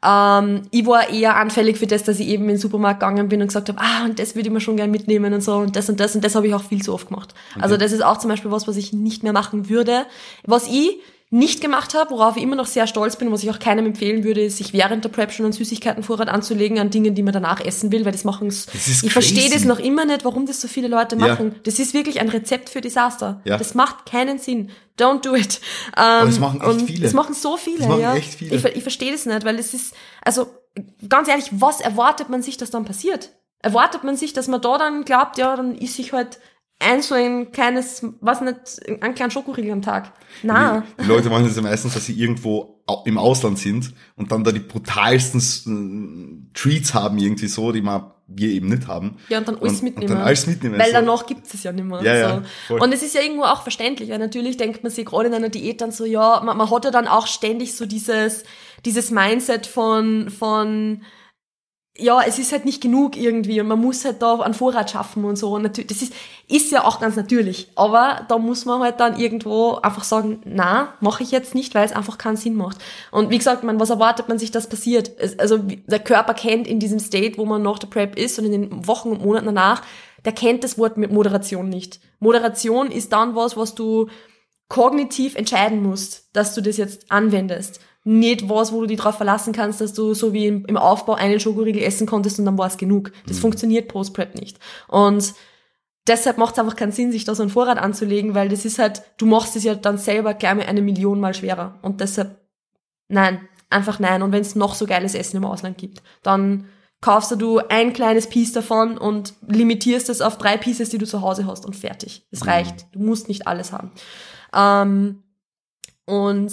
Ähm, 0.03 0.61
ich 0.71 0.85
war 0.85 1.09
eher 1.09 1.35
anfällig 1.35 1.77
für 1.77 1.87
das, 1.87 2.03
dass 2.03 2.19
ich 2.19 2.27
eben 2.27 2.43
in 2.43 2.49
den 2.49 2.57
Supermarkt 2.57 2.99
gegangen 2.99 3.29
bin 3.29 3.41
und 3.41 3.47
gesagt 3.47 3.69
habe, 3.69 3.79
ah, 3.81 4.05
und 4.05 4.19
das 4.19 4.35
würde 4.35 4.47
ich 4.47 4.53
mir 4.53 4.61
schon 4.61 4.77
gern 4.77 4.91
mitnehmen 4.91 5.33
und 5.33 5.41
so 5.41 5.55
und 5.55 5.75
das 5.75 5.89
und 5.89 5.99
das 5.99 6.15
und 6.15 6.23
das 6.23 6.35
habe 6.35 6.47
ich 6.47 6.53
auch 6.53 6.63
viel 6.63 6.81
zu 6.81 6.93
oft 6.93 7.09
gemacht. 7.09 7.33
Okay. 7.51 7.63
Also 7.63 7.77
das 7.77 7.91
ist 7.91 8.03
auch 8.03 8.17
zum 8.17 8.29
Beispiel 8.29 8.51
was, 8.51 8.67
was 8.67 8.77
ich 8.77 8.93
nicht 8.93 9.23
mehr 9.23 9.33
machen 9.33 9.69
würde. 9.69 10.05
Was 10.45 10.67
ich 10.67 10.99
nicht 11.31 11.61
gemacht 11.61 11.93
habe, 11.93 12.09
worauf 12.09 12.37
ich 12.37 12.43
immer 12.43 12.55
noch 12.55 12.65
sehr 12.65 12.87
stolz 12.87 13.15
bin, 13.15 13.31
was 13.31 13.43
ich 13.43 13.51
auch 13.51 13.59
keinem 13.59 13.85
empfehlen 13.85 14.23
würde, 14.23 14.41
ist, 14.41 14.57
sich 14.57 14.73
während 14.73 15.03
der 15.03 15.09
Prep 15.09 15.31
schon 15.31 15.45
einen 15.45 15.53
Süßigkeitenvorrat 15.53 16.27
anzulegen 16.27 16.79
an 16.79 16.89
Dingen, 16.89 17.13
die 17.13 17.21
man 17.21 17.33
danach 17.33 17.61
essen 17.63 17.91
will, 17.91 18.03
weil 18.03 18.11
das 18.11 18.23
machen 18.23 18.47
ist 18.47 18.73
Ich 19.03 19.13
verstehe 19.13 19.49
das 19.51 19.63
noch 19.63 19.77
immer 19.77 20.05
nicht, 20.05 20.25
warum 20.25 20.47
das 20.47 20.59
so 20.59 20.67
viele 20.67 20.87
Leute 20.87 21.15
Ja. 21.17 21.27
machen. 21.27 21.55
Das 21.63 21.77
ist 21.77 21.93
wirklich 21.93 22.19
ein 22.19 22.29
Rezept 22.29 22.69
für 22.69 22.81
Desaster. 22.81 23.41
Ja. 23.45 23.57
Das 23.57 23.75
macht 23.75 24.07
keinen 24.07 24.39
Sinn. 24.39 24.71
Don't 24.99 25.21
do 25.21 25.35
it. 25.35 25.61
Ähm, 25.95 26.25
das 26.25 26.39
machen 26.39 26.61
echt 26.61 26.81
viele. 26.87 27.01
Das 27.03 27.13
machen 27.13 27.35
so 27.35 27.57
viele, 27.57 27.77
Das 27.79 27.87
machen 27.87 28.01
ja. 28.01 28.15
echt 28.15 28.33
viele. 28.33 28.55
Ich, 28.55 28.65
ich 28.65 28.81
verstehe 28.81 29.11
das 29.11 29.27
nicht, 29.27 29.45
weil 29.45 29.59
es 29.59 29.75
ist, 29.75 29.93
also 30.23 30.47
ganz 31.07 31.27
ehrlich, 31.27 31.49
was 31.51 31.79
erwartet 31.79 32.29
man 32.29 32.41
sich, 32.41 32.57
dass 32.57 32.71
dann 32.71 32.85
passiert? 32.85 33.29
Erwartet 33.61 34.03
man 34.03 34.15
sich, 34.15 34.33
dass 34.33 34.47
man 34.47 34.61
da 34.61 34.77
dann 34.77 35.05
glaubt, 35.05 35.37
ja, 35.37 35.55
dann 35.55 35.75
ist 35.75 35.99
ich 35.99 36.11
halt 36.11 36.39
ein 36.79 37.01
so 37.01 37.13
ein 37.13 37.51
kleines, 37.51 38.05
was 38.21 38.41
nicht, 38.41 38.57
ein 39.01 39.13
kleinen 39.13 39.31
Schokoriegel 39.31 39.71
am 39.71 39.81
Tag. 39.81 40.13
Na. 40.43 40.83
Die 41.01 41.05
Leute 41.05 41.29
machen 41.29 41.45
das 41.45 41.55
ja 41.55 41.61
meistens, 41.61 41.93
dass 41.93 42.05
sie 42.05 42.13
irgendwo 42.13 42.81
im 43.05 43.17
Ausland 43.17 43.59
sind 43.59 43.93
und 44.15 44.31
dann 44.31 44.43
da 44.43 44.51
die 44.51 44.59
brutalsten 44.59 46.49
äh, 46.53 46.57
Treats 46.57 46.93
haben 46.93 47.17
irgendwie 47.17 47.47
so, 47.47 47.71
die 47.71 47.81
man, 47.81 48.11
wir 48.27 48.49
eben 48.49 48.69
nicht 48.69 48.87
haben. 48.87 49.17
Ja, 49.27 49.39
und 49.39 49.47
dann 49.47 49.57
alles 49.57 49.73
und, 49.73 49.83
mitnehmen. 49.83 50.11
Und 50.11 50.17
dann 50.17 50.25
alles 50.25 50.47
mitnehmen. 50.47 50.79
Weil 50.79 50.87
so. 50.87 50.93
danach 50.93 51.25
gibt 51.25 51.45
es 51.45 51.63
ja 51.63 51.71
nicht 51.71 51.83
mehr. 51.83 52.01
Ja, 52.01 52.15
ja, 52.15 52.35
so. 52.35 52.43
voll. 52.67 52.81
Und 52.81 52.93
es 52.93 53.03
ist 53.03 53.13
ja 53.13 53.21
irgendwo 53.21 53.43
auch 53.43 53.61
verständlich, 53.63 54.09
weil 54.09 54.19
natürlich 54.19 54.57
denkt 54.57 54.81
man 54.83 54.91
sich 54.91 55.05
gerade 55.05 55.27
in 55.27 55.33
einer 55.33 55.49
Diät 55.49 55.81
dann 55.81 55.91
so, 55.91 56.05
ja, 56.05 56.41
man, 56.43 56.57
man 56.57 56.69
hat 56.71 56.85
ja 56.85 56.91
dann 56.91 57.07
auch 57.07 57.27
ständig 57.27 57.75
so 57.75 57.85
dieses, 57.85 58.43
dieses 58.85 59.11
Mindset 59.11 59.67
von, 59.67 60.29
von, 60.29 61.01
ja, 61.99 62.21
es 62.25 62.39
ist 62.39 62.51
halt 62.51 62.65
nicht 62.65 62.81
genug 62.81 63.17
irgendwie 63.17 63.59
und 63.61 63.67
man 63.67 63.79
muss 63.79 64.05
halt 64.05 64.21
da 64.21 64.39
einen 64.39 64.53
Vorrat 64.53 64.91
schaffen 64.91 65.25
und 65.25 65.37
so. 65.37 65.51
Und 65.51 65.63
natürlich, 65.63 65.87
das 65.87 66.01
ist, 66.01 66.13
ist 66.47 66.71
ja 66.71 66.85
auch 66.85 66.99
ganz 66.99 67.15
natürlich. 67.15 67.69
Aber 67.75 68.25
da 68.27 68.37
muss 68.37 68.65
man 68.65 68.81
halt 68.81 68.99
dann 68.99 69.19
irgendwo 69.19 69.75
einfach 69.75 70.03
sagen, 70.03 70.41
na, 70.45 70.93
mache 70.99 71.23
ich 71.23 71.31
jetzt 71.31 71.55
nicht, 71.55 71.75
weil 71.75 71.85
es 71.85 71.91
einfach 71.91 72.17
keinen 72.17 72.37
Sinn 72.37 72.55
macht. 72.55 72.77
Und 73.11 73.29
wie 73.29 73.37
gesagt, 73.37 73.63
man, 73.63 73.79
was 73.79 73.89
erwartet 73.89 74.29
man 74.29 74.39
sich, 74.39 74.51
dass 74.51 74.67
passiert? 74.67 75.11
Also 75.39 75.57
der 75.57 75.99
Körper 75.99 76.33
kennt 76.33 76.67
in 76.67 76.79
diesem 76.79 76.99
State, 76.99 77.37
wo 77.37 77.45
man 77.45 77.61
nach 77.61 77.79
der 77.79 77.87
Prep 77.87 78.17
ist 78.17 78.39
und 78.39 78.45
in 78.45 78.51
den 78.51 78.87
Wochen 78.87 79.09
und 79.09 79.23
Monaten 79.23 79.47
danach, 79.47 79.81
der 80.25 80.33
kennt 80.33 80.63
das 80.63 80.77
Wort 80.77 80.97
mit 80.97 81.11
Moderation 81.11 81.69
nicht. 81.69 81.99
Moderation 82.19 82.91
ist 82.91 83.13
dann 83.13 83.35
was, 83.35 83.55
was 83.55 83.75
du 83.75 84.07
kognitiv 84.69 85.35
entscheiden 85.35 85.81
musst, 85.81 86.29
dass 86.33 86.53
du 86.53 86.61
das 86.61 86.77
jetzt 86.77 87.11
anwendest. 87.11 87.79
Nicht 88.05 88.47
was, 88.49 88.71
wo 88.71 88.81
du 88.81 88.87
dich 88.87 88.97
darauf 88.97 89.17
verlassen 89.17 89.53
kannst, 89.53 89.81
dass 89.81 89.93
du 89.93 90.13
so 90.13 90.33
wie 90.33 90.47
im, 90.47 90.77
Aufbau 90.77 91.13
einen 91.13 91.39
Schokoriegel 91.39 91.83
essen 91.83 92.07
konntest 92.07 92.39
und 92.39 92.45
dann 92.45 92.57
war 92.57 92.67
es 92.67 92.77
genug. 92.77 93.11
Das 93.27 93.39
funktioniert 93.39 93.89
Post-Prep 93.89 94.35
nicht. 94.35 94.57
Und 94.87 95.33
deshalb 96.07 96.37
macht 96.37 96.53
es 96.53 96.59
einfach 96.59 96.75
keinen 96.75 96.91
Sinn, 96.93 97.11
sich 97.11 97.25
da 97.25 97.35
so 97.35 97.43
einen 97.43 97.51
Vorrat 97.51 97.77
anzulegen, 97.77 98.35
weil 98.35 98.49
das 98.49 98.65
ist 98.65 98.79
halt, 98.79 99.03
du 99.17 99.25
machst 99.25 99.55
es 99.55 99.63
ja 99.63 99.75
dann 99.75 99.97
selber 99.97 100.33
gleich 100.33 100.55
mal 100.55 100.65
eine 100.65 100.81
Million 100.81 101.19
mal 101.19 101.33
schwerer. 101.33 101.77
Und 101.81 101.99
deshalb, 102.01 102.39
nein, 103.09 103.47
einfach 103.69 103.99
nein. 103.99 104.21
Und 104.23 104.31
wenn 104.31 104.41
es 104.41 104.55
noch 104.55 104.75
so 104.75 104.85
geiles 104.85 105.13
Essen 105.13 105.37
im 105.37 105.45
Ausland 105.45 105.77
gibt, 105.77 106.01
dann 106.23 106.65
kaufst 107.01 107.31
du 107.39 107.59
ein 107.59 107.93
kleines 107.93 108.27
Piece 108.27 108.51
davon 108.53 108.97
und 108.97 109.33
limitierst 109.47 110.09
es 110.09 110.21
auf 110.21 110.37
drei 110.37 110.57
Pieces, 110.57 110.89
die 110.89 110.97
du 110.97 111.05
zu 111.05 111.21
Hause 111.21 111.45
hast 111.45 111.65
und 111.65 111.75
fertig. 111.75 112.25
Das 112.31 112.43
Mhm. 112.43 112.49
reicht. 112.49 112.87
Du 112.93 112.99
musst 112.99 113.27
nicht 113.27 113.47
alles 113.47 113.71
haben. 113.71 113.91
Ähm, 114.53 115.23
und 116.05 116.51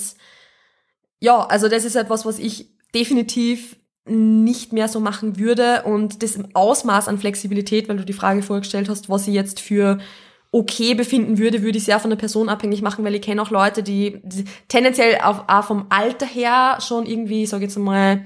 ja, 1.20 1.44
also 1.46 1.68
das 1.68 1.84
ist 1.84 1.96
etwas, 1.96 2.24
was 2.26 2.38
ich 2.38 2.76
definitiv 2.94 3.76
nicht 4.08 4.72
mehr 4.72 4.88
so 4.88 5.00
machen 5.00 5.38
würde. 5.38 5.82
Und 5.82 6.22
das 6.22 6.36
im 6.36 6.48
Ausmaß 6.54 7.08
an 7.08 7.18
Flexibilität, 7.18 7.88
weil 7.88 7.96
du 7.96 8.04
die 8.04 8.12
Frage 8.12 8.42
vorgestellt 8.42 8.88
hast, 8.88 9.10
was 9.10 9.26
ich 9.26 9.34
jetzt 9.34 9.60
für 9.60 9.98
okay 10.52 10.94
befinden 10.94 11.38
würde, 11.38 11.62
würde 11.62 11.78
ich 11.78 11.84
sehr 11.84 11.98
von 11.98 12.10
der 12.10 12.16
Person 12.16 12.48
abhängig 12.48 12.80
machen, 12.80 13.04
weil 13.04 13.14
ich 13.14 13.22
kenne 13.22 13.42
auch 13.42 13.50
Leute, 13.50 13.82
die, 13.82 14.20
die 14.22 14.44
tendenziell 14.68 15.18
auf, 15.22 15.44
auch 15.48 15.64
vom 15.64 15.86
Alter 15.90 16.26
her 16.26 16.78
schon 16.80 17.04
irgendwie, 17.04 17.42
ich 17.42 17.50
sage 17.50 17.64
jetzt 17.64 17.76
mal, 17.76 18.24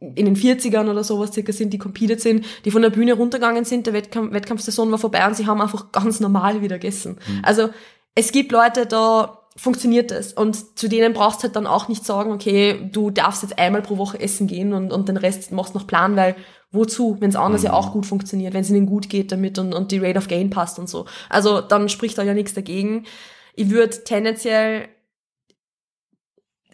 in 0.00 0.24
den 0.24 0.36
40ern 0.36 0.90
oder 0.90 1.04
sowas 1.04 1.32
circa 1.32 1.52
sind, 1.52 1.72
die 1.72 1.78
competed 1.78 2.20
sind, 2.20 2.44
die 2.64 2.70
von 2.70 2.82
der 2.82 2.90
Bühne 2.90 3.12
runtergegangen 3.12 3.64
sind, 3.64 3.86
der 3.86 3.92
Wettkampf, 3.92 4.32
Wettkampfsaison 4.32 4.90
war 4.90 4.98
vorbei 4.98 5.26
und 5.26 5.36
sie 5.36 5.46
haben 5.46 5.60
einfach 5.60 5.92
ganz 5.92 6.20
normal 6.20 6.62
wieder 6.62 6.78
gegessen. 6.78 7.18
Also 7.42 7.68
es 8.14 8.32
gibt 8.32 8.50
Leute, 8.50 8.86
da 8.86 9.39
funktioniert 9.56 10.10
das 10.10 10.32
und 10.32 10.78
zu 10.78 10.88
denen 10.88 11.12
brauchst 11.12 11.40
du 11.40 11.44
halt 11.44 11.56
dann 11.56 11.66
auch 11.66 11.88
nicht 11.88 12.04
sagen, 12.04 12.32
okay, 12.32 12.88
du 12.92 13.10
darfst 13.10 13.42
jetzt 13.42 13.58
einmal 13.58 13.82
pro 13.82 13.98
Woche 13.98 14.20
essen 14.20 14.46
gehen 14.46 14.72
und, 14.72 14.92
und 14.92 15.08
den 15.08 15.16
Rest 15.16 15.50
machst 15.52 15.74
noch 15.74 15.86
Plan, 15.86 16.16
weil 16.16 16.36
wozu, 16.70 17.16
wenn 17.20 17.30
es 17.30 17.36
anders 17.36 17.62
ja 17.62 17.72
auch 17.72 17.92
gut 17.92 18.06
funktioniert, 18.06 18.54
wenn 18.54 18.60
es 18.60 18.70
ihnen 18.70 18.86
gut 18.86 19.08
geht 19.08 19.32
damit 19.32 19.58
und, 19.58 19.74
und 19.74 19.90
die 19.90 19.98
Rate 19.98 20.18
of 20.18 20.28
Gain 20.28 20.50
passt 20.50 20.78
und 20.78 20.88
so. 20.88 21.06
Also 21.28 21.60
dann 21.60 21.88
spricht 21.88 22.16
da 22.16 22.22
ja 22.22 22.32
nichts 22.32 22.54
dagegen. 22.54 23.06
Ich 23.56 23.70
würde 23.70 24.04
tendenziell 24.04 24.88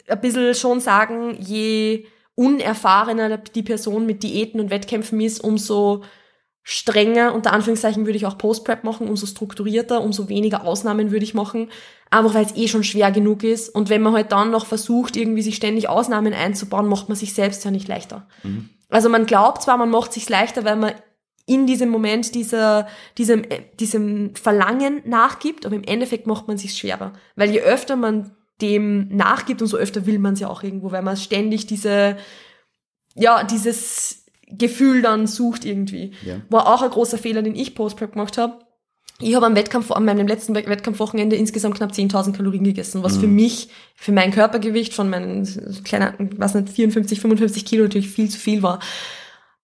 ein 0.07 0.21
bisschen 0.21 0.55
schon 0.55 0.81
sagen, 0.81 1.37
je 1.41 2.07
unerfahrener 2.35 3.39
die 3.39 3.62
Person 3.62 4.05
mit 4.05 4.23
Diäten 4.23 4.61
und 4.61 4.71
Wettkämpfen 4.71 5.21
ist, 5.21 5.41
umso 5.41 6.05
strenger, 6.68 7.33
unter 7.33 7.52
Anführungszeichen, 7.52 8.07
würde 8.07 8.16
ich 8.16 8.26
auch 8.26 8.38
Post-Prep 8.38 8.83
machen, 8.83 9.09
umso 9.09 9.24
strukturierter, 9.26 10.02
umso 10.02 10.29
weniger 10.29 10.64
Ausnahmen 10.64 11.12
würde 11.12 11.22
ich 11.22 11.33
machen, 11.33 11.70
einfach 12.11 12.35
weil 12.35 12.44
es 12.44 12.57
eh 12.57 12.66
schon 12.66 12.83
schwer 12.83 13.12
genug 13.12 13.44
ist. 13.44 13.68
Und 13.68 13.88
wenn 13.88 14.02
man 14.02 14.14
halt 14.14 14.33
dann 14.33 14.50
noch 14.50 14.66
versucht, 14.66 15.16
irgendwie 15.16 15.42
sich 15.42 15.55
ständig 15.55 15.88
Ausnahmen 15.88 16.35
einzubauen, 16.35 16.88
macht 16.88 17.09
man 17.09 17.16
sich 17.16 17.35
selbst 17.35 17.64
ja 17.64 17.70
nicht 17.70 17.87
leichter. 17.87 18.26
Also 18.88 19.09
man 19.09 19.26
glaubt 19.26 19.62
zwar, 19.62 19.76
man 19.76 19.90
macht 19.90 20.12
sich 20.12 20.29
leichter, 20.29 20.64
weil 20.64 20.74
man 20.74 20.94
in 21.46 21.68
diesem 21.68 21.88
Moment 21.88 22.35
dieser, 22.35 22.88
diesem, 23.16 23.44
äh, 23.44 23.62
diesem 23.79 24.35
Verlangen 24.35 25.02
nachgibt, 25.05 25.66
aber 25.66 25.76
im 25.76 25.85
Endeffekt 25.85 26.26
macht 26.26 26.48
man 26.48 26.59
sich 26.59 26.74
schwerer. 26.76 27.12
Weil 27.37 27.52
je 27.52 27.61
öfter 27.61 27.94
man 27.94 28.33
dem 28.61 29.07
nachgibt, 29.14 29.62
umso 29.62 29.76
öfter 29.76 30.05
will 30.07 30.18
man 30.18 30.35
es 30.35 30.40
ja 30.40 30.48
auch 30.48 30.64
irgendwo, 30.64 30.90
weil 30.90 31.02
man 31.02 31.16
ständig 31.16 31.66
diese, 31.66 32.16
ja, 33.14 33.44
dieses 33.44 34.26
Gefühl 34.49 35.03
dann 35.03 35.27
sucht 35.27 35.65
irgendwie. 35.65 36.13
Ja. 36.25 36.41
War 36.51 36.73
auch 36.73 36.83
ein 36.83 36.91
großer 36.91 37.19
Fehler, 37.19 37.43
den 37.43 37.57
ich 37.57 37.75
Post-Prep 37.75 38.13
gemacht 38.13 38.39
habe. 38.39 38.61
Ich 39.19 39.35
habe 39.35 39.47
am 39.47 39.57
Wettkampf, 39.57 39.91
an 39.93 40.05
meinem 40.05 40.27
letzten 40.27 40.55
Wett- 40.55 40.69
Wettkampfwochenende 40.69 41.37
insgesamt 41.37 41.77
knapp 41.77 41.93
10.000 41.93 42.33
Kalorien 42.37 42.65
gegessen, 42.65 43.03
was 43.03 43.17
für 43.17 43.27
mich, 43.27 43.71
für 43.95 44.13
mein 44.13 44.31
Körpergewicht 44.31 44.93
von 44.93 45.09
meinen 45.09 45.49
kleinen, 45.85 46.35
was 46.39 46.55
nicht, 46.55 46.69
54, 46.69 47.21
55 47.21 47.65
Kilo 47.65 47.85
natürlich 47.85 48.11
viel 48.11 48.29
zu 48.29 48.39
viel 48.39 48.63
war. 48.63 48.81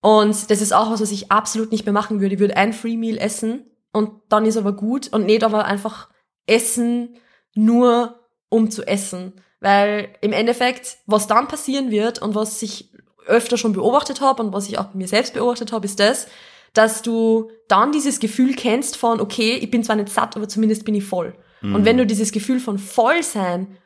Und 0.00 0.50
das 0.50 0.62
ist 0.62 0.72
auch 0.72 0.90
was, 0.90 1.02
was 1.02 1.12
ich 1.12 1.30
absolut 1.30 1.70
nicht 1.70 1.84
mehr 1.84 1.92
machen 1.92 2.20
würde. 2.20 2.34
Ich 2.34 2.40
würde 2.40 2.56
ein 2.56 2.72
Free 2.72 2.96
Meal 2.96 3.18
essen 3.18 3.66
und 3.92 4.10
dann 4.30 4.46
ist 4.46 4.56
aber 4.56 4.72
gut 4.72 5.12
und 5.12 5.26
nicht 5.26 5.44
aber 5.44 5.66
einfach 5.66 6.08
essen 6.46 7.16
nur 7.54 8.20
um 8.48 8.70
zu 8.70 8.86
essen. 8.86 9.34
Weil 9.60 10.08
im 10.22 10.32
Endeffekt, 10.32 10.96
was 11.06 11.26
dann 11.26 11.46
passieren 11.46 11.90
wird 11.90 12.20
und 12.20 12.34
was 12.34 12.60
ich 12.62 12.91
öfter 13.26 13.56
schon 13.56 13.72
beobachtet 13.72 14.20
habe 14.20 14.42
und 14.42 14.52
was 14.52 14.68
ich 14.68 14.78
auch 14.78 14.86
bei 14.86 14.98
mir 14.98 15.08
selbst 15.08 15.34
beobachtet 15.34 15.72
habe, 15.72 15.86
ist 15.86 16.00
das, 16.00 16.26
dass 16.72 17.02
du 17.02 17.50
dann 17.68 17.92
dieses 17.92 18.18
Gefühl 18.18 18.54
kennst 18.54 18.96
von, 18.96 19.20
okay, 19.20 19.54
ich 19.54 19.70
bin 19.70 19.84
zwar 19.84 19.96
nicht 19.96 20.08
satt, 20.08 20.36
aber 20.36 20.48
zumindest 20.48 20.84
bin 20.84 20.94
ich 20.94 21.04
voll. 21.04 21.34
Und 21.62 21.84
wenn 21.84 21.96
du 21.96 22.04
dieses 22.04 22.32
Gefühl 22.32 22.58
von 22.58 22.76
Vollsein 22.76 23.76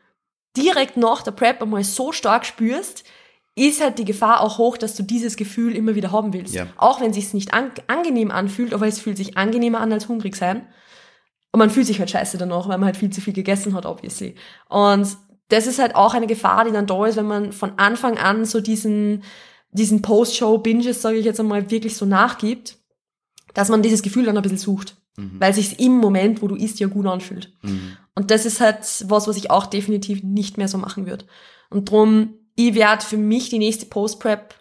direkt 0.56 0.96
nach 0.96 1.22
der 1.22 1.32
Prep 1.32 1.60
einmal 1.60 1.84
so 1.84 2.10
stark 2.12 2.46
spürst, 2.46 3.04
ist 3.54 3.82
halt 3.82 3.98
die 3.98 4.04
Gefahr 4.04 4.40
auch 4.40 4.58
hoch, 4.58 4.76
dass 4.76 4.94
du 4.96 5.02
dieses 5.02 5.36
Gefühl 5.36 5.74
immer 5.76 5.94
wieder 5.94 6.10
haben 6.10 6.32
willst. 6.32 6.54
Ja. 6.54 6.68
Auch 6.76 7.00
wenn 7.00 7.10
es 7.10 7.16
sich 7.16 7.34
nicht 7.34 7.54
an 7.54 7.70
angenehm 7.86 8.30
anfühlt, 8.30 8.72
aber 8.72 8.86
es 8.86 9.00
fühlt 9.00 9.16
sich 9.16 9.36
angenehmer 9.36 9.80
an 9.80 9.92
als 9.92 10.08
hungrig 10.08 10.36
sein. 10.36 10.66
Und 11.52 11.58
man 11.58 11.70
fühlt 11.70 11.86
sich 11.86 11.98
halt 11.98 12.10
scheiße 12.10 12.36
danach, 12.36 12.68
weil 12.68 12.76
man 12.76 12.86
halt 12.86 12.96
viel 12.98 13.10
zu 13.10 13.20
viel 13.20 13.32
gegessen 13.32 13.74
hat, 13.74 13.86
obviously. 13.86 14.34
Und 14.68 15.16
das 15.48 15.66
ist 15.66 15.78
halt 15.78 15.94
auch 15.94 16.14
eine 16.14 16.26
Gefahr, 16.26 16.64
die 16.64 16.72
dann 16.72 16.86
da 16.86 17.06
ist, 17.06 17.16
wenn 17.16 17.26
man 17.26 17.52
von 17.52 17.78
Anfang 17.78 18.18
an 18.18 18.44
so 18.44 18.60
diesen, 18.60 19.22
diesen 19.70 20.02
Post-Show-Binges, 20.02 21.02
sage 21.02 21.18
ich 21.18 21.24
jetzt 21.24 21.40
einmal, 21.40 21.70
wirklich 21.70 21.96
so 21.96 22.04
nachgibt, 22.06 22.78
dass 23.54 23.68
man 23.68 23.82
dieses 23.82 24.02
Gefühl 24.02 24.24
dann 24.24 24.36
ein 24.36 24.42
bisschen 24.42 24.58
sucht. 24.58 24.96
Weil 25.38 25.54
sich 25.54 25.80
im 25.80 25.96
Moment, 25.96 26.42
wo 26.42 26.48
du 26.48 26.56
isst, 26.56 26.78
ja 26.78 26.88
gut 26.88 27.06
anfühlt. 27.06 27.52
Und 28.14 28.30
das 28.30 28.44
ist 28.44 28.60
halt 28.60 28.78
was, 29.08 29.26
was 29.28 29.36
ich 29.36 29.50
auch 29.50 29.66
definitiv 29.66 30.22
nicht 30.22 30.58
mehr 30.58 30.68
so 30.68 30.76
machen 30.78 31.06
würde. 31.06 31.24
Und 31.70 31.90
drum, 31.90 32.34
ich 32.54 32.74
werde 32.74 33.04
für 33.04 33.16
mich 33.16 33.48
die 33.48 33.58
nächste 33.58 33.86
Post-Prep 33.86 34.54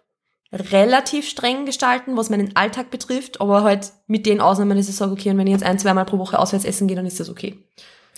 relativ 0.53 1.27
streng 1.27 1.65
gestalten, 1.65 2.15
was 2.15 2.29
meinen 2.29 2.55
Alltag 2.55 2.89
betrifft, 2.89 3.41
aber 3.41 3.63
halt 3.63 3.91
mit 4.07 4.25
den 4.25 4.39
Ausnahmen, 4.39 4.77
dass 4.77 4.87
ich 4.87 4.95
sage, 4.95 5.11
okay, 5.11 5.29
und 5.29 5.37
wenn 5.37 5.47
ich 5.47 5.53
jetzt 5.53 5.65
ein, 5.65 5.79
zweimal 5.79 6.05
pro 6.05 6.17
Woche 6.17 6.39
auswärts 6.39 6.65
essen 6.65 6.87
gehe, 6.87 6.95
dann 6.95 7.05
ist 7.05 7.19
das 7.19 7.29
okay. 7.29 7.57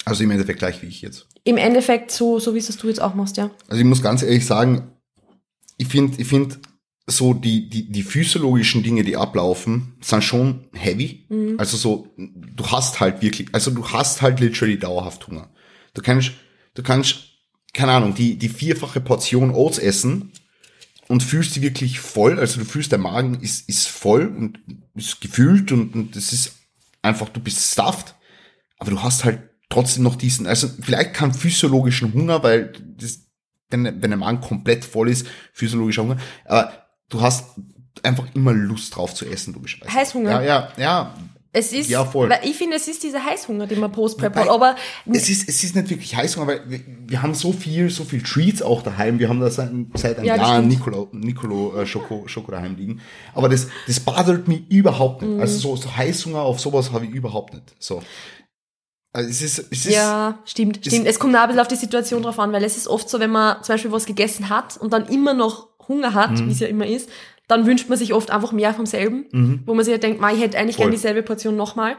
Also 0.08 0.24
im 0.24 0.32
Endeffekt 0.32 0.60
gleich 0.60 0.82
wie 0.82 0.88
ich 0.88 1.02
jetzt. 1.02 1.28
Im 1.44 1.58
Endeffekt 1.58 2.12
so, 2.12 2.40
so 2.40 2.54
wie 2.54 2.60
es 2.60 2.78
du 2.78 2.88
jetzt 2.88 3.02
auch 3.02 3.14
machst, 3.14 3.38
ja. 3.38 3.52
Also 3.68 3.80
ich 3.80 3.86
muss 3.86 4.02
ganz 4.02 4.24
ehrlich 4.24 4.46
sagen, 4.46 4.92
ich 5.78 5.88
finde, 5.88 6.20
ich 6.20 6.28
finde 6.28 6.58
so 7.08 7.34
die, 7.34 7.70
die, 7.70 7.90
die 7.90 8.04
physiologischen 8.04 8.84
Dinge, 8.84 9.04
die 9.04 9.16
ablaufen, 9.16 9.96
sind 10.02 10.24
schon 10.24 10.66
heavy. 10.74 11.26
Also 11.58 11.78
so, 11.78 12.14
du 12.18 12.68
hast 12.68 13.00
halt 13.00 13.22
wirklich, 13.22 13.48
also 13.54 13.72
du 13.72 13.88
hast 13.88 14.22
halt 14.22 14.40
literally 14.40 14.78
dauerhaft 14.78 15.26
Hunger. 15.28 15.50
Du 15.94 16.02
kannst, 16.02 16.32
du 16.74 16.84
kannst, 16.84 17.18
keine 17.74 17.94
Ahnung, 17.94 18.14
die, 18.14 18.38
die 18.38 18.50
vierfache 18.50 19.00
Portion 19.00 19.52
Oats 19.52 19.78
essen 19.78 20.34
und 21.08 21.24
fühlst 21.24 21.56
die 21.56 21.62
wirklich 21.62 22.00
voll. 22.00 22.40
Also 22.40 22.60
du 22.60 22.66
fühlst, 22.66 22.92
der 22.92 23.00
Magen 23.00 23.40
ist, 23.42 23.70
ist 23.70 23.88
voll 23.88 24.28
und 24.28 24.60
ist 24.96 25.22
gefüllt 25.22 25.72
und, 25.72 25.96
und 25.96 26.16
das 26.16 26.34
ist 26.34 26.56
einfach, 27.02 27.30
du 27.30 27.40
bist 27.40 27.72
stuffed. 27.72 28.16
Aber 28.80 28.92
du 28.92 29.02
hast 29.02 29.24
halt 29.24 29.47
trotzdem 29.70 30.04
noch 30.04 30.16
diesen, 30.16 30.48
also 30.48 30.68
vielleicht 30.82 31.14
keinen 31.14 31.34
physiologischen 31.34 32.14
Hunger, 32.14 32.44
weil 32.44 32.74
das, 32.98 33.20
wenn, 33.70 34.02
wenn 34.02 34.14
ein 34.14 34.20
Mann 34.20 34.42
komplett 34.42 34.86
voll 34.86 35.10
ist, 35.10 35.28
physiologischer 35.54 36.04
Hunger, 36.04 36.18
aber 36.46 36.72
du 37.10 37.22
hast 37.22 37.46
einfach 38.04 38.26
immer 38.34 38.54
Lust 38.54 38.96
drauf 38.96 39.14
zu 39.14 39.26
essen, 39.26 39.54
logischerweise. 39.54 39.94
Heißhunger. 39.94 40.32
Ja, 40.32 40.44
ja, 40.44 40.72
ja. 40.78 41.16
Es 41.54 41.74
ist, 41.74 41.90
Ja, 41.90 42.06
voll. 42.06 42.30
weil 42.30 42.42
ich 42.44 42.56
finde, 42.56 42.76
es 42.76 42.88
ist 42.88 43.02
dieser 43.02 43.24
Heißhunger, 43.26 43.66
den 43.66 43.80
man 43.80 43.92
Post-Prep 43.92 44.36
hat, 44.36 44.48
aber 44.48 44.76
Es 45.12 45.28
ist, 45.28 45.50
es 45.50 45.64
ist 45.64 45.76
nicht 45.76 45.90
wirklich 45.90 46.16
Heißhunger, 46.16 46.46
weil 46.46 46.62
wir, 46.70 46.80
wir 47.08 47.22
haben 47.24 47.34
so 47.34 47.52
viel, 47.52 47.90
so 47.90 48.04
viel 48.04 48.22
Treats 48.22 48.62
auch 48.62 48.84
daheim. 48.84 49.18
Wir 49.18 49.28
haben 49.28 49.40
da 49.40 49.50
seit, 49.50 49.72
seit 49.96 50.18
einem 50.18 50.28
Ja, 50.28 50.36
Jahr. 50.36 50.62
Nicolo, 50.62 51.08
Nicolo 51.14 51.76
äh, 51.82 51.88
Schoko, 51.88 52.28
Schoko 52.28 52.52
daheim 52.52 52.76
liegen. 52.76 53.02
Aber 53.34 53.50
das, 53.50 53.70
das 53.88 54.00
bothert 54.00 54.48
mich 54.48 54.70
überhaupt 54.70 55.24
nicht. 55.24 55.32
Mhm. 55.34 55.40
Also 55.40 55.58
so, 55.58 55.76
so 55.78 55.96
Heißhunger 55.96 56.42
auf 56.42 56.60
sowas 56.60 56.92
habe 56.92 57.06
ich 57.06 57.12
überhaupt 57.12 57.54
nicht. 57.56 57.74
So. 57.80 58.04
Also 59.14 59.30
es 59.30 59.42
ist, 59.42 59.60
es 59.72 59.86
ist, 59.86 59.94
Ja, 59.96 60.38
stimmt, 60.46 60.80
stimmt. 60.86 61.08
Es 61.08 61.18
kommt 61.20 61.36
auch 61.36 61.42
ein 61.42 61.48
bisschen 61.48 61.62
auf 61.62 61.68
die 61.68 61.76
Situation 61.76 62.22
drauf 62.24 62.38
an, 62.40 62.52
weil 62.52 62.64
es 62.64 62.78
ist 62.78 62.88
oft 62.88 63.10
so, 63.10 63.20
wenn 63.20 63.32
man 63.32 63.64
zum 63.64 63.74
Beispiel 63.74 63.92
was 63.92 64.06
gegessen 64.06 64.50
hat 64.50 64.78
und 64.78 64.94
dann 64.94 65.08
immer 65.08 65.34
noch 65.34 65.68
Hunger 65.88 66.14
hat, 66.14 66.32
Mhm. 66.32 66.48
wie 66.48 66.52
es 66.52 66.60
ja 66.60 66.68
immer 66.68 66.86
ist, 66.86 67.10
dann 67.48 67.66
wünscht 67.66 67.88
man 67.90 67.98
sich 67.98 68.14
oft 68.14 68.30
einfach 68.30 68.52
mehr 68.52 68.74
vom 68.74 68.86
selben, 68.86 69.64
wo 69.66 69.74
man 69.74 69.86
sich 69.86 69.94
halt 69.94 70.04
denkt, 70.04 70.20
man, 70.20 70.36
ich 70.36 70.42
hätte 70.42 70.58
eigentlich 70.58 70.78
Mhm. 70.78 70.82
Gerne 70.82 70.96
dieselbe 70.96 71.24
Portion 71.24 71.56
nochmal. 71.56 71.96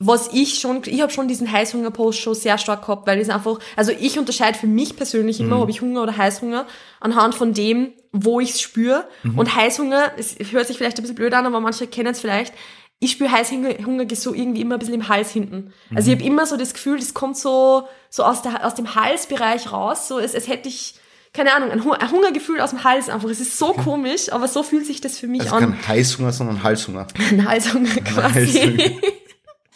Was 0.00 0.30
ich 0.32 0.60
schon, 0.60 0.80
ich 0.86 1.02
habe 1.02 1.12
schon 1.12 1.26
diesen 1.28 1.50
Heißhunger-Post 1.52 2.20
schon 2.20 2.34
sehr 2.34 2.56
stark 2.56 2.82
gehabt, 2.82 3.06
weil 3.06 3.18
es 3.20 3.28
einfach, 3.28 3.58
also 3.76 3.90
ich 3.92 4.18
unterscheide 4.18 4.56
für 4.56 4.68
mich 4.68 4.96
persönlich 4.96 5.40
immer, 5.40 5.56
Mhm. 5.56 5.62
ob 5.62 5.68
ich 5.68 5.80
Hunger 5.82 6.02
oder 6.04 6.16
Heißhunger, 6.16 6.66
anhand 7.00 7.34
von 7.34 7.52
dem, 7.52 7.92
wo 8.12 8.38
ich 8.40 8.50
es 8.50 8.60
spüre. 8.60 9.06
Mhm. 9.24 9.38
Und 9.38 9.54
Heißhunger, 9.56 10.12
es 10.16 10.36
hört 10.52 10.68
sich 10.68 10.78
vielleicht 10.78 10.96
ein 10.98 11.02
bisschen 11.02 11.16
blöd 11.16 11.34
an, 11.34 11.44
aber 11.46 11.60
manche 11.60 11.86
kennen 11.88 12.12
es 12.12 12.20
vielleicht, 12.20 12.54
ich 13.00 13.12
spüre 13.12 13.30
Heißhunger 13.30 13.74
Hunger 13.86 14.04
so 14.14 14.34
irgendwie 14.34 14.60
immer 14.60 14.74
ein 14.76 14.78
bisschen 14.78 14.94
im 14.94 15.08
Hals 15.08 15.30
hinten. 15.30 15.72
Also 15.94 16.10
ich 16.10 16.16
habe 16.16 16.26
immer 16.26 16.46
so 16.46 16.56
das 16.56 16.74
Gefühl, 16.74 16.98
das 16.98 17.14
kommt 17.14 17.36
so, 17.36 17.86
so 18.10 18.24
aus, 18.24 18.42
der, 18.42 18.66
aus 18.66 18.74
dem 18.74 18.94
Halsbereich 18.94 19.70
raus, 19.72 20.08
so 20.08 20.18
es, 20.18 20.34
es 20.34 20.48
hätte 20.48 20.68
ich, 20.68 20.94
keine 21.32 21.54
Ahnung, 21.54 21.70
ein, 21.70 21.80
ein 21.80 22.10
Hungergefühl 22.10 22.60
aus 22.60 22.70
dem 22.70 22.82
Hals 22.82 23.08
einfach. 23.08 23.28
Es 23.28 23.40
ist 23.40 23.56
so 23.56 23.72
komisch, 23.72 24.32
aber 24.32 24.48
so 24.48 24.64
fühlt 24.64 24.84
sich 24.84 25.00
das 25.00 25.18
für 25.18 25.28
mich 25.28 25.42
also 25.42 25.54
an. 25.54 25.78
kein 25.80 25.88
Heißhunger, 25.88 26.32
sondern 26.32 26.62
Halshunger. 26.62 27.06
Ein 27.30 27.48
Halshunger 27.48 27.94
quasi. 28.00 28.58
Halshunger. 28.58 29.00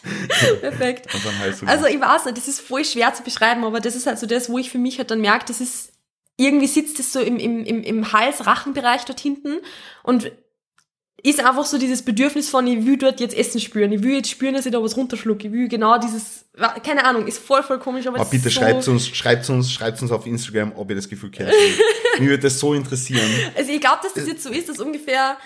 Perfekt. 0.59 1.07
Also 1.13 1.29
ein. 1.29 1.69
Also 1.69 1.85
ich 1.85 2.01
weiß 2.01 2.25
nicht, 2.25 2.37
das 2.37 2.49
ist 2.49 2.59
voll 2.59 2.83
schwer 2.83 3.13
zu 3.13 3.23
beschreiben, 3.23 3.63
aber 3.63 3.79
das 3.79 3.95
ist 3.95 4.05
halt 4.05 4.19
so 4.19 4.25
das, 4.25 4.49
wo 4.49 4.57
ich 4.57 4.69
für 4.69 4.77
mich 4.77 4.97
halt 4.97 5.11
dann 5.11 5.21
merke, 5.21 5.45
das 5.45 5.61
ist, 5.61 5.93
irgendwie 6.35 6.67
sitzt 6.67 6.99
es 6.99 7.13
so 7.13 7.21
im, 7.21 7.37
im, 7.37 7.63
im, 7.63 7.83
im 7.83 8.11
Hals-Rachenbereich 8.11 9.05
dort 9.05 9.21
hinten 9.21 9.59
und 10.03 10.29
ist 11.23 11.39
einfach 11.39 11.65
so 11.65 11.77
dieses 11.77 12.01
Bedürfnis 12.01 12.49
von, 12.49 12.67
ich 12.67 12.85
will 12.85 12.97
dort 12.97 13.21
jetzt 13.21 13.35
Essen 13.35 13.61
spüren, 13.61 13.93
ich 13.93 14.03
will 14.03 14.15
jetzt 14.15 14.29
spüren, 14.29 14.53
dass 14.55 14.65
ich 14.65 14.73
da 14.73 14.83
was 14.83 14.97
runterschlucke, 14.97 15.47
ich 15.47 15.53
will 15.53 15.69
genau 15.69 15.97
dieses, 15.97 16.45
keine 16.83 17.05
Ahnung, 17.05 17.25
ist 17.25 17.39
voll, 17.39 17.63
voll 17.63 17.79
komisch, 17.79 18.05
aber 18.05 18.19
Aber 18.19 18.27
es 18.27 18.33
ist 18.33 18.43
bitte 18.43 18.53
so, 18.53 18.59
schreibt 18.59 18.87
uns, 18.89 19.07
schreibt 19.07 19.49
uns, 19.49 19.71
schreibt 19.71 20.01
uns 20.01 20.11
auf 20.11 20.27
Instagram, 20.27 20.73
ob 20.75 20.89
ihr 20.89 20.97
das 20.97 21.07
Gefühl 21.07 21.31
kennt. 21.31 21.53
Mir 22.19 22.29
würde 22.29 22.43
das 22.43 22.59
so 22.59 22.73
interessieren. 22.73 23.29
Also 23.55 23.71
ich 23.71 23.79
glaube, 23.79 23.99
dass 24.03 24.13
das 24.13 24.27
jetzt 24.27 24.43
so 24.43 24.49
ist, 24.49 24.67
dass 24.67 24.79
ungefähr 24.79 25.37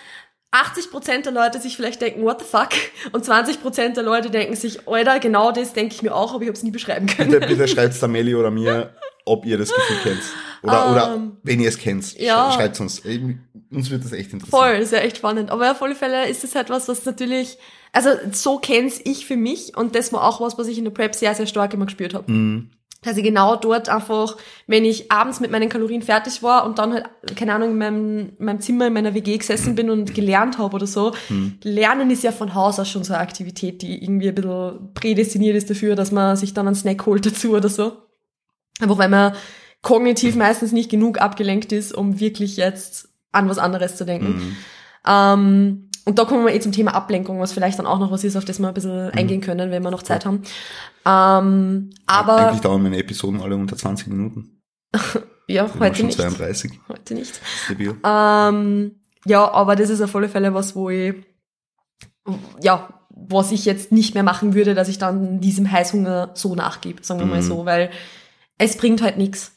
80% 0.51 1.23
der 1.23 1.31
Leute 1.31 1.59
sich 1.59 1.75
vielleicht 1.75 2.01
denken, 2.01 2.23
what 2.23 2.39
the 2.39 2.45
fuck? 2.49 2.69
Und 3.11 3.23
20% 3.23 3.93
der 3.93 4.03
Leute 4.03 4.31
denken 4.31 4.55
sich, 4.55 4.87
Alter, 4.87 5.19
genau 5.19 5.51
das 5.51 5.73
denke 5.73 5.93
ich 5.93 6.01
mir 6.01 6.15
auch, 6.15 6.33
aber 6.33 6.41
ich 6.41 6.47
habe 6.47 6.57
es 6.57 6.63
nie 6.63 6.71
beschreiben 6.71 7.05
können. 7.05 7.31
Bitte, 7.31 7.45
bitte 7.45 7.67
schreibt 7.67 8.01
der 8.01 8.07
Melli 8.07 8.33
oder 8.33 8.49
mir, 8.49 8.95
ob 9.25 9.45
ihr 9.45 9.59
das 9.59 9.71
Gefühl 9.71 9.97
kennt. 10.01 10.23
Oder, 10.63 10.91
oder 10.91 11.31
wenn 11.43 11.59
ihr 11.59 11.69
es 11.69 11.77
kennt, 11.77 12.17
ja. 12.17 12.51
schreibt 12.51 12.79
uns. 12.79 13.03
Uns 13.71 13.89
würde 13.89 14.03
das 14.03 14.13
echt 14.13 14.32
interessieren. 14.34 14.62
Voll, 14.62 14.75
ist 14.75 14.93
ja 14.93 14.99
echt 14.99 15.17
spannend. 15.17 15.51
Aber 15.51 15.71
auf 15.71 15.82
alle 15.82 15.95
Fälle 15.95 16.27
ist 16.30 16.43
es 16.43 16.56
halt 16.56 16.69
was, 16.69 16.88
was 16.88 17.06
natürlich, 17.06 17.58
also 17.91 18.10
so 18.32 18.60
kenn's 18.60 19.01
ich 19.03 19.25
für 19.25 19.38
mich 19.38 19.75
und 19.75 19.95
das 19.95 20.13
war 20.13 20.23
auch 20.23 20.39
was, 20.39 20.58
was 20.58 20.67
ich 20.67 20.77
in 20.77 20.86
der 20.86 20.91
Prep 20.91 21.15
sehr, 21.15 21.36
sehr 21.36 21.47
stark 21.47 21.73
immer 21.73 21.86
gespürt 21.86 22.13
habe. 22.13 22.32
Mhm. 22.32 22.69
Ich 23.06 23.23
genau 23.23 23.56
dort 23.56 23.89
einfach, 23.89 24.38
wenn 24.65 24.84
ich 24.84 25.12
abends 25.12 25.39
mit 25.39 25.51
meinen 25.51 25.69
Kalorien 25.69 26.01
fertig 26.01 26.43
war 26.43 26.65
und 26.65 26.80
dann 26.80 26.93
halt, 26.93 27.06
keine 27.36 27.53
Ahnung, 27.53 27.71
in 27.71 27.77
meinem, 27.77 28.19
in 28.38 28.45
meinem 28.45 28.60
Zimmer 28.60 28.88
in 28.88 28.93
meiner 28.93 29.13
WG 29.13 29.38
gesessen 29.38 29.75
bin 29.75 29.89
und 29.89 30.13
gelernt 30.13 30.58
habe 30.58 30.75
oder 30.75 30.88
so. 30.88 31.13
Mhm. 31.30 31.60
Lernen 31.63 32.10
ist 32.10 32.23
ja 32.23 32.32
von 32.32 32.53
Haus 32.53 32.80
aus 32.80 32.89
schon 32.89 33.03
so 33.03 33.13
eine 33.13 33.21
Aktivität, 33.21 33.82
die 33.82 34.03
irgendwie 34.03 34.30
ein 34.30 34.36
bisschen 34.36 34.93
prädestiniert 34.93 35.56
ist 35.56 35.69
dafür, 35.69 35.95
dass 35.95 36.12
man 36.12 36.36
sich 36.36 36.53
dann 36.53 36.67
einen 36.67 36.75
Snack 36.75 37.06
holt 37.06 37.25
dazu 37.25 37.56
oder 37.56 37.69
so. 37.69 37.93
Einfach 38.80 38.97
weil 38.97 39.10
man 39.10 39.34
kognitiv 39.82 40.36
meistens 40.36 40.71
nicht 40.71 40.89
genug 40.89 41.21
abgelenkt 41.21 41.71
ist, 41.71 41.93
um 41.93 42.19
wirklich 42.19 42.58
jetzt 42.58 43.10
an 43.31 43.49
was 43.49 43.57
anderes 43.57 43.95
zu 43.95 44.05
denken. 44.05 44.27
Mhm. 44.37 44.55
Ähm, 45.07 45.89
und 46.05 46.17
da 46.19 46.25
kommen 46.25 46.45
wir 46.45 46.53
eh 46.53 46.59
zum 46.59 46.71
Thema 46.71 46.93
Ablenkung, 46.93 47.39
was 47.39 47.51
vielleicht 47.51 47.79
dann 47.79 47.85
auch 47.85 47.99
noch 47.99 48.11
was 48.11 48.23
ist, 48.23 48.37
auf 48.37 48.45
das 48.45 48.59
wir 48.59 48.67
ein 48.69 48.73
bisschen 48.73 49.11
eingehen 49.11 49.41
können, 49.41 49.71
wenn 49.71 49.83
wir 49.83 49.91
noch 49.91 50.03
Zeit 50.03 50.25
haben. 50.25 50.43
Ähm, 51.05 51.89
aber 52.05 52.37
Eigentlich 52.37 52.61
dauern 52.61 52.83
meine 52.83 52.97
Episoden 52.97 53.41
alle 53.41 53.55
unter 53.55 53.75
20 53.75 54.07
Minuten. 54.07 54.61
ja, 55.47 55.69
heute 55.79 55.97
schon 55.97 56.05
nicht. 56.07 56.17
32. 56.17 56.79
Heute 56.87 57.13
nicht. 57.13 57.41
Ähm, 58.05 58.95
ja, 59.25 59.51
aber 59.51 59.75
das 59.75 59.89
ist 59.89 60.01
auf 60.01 60.15
alle 60.15 60.29
Fälle 60.29 60.53
was, 60.53 60.75
wo 60.75 60.89
ich, 60.89 61.15
ja, 62.61 62.87
was 63.09 63.51
ich 63.51 63.65
jetzt 63.65 63.91
nicht 63.91 64.13
mehr 64.13 64.23
machen 64.23 64.53
würde, 64.53 64.75
dass 64.75 64.87
ich 64.87 64.99
dann 64.99 65.41
diesem 65.41 65.69
Heißhunger 65.69 66.31
so 66.35 66.55
nachgebe, 66.55 67.03
sagen 67.03 67.19
wir 67.19 67.27
mal 67.27 67.41
Mhm. 67.41 67.45
so, 67.45 67.65
weil 67.65 67.89
es 68.57 68.77
bringt 68.77 69.01
halt 69.01 69.17
nichts. 69.17 69.51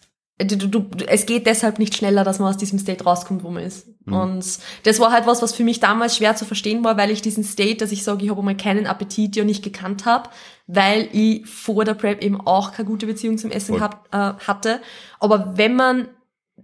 Du, 0.45 0.57
du, 0.57 0.69
du, 0.69 1.05
es 1.07 1.27
geht 1.27 1.47
deshalb 1.47 1.79
nicht 1.79 1.95
schneller, 1.95 2.25
dass 2.25 2.39
man 2.39 2.49
aus 2.49 2.57
diesem 2.57 2.79
State 2.79 3.05
rauskommt, 3.05 3.45
wo 3.45 3.51
man 3.51 3.63
ist. 3.65 3.89
Mhm. 4.07 4.13
Und 4.15 4.45
das 4.85 4.99
war 5.01 5.13
halt 5.13 5.27
was, 5.27 5.43
was 5.43 5.53
für 5.55 5.65
mich 5.65 5.81
damals 5.81 6.17
schwer 6.17 6.37
zu 6.37 6.45
verstehen 6.45 6.83
war, 6.85 6.97
weil 6.97 7.11
ich 7.11 7.23
diesen 7.23 7.45
State, 7.45 7.77
dass 7.77 7.93
ich 7.93 8.05
sage, 8.05 8.25
ich 8.25 8.31
habe 8.31 8.41
einmal 8.41 8.57
keinen 8.57 8.87
Appetit, 8.87 9.37
ja 9.37 9.45
nicht 9.45 9.63
gekannt 9.63 10.07
habe, 10.07 10.31
weil 10.67 11.09
ich 11.13 11.47
vor 11.47 11.85
der 11.85 11.95
Prep 11.95 12.23
eben 12.23 12.41
auch 12.41 12.73
keine 12.73 12.89
gute 12.89 13.07
Beziehung 13.07 13.39
zum 13.39 13.51
Essen 13.51 13.81
hab, 13.81 14.09
äh, 14.13 14.35
hatte. 14.47 14.81
Aber 15.19 15.57
wenn 15.57 15.77
man 15.77 16.09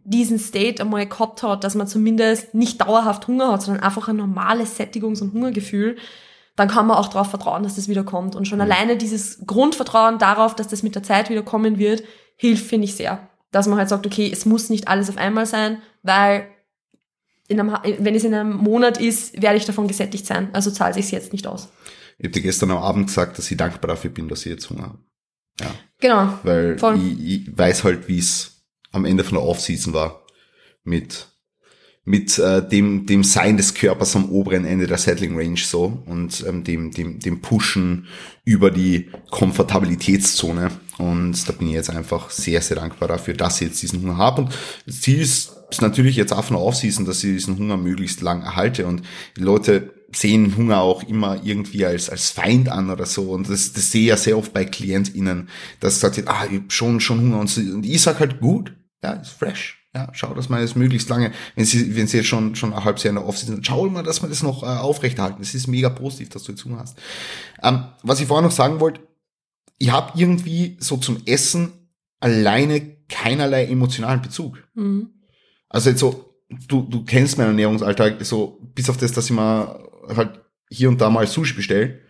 diesen 0.04 0.38
State 0.38 0.82
einmal 0.82 1.06
gehabt 1.06 1.42
hat, 1.42 1.64
dass 1.64 1.74
man 1.74 1.86
zumindest 1.86 2.54
nicht 2.54 2.80
dauerhaft 2.80 3.26
Hunger 3.28 3.52
hat, 3.52 3.62
sondern 3.62 3.82
einfach 3.82 4.08
ein 4.08 4.16
normales 4.16 4.78
Sättigungs- 4.78 5.22
und 5.22 5.32
Hungergefühl, 5.32 5.96
dann 6.54 6.68
kann 6.68 6.86
man 6.86 6.96
auch 6.96 7.08
darauf 7.08 7.28
vertrauen, 7.28 7.62
dass 7.64 7.76
das 7.76 7.88
wieder 7.88 8.04
kommt. 8.04 8.34
Und 8.34 8.46
schon 8.46 8.58
Mhm. 8.58 8.62
alleine 8.64 8.96
dieses 8.96 9.44
Grundvertrauen 9.46 10.18
darauf, 10.18 10.54
dass 10.54 10.68
das 10.68 10.82
mit 10.82 10.94
der 10.94 11.02
Zeit 11.02 11.28
wieder 11.28 11.42
kommen 11.42 11.78
wird, 11.78 12.02
hilft, 12.36 12.66
finde 12.66 12.86
ich 12.86 12.94
sehr. 12.94 13.28
Dass 13.56 13.66
man 13.68 13.78
halt 13.78 13.88
sagt, 13.88 14.04
okay, 14.04 14.28
es 14.30 14.44
muss 14.44 14.68
nicht 14.68 14.86
alles 14.86 15.08
auf 15.08 15.16
einmal 15.16 15.46
sein, 15.46 15.80
weil 16.02 16.46
in 17.48 17.58
einem, 17.58 17.74
wenn 18.00 18.14
es 18.14 18.22
in 18.22 18.34
einem 18.34 18.54
Monat 18.54 19.00
ist, 19.00 19.40
werde 19.40 19.56
ich 19.56 19.64
davon 19.64 19.88
gesättigt 19.88 20.26
sein. 20.26 20.50
Also 20.52 20.70
zahlt 20.70 20.92
sich 20.92 21.10
jetzt 21.10 21.32
nicht 21.32 21.46
aus. 21.46 21.70
Ich 22.18 22.24
habe 22.24 22.34
dir 22.34 22.42
gestern 22.42 22.70
am 22.70 22.76
Abend 22.76 23.06
gesagt, 23.06 23.38
dass 23.38 23.50
ich 23.50 23.56
dankbar 23.56 23.88
dafür 23.88 24.10
bin, 24.10 24.28
dass 24.28 24.40
ich 24.40 24.52
jetzt 24.52 24.68
Hunger 24.68 24.82
habe. 24.82 24.98
Ja. 25.58 25.74
Genau. 26.00 26.38
Weil 26.42 26.76
ich, 26.98 27.46
ich 27.48 27.58
weiß 27.58 27.84
halt, 27.84 28.08
wie 28.08 28.18
es 28.18 28.62
am 28.92 29.06
Ende 29.06 29.24
von 29.24 29.38
der 29.38 29.42
Off-Season 29.42 29.94
war. 29.94 30.26
Mit, 30.84 31.28
mit 32.08 32.38
äh, 32.38 32.66
dem, 32.66 33.04
dem 33.04 33.24
Sein 33.24 33.56
des 33.56 33.74
Körpers 33.74 34.14
am 34.14 34.30
oberen 34.30 34.64
Ende 34.64 34.86
der 34.86 34.96
Settling 34.96 35.36
Range 35.36 35.58
so 35.58 36.02
und 36.06 36.44
ähm, 36.46 36.62
dem, 36.62 36.92
dem, 36.92 37.18
dem 37.18 37.40
Pushen 37.42 38.06
über 38.44 38.70
die 38.70 39.10
Komfortabilitätszone. 39.30 40.70
Und 40.98 41.48
da 41.48 41.52
bin 41.52 41.66
ich 41.66 41.74
jetzt 41.74 41.90
einfach 41.90 42.30
sehr, 42.30 42.62
sehr 42.62 42.76
dankbar 42.76 43.08
dafür, 43.08 43.34
dass 43.34 43.60
ich 43.60 43.68
jetzt 43.68 43.82
diesen 43.82 44.02
Hunger 44.02 44.16
habe. 44.16 44.42
Und 44.42 44.52
Ziel 44.88 45.20
ist, 45.20 45.52
ist 45.68 45.82
natürlich 45.82 46.14
jetzt 46.14 46.32
auch 46.32 46.44
von 46.44 46.56
der 46.56 47.04
dass 47.04 47.24
ich 47.24 47.32
diesen 47.32 47.58
Hunger 47.58 47.76
möglichst 47.76 48.20
lang 48.20 48.42
erhalte. 48.42 48.86
Und 48.86 49.02
die 49.36 49.42
Leute 49.42 49.92
sehen 50.14 50.56
Hunger 50.56 50.82
auch 50.82 51.02
immer 51.02 51.40
irgendwie 51.42 51.84
als, 51.84 52.08
als 52.08 52.30
Feind 52.30 52.68
an 52.68 52.88
oder 52.88 53.04
so. 53.06 53.32
Und 53.32 53.50
das, 53.50 53.72
das 53.72 53.90
sehe 53.90 54.02
ich 54.02 54.08
ja 54.08 54.16
sehr 54.16 54.38
oft 54.38 54.52
bei 54.52 54.64
KlientInnen, 54.64 55.48
dass 55.80 55.94
gesagt 55.94 56.18
wird, 56.18 56.28
ah, 56.28 56.46
ich 56.48 56.58
hab 56.58 56.72
schon, 56.72 57.00
schon 57.00 57.20
Hunger. 57.20 57.40
Und, 57.40 57.50
sie, 57.50 57.72
und 57.72 57.84
ich 57.84 58.00
sag 58.00 58.20
halt, 58.20 58.38
gut, 58.38 58.76
ja, 59.02 59.14
ist 59.14 59.30
fresh. 59.30 59.85
Ja, 59.96 60.10
schau, 60.12 60.34
dass 60.34 60.50
man 60.50 60.62
es 60.62 60.76
möglichst 60.76 61.08
lange, 61.08 61.32
wenn 61.54 61.64
sie, 61.64 61.96
wenn 61.96 62.06
sie 62.06 62.18
jetzt 62.18 62.26
schon, 62.26 62.54
schon 62.54 62.74
ein 62.74 62.84
halbes 62.84 63.02
Jahr 63.02 63.12
in 63.12 63.16
der 63.16 63.26
Off 63.26 63.38
sind, 63.38 63.66
schau 63.66 63.88
mal, 63.88 64.02
dass 64.02 64.20
man 64.20 64.30
das 64.30 64.42
noch 64.42 64.62
äh, 64.62 64.66
aufrechterhalten. 64.66 65.38
Das 65.38 65.54
ist 65.54 65.68
mega 65.68 65.88
positiv, 65.88 66.28
dass 66.28 66.42
du 66.42 66.52
jetzt 66.52 66.66
Hunger 66.66 66.80
hast. 66.80 66.98
Ähm, 67.62 67.84
was 68.02 68.20
ich 68.20 68.26
vorher 68.26 68.46
noch 68.46 68.54
sagen 68.54 68.78
wollte, 68.78 69.00
ich 69.78 69.90
habe 69.90 70.12
irgendwie 70.20 70.76
so 70.80 70.98
zum 70.98 71.22
Essen 71.24 71.72
alleine 72.20 72.98
keinerlei 73.08 73.64
emotionalen 73.64 74.20
Bezug. 74.20 74.62
Mhm. 74.74 75.14
Also 75.70 75.88
jetzt 75.88 76.00
so, 76.00 76.34
du, 76.68 76.82
du 76.82 77.02
kennst 77.06 77.38
meinen 77.38 77.48
Ernährungsalltag, 77.48 78.22
so, 78.22 78.60
bis 78.74 78.90
auf 78.90 78.98
das, 78.98 79.12
dass 79.12 79.24
ich 79.24 79.30
mal 79.30 79.82
halt 80.14 80.42
hier 80.68 80.90
und 80.90 81.00
da 81.00 81.08
mal 81.08 81.26
Sushi 81.26 81.54
bestell 81.54 82.02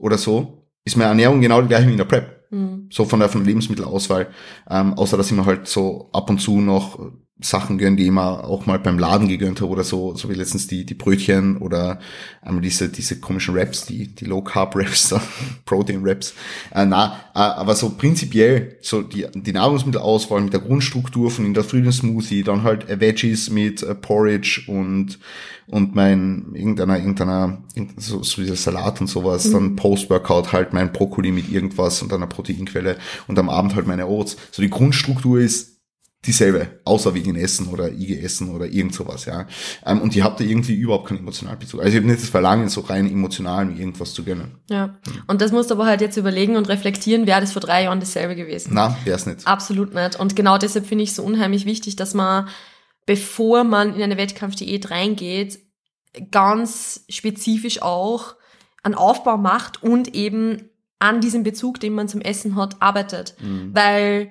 oder 0.00 0.18
so, 0.18 0.66
ist 0.84 0.96
meine 0.96 1.10
Ernährung 1.10 1.40
genau 1.40 1.62
die 1.62 1.68
gleiche 1.68 1.86
wie 1.86 1.92
in 1.92 1.98
der 1.98 2.06
Prep. 2.06 2.39
Mhm. 2.50 2.88
So 2.90 3.04
von 3.04 3.20
der, 3.20 3.28
von 3.28 3.42
der 3.42 3.48
Lebensmittelauswahl. 3.48 4.28
Ähm, 4.68 4.94
außer 4.94 5.16
dass 5.16 5.30
ich 5.30 5.36
mir 5.36 5.46
halt 5.46 5.66
so 5.66 6.10
ab 6.12 6.28
und 6.30 6.38
zu 6.40 6.60
noch 6.60 6.98
Sachen 7.42 7.78
gönnen, 7.78 7.96
die 7.96 8.04
ich 8.04 8.10
mir 8.10 8.44
auch 8.44 8.66
mal 8.66 8.78
beim 8.78 8.98
Laden 8.98 9.28
gegönnt 9.28 9.60
habe 9.60 9.70
oder 9.70 9.84
so, 9.84 10.14
so 10.14 10.28
wie 10.28 10.34
letztens 10.34 10.66
die, 10.66 10.84
die 10.84 10.94
Brötchen 10.94 11.56
oder 11.58 11.98
einmal 12.42 12.62
diese, 12.62 12.88
diese 12.88 13.20
komischen 13.20 13.56
Raps, 13.56 13.86
die, 13.86 14.08
die 14.08 14.24
Low 14.24 14.42
Carb 14.42 14.76
Raps, 14.76 15.14
Protein 15.64 16.00
Raps. 16.02 16.34
Äh, 16.74 16.86
na, 16.86 17.20
äh, 17.34 17.38
aber 17.38 17.74
so 17.74 17.90
prinzipiell, 17.90 18.76
so 18.82 19.02
die, 19.02 19.26
die 19.34 19.52
Nahrungsmittelauswahl 19.52 20.40
mit 20.42 20.52
der 20.52 20.60
Grundstruktur 20.60 21.30
von 21.30 21.44
in 21.46 21.54
der 21.54 21.64
Frühlingssmoothie, 21.64 22.42
dann 22.42 22.62
halt 22.62 22.88
äh, 22.88 23.00
Veggies 23.00 23.50
mit 23.50 23.82
äh, 23.82 23.94
Porridge 23.94 24.62
und, 24.66 25.18
und 25.66 25.94
mein, 25.94 26.52
irgendeiner, 26.54 26.98
irgendeiner, 26.98 27.62
so, 27.96 28.22
so 28.22 28.42
dieser 28.42 28.56
Salat 28.56 29.00
und 29.00 29.06
sowas, 29.06 29.46
mhm. 29.46 29.52
dann 29.52 29.76
Post-Workout 29.76 30.52
halt 30.52 30.72
mein 30.72 30.92
Brokkoli 30.92 31.32
mit 31.32 31.50
irgendwas 31.50 32.02
und 32.02 32.12
einer 32.12 32.26
Proteinquelle 32.26 32.98
und 33.28 33.38
am 33.38 33.48
Abend 33.48 33.74
halt 33.74 33.86
meine 33.86 34.06
Oats. 34.08 34.36
So 34.50 34.62
die 34.62 34.70
Grundstruktur 34.70 35.40
ist 35.40 35.79
dieselbe, 36.26 36.80
außer 36.84 37.14
wegen 37.14 37.34
Essen 37.34 37.68
oder 37.68 37.90
IG 37.90 38.20
Essen 38.20 38.54
oder 38.54 38.66
irgend 38.66 38.94
sowas, 38.94 39.24
ja. 39.24 39.46
Ähm, 39.86 40.02
und 40.02 40.14
die 40.14 40.22
habt 40.22 40.40
ihr 40.40 40.46
irgendwie 40.46 40.74
überhaupt 40.74 41.08
keinen 41.08 41.20
emotionalen 41.20 41.58
Bezug. 41.58 41.80
Also 41.80 41.90
ich 41.90 41.96
habe 41.96 42.06
nicht 42.06 42.22
das 42.22 42.28
Verlangen, 42.28 42.68
so 42.68 42.82
rein 42.82 43.10
emotional 43.10 43.64
mir 43.64 43.78
irgendwas 43.78 44.12
zu 44.12 44.22
gönnen. 44.22 44.58
Ja. 44.68 44.98
Und 45.28 45.40
das 45.40 45.50
musst 45.50 45.70
du 45.70 45.74
aber 45.74 45.86
halt 45.86 46.02
jetzt 46.02 46.18
überlegen 46.18 46.56
und 46.56 46.68
reflektieren, 46.68 47.26
wäre 47.26 47.40
das 47.40 47.52
vor 47.52 47.62
drei 47.62 47.84
Jahren 47.84 48.00
dasselbe 48.00 48.36
gewesen. 48.36 48.72
Na, 48.74 48.96
wäre 49.04 49.16
es 49.16 49.24
nicht. 49.24 49.46
Absolut 49.46 49.94
nicht. 49.94 50.20
Und 50.20 50.36
genau 50.36 50.58
deshalb 50.58 50.86
finde 50.86 51.04
ich 51.04 51.10
es 51.10 51.16
so 51.16 51.22
unheimlich 51.22 51.64
wichtig, 51.64 51.96
dass 51.96 52.12
man, 52.12 52.48
bevor 53.06 53.64
man 53.64 53.94
in 53.94 54.02
eine 54.02 54.18
Wettkampfdiät 54.18 54.90
reingeht, 54.90 55.58
ganz 56.30 57.04
spezifisch 57.08 57.80
auch 57.80 58.34
einen 58.82 58.94
Aufbau 58.94 59.38
macht 59.38 59.82
und 59.82 60.14
eben 60.14 60.70
an 60.98 61.22
diesem 61.22 61.44
Bezug, 61.44 61.80
den 61.80 61.94
man 61.94 62.08
zum 62.08 62.20
Essen 62.20 62.56
hat, 62.56 62.82
arbeitet. 62.82 63.36
Mhm. 63.40 63.74
Weil 63.74 64.30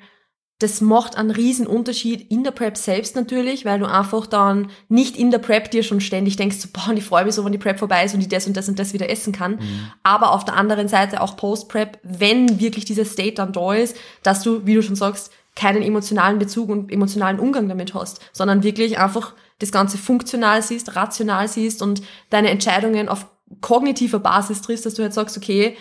das 0.60 0.82
macht 0.82 1.18
einen 1.18 1.32
riesen 1.32 1.66
Unterschied 1.66 2.30
in 2.30 2.44
der 2.44 2.52
Prep 2.52 2.76
selbst 2.76 3.16
natürlich, 3.16 3.64
weil 3.64 3.80
du 3.80 3.86
einfach 3.86 4.28
dann 4.28 4.70
nicht 4.90 5.18
in 5.18 5.32
der 5.32 5.38
Prep 5.38 5.72
dir 5.72 5.84
schon 5.84 6.02
ständig 6.02 6.36
denkst, 6.36 6.58
so, 6.58 6.68
boah, 6.72 6.94
ich 6.94 7.06
freue 7.06 7.24
mich 7.24 7.36
so, 7.36 7.46
wenn 7.46 7.54
die 7.54 7.58
Prep 7.58 7.80
vorbei 7.80 8.04
ist 8.04 8.14
und 8.14 8.20
ich 8.20 8.28
das 8.28 8.46
und 8.46 8.58
das 8.58 8.68
und 8.68 8.78
das 8.78 8.92
wieder 8.92 9.10
essen 9.10 9.32
kann. 9.32 9.54
Mhm. 9.54 9.92
Aber 10.04 10.34
auf 10.34 10.44
der 10.44 10.56
anderen 10.56 10.90
Seite 10.90 11.22
auch 11.22 11.38
Post-Prep, 11.38 12.00
wenn 12.04 12.60
wirklich 12.60 12.84
dieser 12.84 13.06
State 13.06 13.36
dann 13.36 13.54
da 13.54 13.74
ist, 13.74 13.96
dass 14.22 14.44
du, 14.44 14.66
wie 14.66 14.76
du 14.76 14.84
schon 14.84 14.98
sagst, 14.98 15.32
keinen 15.56 15.82
emotionalen 15.82 16.40
Bezug 16.40 16.70
und 16.70 16.92
emotionalen 16.92 17.40
Umgang 17.40 17.70
damit 17.70 17.94
hast, 17.94 18.20
sondern 18.34 18.62
wirklich 18.62 19.00
einfach 19.00 19.34
das 19.60 19.72
Ganze 19.72 19.98
funktional 19.98 20.62
siehst, 20.62 20.96
rational 20.96 21.48
siehst 21.48 21.82
und 21.82 22.02
deine 22.30 22.50
Entscheidungen 22.50 23.08
auf 23.08 23.28
kognitiver 23.62 24.20
Basis 24.20 24.62
triffst, 24.62 24.86
dass 24.86 24.94
du 24.96 25.04
halt 25.04 25.14
sagst, 25.14 25.38
okay, 25.38 25.78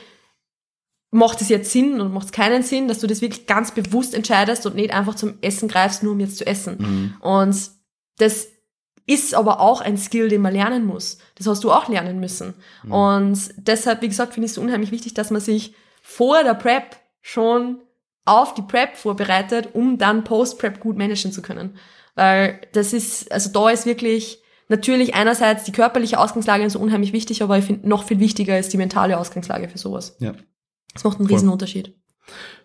macht 1.10 1.40
es 1.40 1.48
jetzt 1.48 1.70
Sinn 1.72 2.00
und 2.00 2.12
macht 2.12 2.26
es 2.26 2.32
keinen 2.32 2.62
Sinn, 2.62 2.88
dass 2.88 2.98
du 2.98 3.06
das 3.06 3.22
wirklich 3.22 3.46
ganz 3.46 3.72
bewusst 3.72 4.14
entscheidest 4.14 4.66
und 4.66 4.74
nicht 4.74 4.92
einfach 4.92 5.14
zum 5.14 5.38
Essen 5.40 5.68
greifst, 5.68 6.02
nur 6.02 6.12
um 6.12 6.20
jetzt 6.20 6.36
zu 6.36 6.46
essen. 6.46 6.76
Mhm. 6.78 7.14
Und 7.20 7.70
das 8.18 8.48
ist 9.06 9.34
aber 9.34 9.60
auch 9.60 9.80
ein 9.80 9.96
Skill, 9.96 10.28
den 10.28 10.42
man 10.42 10.52
lernen 10.52 10.84
muss. 10.84 11.18
Das 11.36 11.46
hast 11.46 11.64
du 11.64 11.72
auch 11.72 11.88
lernen 11.88 12.20
müssen. 12.20 12.54
Mhm. 12.82 12.92
Und 12.92 13.38
deshalb, 13.56 14.02
wie 14.02 14.08
gesagt, 14.08 14.34
finde 14.34 14.46
ich 14.46 14.52
es 14.52 14.58
unheimlich 14.58 14.90
wichtig, 14.90 15.14
dass 15.14 15.30
man 15.30 15.40
sich 15.40 15.74
vor 16.02 16.42
der 16.44 16.54
Prep 16.54 16.96
schon 17.22 17.78
auf 18.26 18.52
die 18.52 18.62
Prep 18.62 18.96
vorbereitet, 18.96 19.70
um 19.72 19.96
dann 19.96 20.24
Post-Prep 20.24 20.80
gut 20.80 20.98
managen 20.98 21.32
zu 21.32 21.40
können. 21.40 21.78
Weil 22.14 22.60
das 22.72 22.92
ist, 22.92 23.32
also 23.32 23.50
da 23.50 23.70
ist 23.70 23.86
wirklich 23.86 24.42
natürlich 24.68 25.14
einerseits 25.14 25.64
die 25.64 25.72
körperliche 25.72 26.18
Ausgangslage 26.18 26.68
so 26.68 26.78
unheimlich 26.78 27.14
wichtig, 27.14 27.42
aber 27.42 27.56
ich 27.56 27.64
finde, 27.64 27.88
noch 27.88 28.04
viel 28.04 28.20
wichtiger 28.20 28.58
ist 28.58 28.72
die 28.74 28.76
mentale 28.76 29.16
Ausgangslage 29.16 29.70
für 29.70 29.78
sowas. 29.78 30.16
Ja. 30.18 30.34
Das 30.94 31.04
macht 31.04 31.18
einen 31.18 31.28
Voll. 31.28 31.36
riesen 31.36 31.48
Unterschied. 31.48 31.94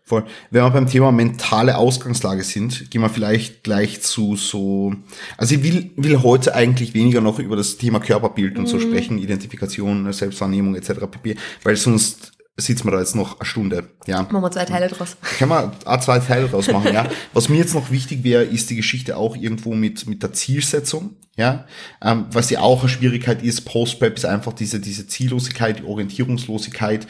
Voll. 0.05 0.26
Wenn 0.51 0.63
wir 0.63 0.69
beim 0.69 0.88
Thema 0.88 1.13
mentale 1.13 1.78
Ausgangslage 1.78 2.43
sind, 2.43 2.91
gehen 2.91 3.01
wir 3.01 3.09
vielleicht 3.09 3.63
gleich 3.63 4.01
zu 4.01 4.36
so, 4.36 4.93
also 5.38 5.55
ich 5.55 5.63
will, 5.63 5.91
will 5.95 6.21
heute 6.21 6.55
eigentlich 6.55 6.93
weniger 6.93 7.21
noch 7.21 7.39
über 7.39 7.55
das 7.55 7.78
Thema 7.78 8.01
Körperbild 8.01 8.57
und 8.57 8.63
mhm. 8.63 8.67
so 8.67 8.80
sprechen, 8.80 9.17
Identifikation, 9.17 10.11
Selbstwahrnehmung 10.11 10.76
etc. 10.76 11.05
pp, 11.09 11.36
weil 11.63 11.78
sonst 11.78 12.34
sitzen 12.57 12.86
wir 12.86 12.91
da 12.91 12.99
jetzt 12.99 13.15
noch 13.15 13.39
eine 13.39 13.45
Stunde. 13.45 13.89
Ja. 14.05 14.24
Machen 14.24 14.41
wir 14.41 14.51
zwei 14.51 14.65
Teile 14.65 14.88
draus. 14.88 15.17
Können 15.39 15.51
wir 15.51 15.71
auch 15.86 15.99
zwei 16.01 16.19
Teile 16.19 16.47
draus 16.49 16.69
machen, 16.69 16.93
ja. 16.93 17.07
Was 17.34 17.49
mir 17.49 17.57
jetzt 17.57 17.74
noch 17.74 17.89
wichtig 17.89 18.24
wäre, 18.24 18.43
ist 18.43 18.69
die 18.69 18.76
Geschichte 18.76 19.17
auch 19.17 19.36
irgendwo 19.36 19.74
mit, 19.74 20.05
mit 20.05 20.21
der 20.21 20.34
Zielsetzung, 20.34 21.15
ja. 21.38 21.65
Ähm, 22.01 22.26
was 22.32 22.49
ja 22.49 22.59
auch 22.59 22.82
eine 22.82 22.89
Schwierigkeit 22.89 23.41
ist, 23.41 23.61
Post-Prep 23.61 24.17
ist 24.17 24.26
einfach 24.26 24.53
diese, 24.53 24.82
diese 24.82 25.07
Ziellosigkeit, 25.07 25.80
die 25.80 25.86
Orientierungslosigkeit, 25.86 27.07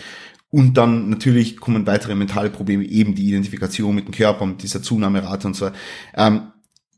und 0.53 0.75
dann 0.75 1.09
natürlich 1.09 1.57
kommen 1.57 1.87
weitere 1.87 2.13
mentale 2.13 2.51
Probleme, 2.51 2.83
eben 2.83 3.15
die 3.15 3.27
Identifikation 3.27 3.95
mit 3.95 4.05
dem 4.05 4.13
Körper, 4.13 4.45
mit 4.45 4.61
dieser 4.61 4.83
Zunahmerate 4.83 5.47
und 5.47 5.55
so. 5.55 5.71
Ähm, 6.13 6.51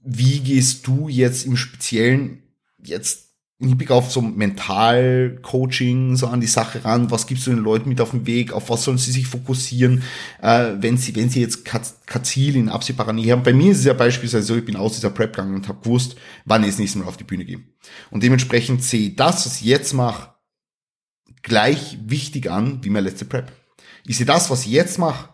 wie 0.03 0.41
gehst 0.41 0.85
du 0.85 1.07
jetzt 1.07 1.45
im 1.45 1.55
Speziellen 1.55 2.43
jetzt 2.83 3.29
im 3.59 3.69
Hinblick 3.69 3.91
auf 3.91 4.11
so 4.11 4.19
Mental-Coaching 4.19 6.17
so 6.17 6.27
an 6.27 6.41
die 6.41 6.47
Sache 6.47 6.83
ran? 6.83 7.11
Was 7.11 7.27
gibst 7.27 7.47
du 7.47 7.51
den 7.51 7.63
Leuten 7.63 7.87
mit 7.87 8.01
auf 8.01 8.11
den 8.11 8.27
Weg? 8.27 8.51
Auf 8.51 8.69
was 8.69 8.83
sollen 8.83 8.97
sie 8.97 9.13
sich 9.13 9.25
fokussieren, 9.25 10.03
äh, 10.41 10.73
wenn 10.81 10.97
sie, 10.97 11.15
wenn 11.15 11.29
sie 11.29 11.39
jetzt 11.39 11.63
kein 11.63 12.23
Ziel 12.23 12.57
in 12.57 12.67
absehbarer 12.67 13.13
Nähe 13.13 13.31
haben? 13.31 13.43
Bei 13.43 13.53
mir 13.53 13.71
ist 13.71 13.79
es 13.79 13.85
ja 13.85 13.93
beispielsweise 13.93 14.43
so, 14.43 14.57
ich 14.57 14.65
bin 14.65 14.75
aus 14.75 14.95
dieser 14.95 15.11
Prep 15.11 15.31
gegangen 15.31 15.55
und 15.55 15.69
habe 15.69 15.79
gewusst, 15.81 16.17
wann 16.43 16.63
ich 16.63 16.71
das 16.71 16.79
nächste 16.79 16.99
Mal 16.99 17.07
auf 17.07 17.15
die 17.15 17.23
Bühne 17.23 17.45
gehe. 17.45 17.61
Und 18.11 18.21
dementsprechend 18.21 18.83
sehe 18.83 19.11
ich 19.11 19.15
das, 19.15 19.45
was 19.45 19.61
ich 19.61 19.67
jetzt 19.67 19.93
mache, 19.93 20.34
gleich 21.45 21.97
wichtig 22.03 22.49
an 22.51 22.83
wie 22.83 22.89
meine 22.89 23.07
letzte 23.07 23.25
Prep. 23.25 23.51
Ich 24.05 24.17
sehe 24.17 24.25
das, 24.25 24.49
was 24.49 24.65
ich 24.65 24.71
jetzt 24.71 24.97
mache, 24.97 25.29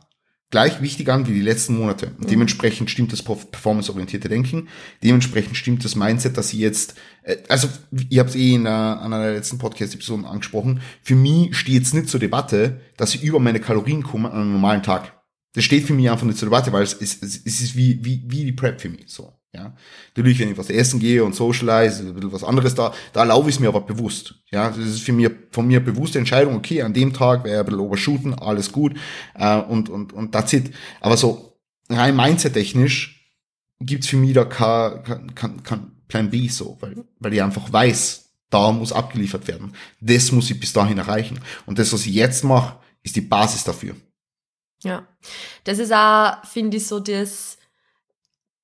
gleich 0.50 0.82
wichtig 0.82 1.10
an 1.10 1.26
wie 1.26 1.34
die 1.34 1.42
letzten 1.42 1.78
Monate. 1.78 2.08
Und 2.08 2.26
mhm. 2.26 2.28
dementsprechend 2.28 2.90
stimmt 2.92 3.14
das 3.14 3.24
performanceorientierte 3.24 4.28
Denken. 4.28 4.68
Dementsprechend 5.04 5.56
stimmt 5.56 5.84
das 5.86 5.96
Mindset, 5.96 6.38
dass 6.38 6.52
ich 6.54 6.60
jetzt, 6.60 6.96
äh, 7.24 7.38
also 7.48 7.70
ich 8.10 8.20
habe 8.20 8.30
es 8.30 8.36
eh 8.36 8.54
in 8.54 8.68
einer, 8.68 9.02
einer 9.02 9.24
der 9.24 9.34
letzten 9.34 9.58
Podcast-Episoden 9.58 10.26
angesprochen, 10.26 10.82
für 11.02 11.16
mich 11.16 11.56
steht 11.56 11.76
jetzt 11.76 11.94
nicht 11.94 12.10
zur 12.10 12.20
Debatte, 12.20 12.82
dass 12.98 13.16
ich 13.16 13.24
über 13.24 13.40
meine 13.40 13.62
Kalorien 13.62 14.04
komme 14.04 14.30
an 14.30 14.42
einem 14.42 14.52
normalen 14.54 14.84
Tag. 14.84 15.18
Das 15.54 15.64
steht 15.64 15.86
für 15.86 15.94
mich 15.94 16.10
einfach 16.10 16.26
nicht 16.26 16.38
zur 16.38 16.50
Debatte, 16.50 16.74
weil 16.74 16.84
es, 16.84 16.94
es, 16.94 17.22
es 17.22 17.38
ist 17.62 17.76
wie, 17.76 18.04
wie, 18.04 18.24
wie 18.28 18.46
die 18.46 18.54
Prep 18.54 18.82
für 18.82 18.90
mich. 18.90 19.06
So. 19.08 19.34
Ja, 19.54 19.76
natürlich, 20.16 20.40
wenn 20.40 20.52
ich 20.52 20.58
was 20.58 20.70
essen 20.70 21.02
gehe 21.02 21.26
und 21.26 21.36
socialize, 21.36 22.04
ein 22.04 22.14
bisschen 22.14 22.32
was 22.32 22.44
anderes 22.46 22.74
da, 22.74 22.94
da 23.12 23.22
erlaube 23.22 23.50
ich 23.50 23.56
es 23.56 23.60
mir 23.60 23.68
aber 23.68 23.82
bewusst. 23.82 24.36
Ja, 24.50 24.70
das 24.70 24.78
ist 24.78 25.02
für 25.02 25.12
mich, 25.12 25.30
von 25.52 25.68
mir 25.68 25.84
bewusste 25.84 26.20
Entscheidung, 26.20 26.56
okay, 26.56 26.82
an 26.82 26.94
dem 26.94 27.12
Tag 27.12 27.44
wäre 27.44 27.60
ein 27.60 27.66
bisschen 27.66 27.82
overshooten, 27.82 28.34
alles 28.34 28.72
gut, 28.72 28.98
äh, 29.36 29.58
und, 29.58 29.90
und, 29.90 30.14
und 30.14 30.32
that's 30.32 30.54
it. 30.54 30.74
Aber 31.02 31.18
so 31.18 31.60
rein 31.90 32.16
mindset-technisch 32.16 33.22
gibt's 33.82 34.08
für 34.08 34.16
mich 34.16 34.34
da 34.34 34.46
kein, 34.46 35.04
kein, 35.04 35.36
kein, 35.36 35.64
kein 35.64 35.92
Plan 36.08 36.30
B 36.30 36.48
so, 36.48 36.78
weil, 36.80 37.04
weil 37.20 37.34
ich 37.34 37.44
einfach 37.44 37.72
weiß, 37.72 38.32
da 38.50 38.72
muss 38.72 38.94
abgeliefert 38.94 39.48
werden. 39.48 39.74
Das 40.00 40.32
muss 40.32 40.50
ich 40.50 40.60
bis 40.60 40.74
dahin 40.74 40.98
erreichen. 40.98 41.40
Und 41.66 41.80
das, 41.80 41.92
was 41.92 42.06
ich 42.06 42.14
jetzt 42.14 42.44
mache, 42.44 42.78
ist 43.04 43.16
die 43.16 43.22
Basis 43.22 43.64
dafür. 43.64 43.96
Ja, 44.84 45.08
das 45.64 45.80
ist 45.80 45.94
auch, 45.94 46.46
finde 46.46 46.78
ich, 46.78 46.88
so 46.88 47.00
das, 47.00 47.58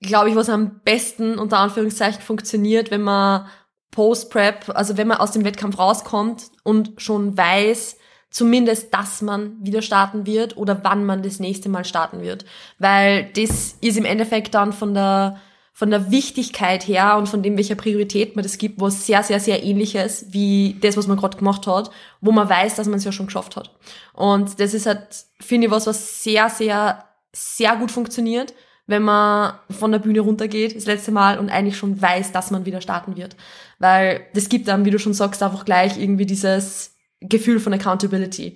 glaube 0.02 0.30
ich, 0.30 0.36
was 0.36 0.50
am 0.50 0.80
besten 0.84 1.40
unter 1.40 1.58
Anführungszeichen 1.60 2.22
funktioniert, 2.22 2.92
wenn 2.92 3.02
man 3.02 3.48
Post-Prep, 3.92 4.70
also 4.76 4.98
wenn 4.98 5.08
man 5.08 5.18
aus 5.18 5.32
dem 5.32 5.44
Wettkampf 5.44 5.80
rauskommt 5.80 6.52
und 6.64 6.94
schon 6.98 7.38
weiß, 7.38 7.98
zumindest, 8.30 8.94
dass 8.94 9.22
man 9.22 9.56
wieder 9.62 9.82
starten 9.82 10.26
wird 10.26 10.58
oder 10.58 10.84
wann 10.84 11.06
man 11.06 11.24
das 11.24 11.40
nächste 11.40 11.70
Mal 11.70 11.86
starten 11.86 12.22
wird. 12.22 12.46
Weil 12.78 13.32
das 13.36 13.78
ist 13.82 13.98
im 13.98 14.06
Endeffekt 14.06 14.54
dann 14.54 14.74
von 14.74 14.94
der, 14.94 15.40
von 15.74 15.90
der 15.90 16.12
Wichtigkeit 16.12 16.88
her 16.88 17.18
und 17.18 17.28
von 17.30 17.42
dem, 17.42 17.58
welcher 17.58 17.76
Priorität 17.76 18.36
man 18.36 18.44
das 18.44 18.58
gibt, 18.58 18.80
was 18.80 19.08
sehr, 19.08 19.24
sehr, 19.24 19.40
sehr 19.40 19.64
ähnliches 19.64 20.28
wie 20.30 20.78
das, 20.82 20.98
was 20.98 21.08
man 21.08 21.18
gerade 21.18 21.38
gemacht 21.38 21.66
hat, 21.66 21.90
wo 22.22 22.32
man 22.32 22.50
weiß, 22.50 22.76
dass 22.76 22.88
man 22.88 22.98
es 22.98 23.06
ja 23.06 23.12
schon 23.12 23.28
geschafft 23.28 23.56
hat. 23.56 23.72
Und 24.14 24.60
das 24.60 24.74
ist 24.74 24.86
halt, 24.86 25.08
finde 25.40 25.68
ich, 25.68 25.72
was, 25.72 25.88
was 25.88 26.24
sehr, 26.24 26.50
sehr, 26.50 27.06
sehr 27.34 27.76
gut 27.78 27.92
funktioniert 27.92 28.54
wenn 28.88 29.04
man 29.04 29.54
von 29.70 29.92
der 29.92 30.00
Bühne 30.00 30.22
runtergeht, 30.22 30.76
das 30.76 30.86
letzte 30.86 31.12
Mal, 31.12 31.38
und 31.38 31.50
eigentlich 31.50 31.78
schon 31.78 32.02
weiß, 32.02 32.32
dass 32.32 32.52
man 32.52 32.66
wieder 32.66 32.82
starten 32.82 33.18
wird. 33.18 33.36
Weil 33.80 34.22
das 34.34 34.50
gibt 34.50 34.68
dann, 34.68 34.86
wie 34.86 34.92
du 34.92 34.98
schon 34.98 35.14
sagst, 35.14 35.44
einfach 35.44 35.66
gleich 35.66 36.00
irgendwie 36.00 36.26
dieses 36.26 36.96
Gefühl 37.20 37.60
von 37.60 37.74
Accountability. 37.74 38.56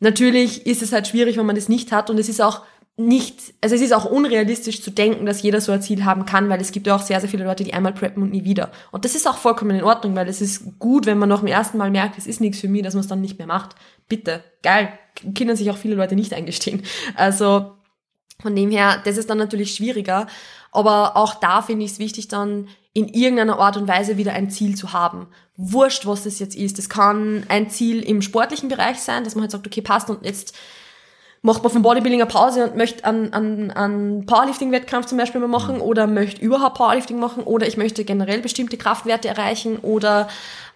Natürlich 0.00 0.66
ist 0.66 0.82
es 0.82 0.92
halt 0.92 1.06
schwierig, 1.06 1.36
wenn 1.36 1.46
man 1.46 1.56
das 1.56 1.68
nicht 1.68 1.92
hat 1.92 2.08
und 2.08 2.18
es 2.18 2.28
ist 2.28 2.40
auch 2.40 2.62
nicht, 2.96 3.54
also 3.60 3.76
es 3.76 3.80
ist 3.80 3.92
auch 3.92 4.06
unrealistisch 4.06 4.82
zu 4.82 4.90
denken, 4.90 5.24
dass 5.24 5.42
jeder 5.42 5.60
so 5.60 5.70
ein 5.70 5.82
Ziel 5.82 6.04
haben 6.04 6.26
kann, 6.26 6.48
weil 6.48 6.60
es 6.60 6.72
gibt 6.72 6.88
ja 6.88 6.96
auch 6.96 7.02
sehr, 7.02 7.20
sehr 7.20 7.28
viele 7.28 7.44
Leute, 7.44 7.62
die 7.62 7.72
einmal 7.72 7.92
preppen 7.92 8.24
und 8.24 8.32
nie 8.32 8.44
wieder. 8.44 8.72
Und 8.90 9.04
das 9.04 9.14
ist 9.14 9.28
auch 9.28 9.36
vollkommen 9.36 9.76
in 9.78 9.84
Ordnung, 9.84 10.16
weil 10.16 10.28
es 10.28 10.40
ist 10.40 10.80
gut, 10.80 11.06
wenn 11.06 11.18
man 11.18 11.28
noch 11.28 11.42
im 11.42 11.46
ersten 11.46 11.78
Mal 11.78 11.92
merkt, 11.92 12.18
es 12.18 12.26
ist 12.26 12.40
nichts 12.40 12.58
für 12.58 12.68
mich, 12.68 12.82
dass 12.82 12.94
man 12.94 13.02
es 13.02 13.06
dann 13.06 13.20
nicht 13.20 13.38
mehr 13.38 13.46
macht. 13.46 13.76
Bitte, 14.08 14.42
geil, 14.64 14.88
können 15.36 15.54
sich 15.54 15.70
auch 15.70 15.76
viele 15.76 15.94
Leute 15.94 16.16
nicht 16.16 16.34
eingestehen. 16.34 16.82
Also 17.14 17.77
von 18.40 18.54
dem 18.54 18.70
her, 18.70 19.00
das 19.04 19.16
ist 19.16 19.30
dann 19.30 19.38
natürlich 19.38 19.74
schwieriger. 19.74 20.26
Aber 20.70 21.16
auch 21.16 21.34
da 21.34 21.62
finde 21.62 21.84
ich 21.84 21.92
es 21.92 21.98
wichtig, 21.98 22.28
dann 22.28 22.68
in 22.92 23.08
irgendeiner 23.08 23.58
Art 23.58 23.76
und 23.76 23.88
Weise 23.88 24.16
wieder 24.16 24.32
ein 24.32 24.50
Ziel 24.50 24.76
zu 24.76 24.92
haben. 24.92 25.28
Wurscht, 25.56 26.06
was 26.06 26.24
das 26.24 26.38
jetzt 26.38 26.56
ist. 26.56 26.78
Das 26.78 26.88
kann 26.88 27.44
ein 27.48 27.70
Ziel 27.70 28.02
im 28.02 28.22
sportlichen 28.22 28.68
Bereich 28.68 29.00
sein, 29.00 29.24
dass 29.24 29.34
man 29.34 29.42
halt 29.42 29.50
sagt, 29.50 29.66
okay, 29.66 29.82
passt 29.82 30.10
und 30.10 30.24
jetzt 30.24 30.54
macht 31.42 31.62
man 31.62 31.72
vom 31.72 31.82
Bodybuilding 31.82 32.20
eine 32.20 32.30
Pause 32.30 32.64
und 32.64 32.76
möchte 32.76 33.04
einen, 33.04 33.32
einen, 33.32 33.70
einen 33.70 34.26
Powerlifting-Wettkampf 34.26 35.06
zum 35.06 35.18
Beispiel 35.18 35.40
mal 35.40 35.48
machen 35.48 35.80
oder 35.80 36.06
möchte 36.06 36.40
überhaupt 36.40 36.76
Powerlifting 36.76 37.18
machen 37.18 37.44
oder 37.44 37.66
ich 37.66 37.76
möchte 37.76 38.04
generell 38.04 38.40
bestimmte 38.40 38.76
Kraftwerte 38.76 39.28
erreichen 39.28 39.78
oder 39.78 40.28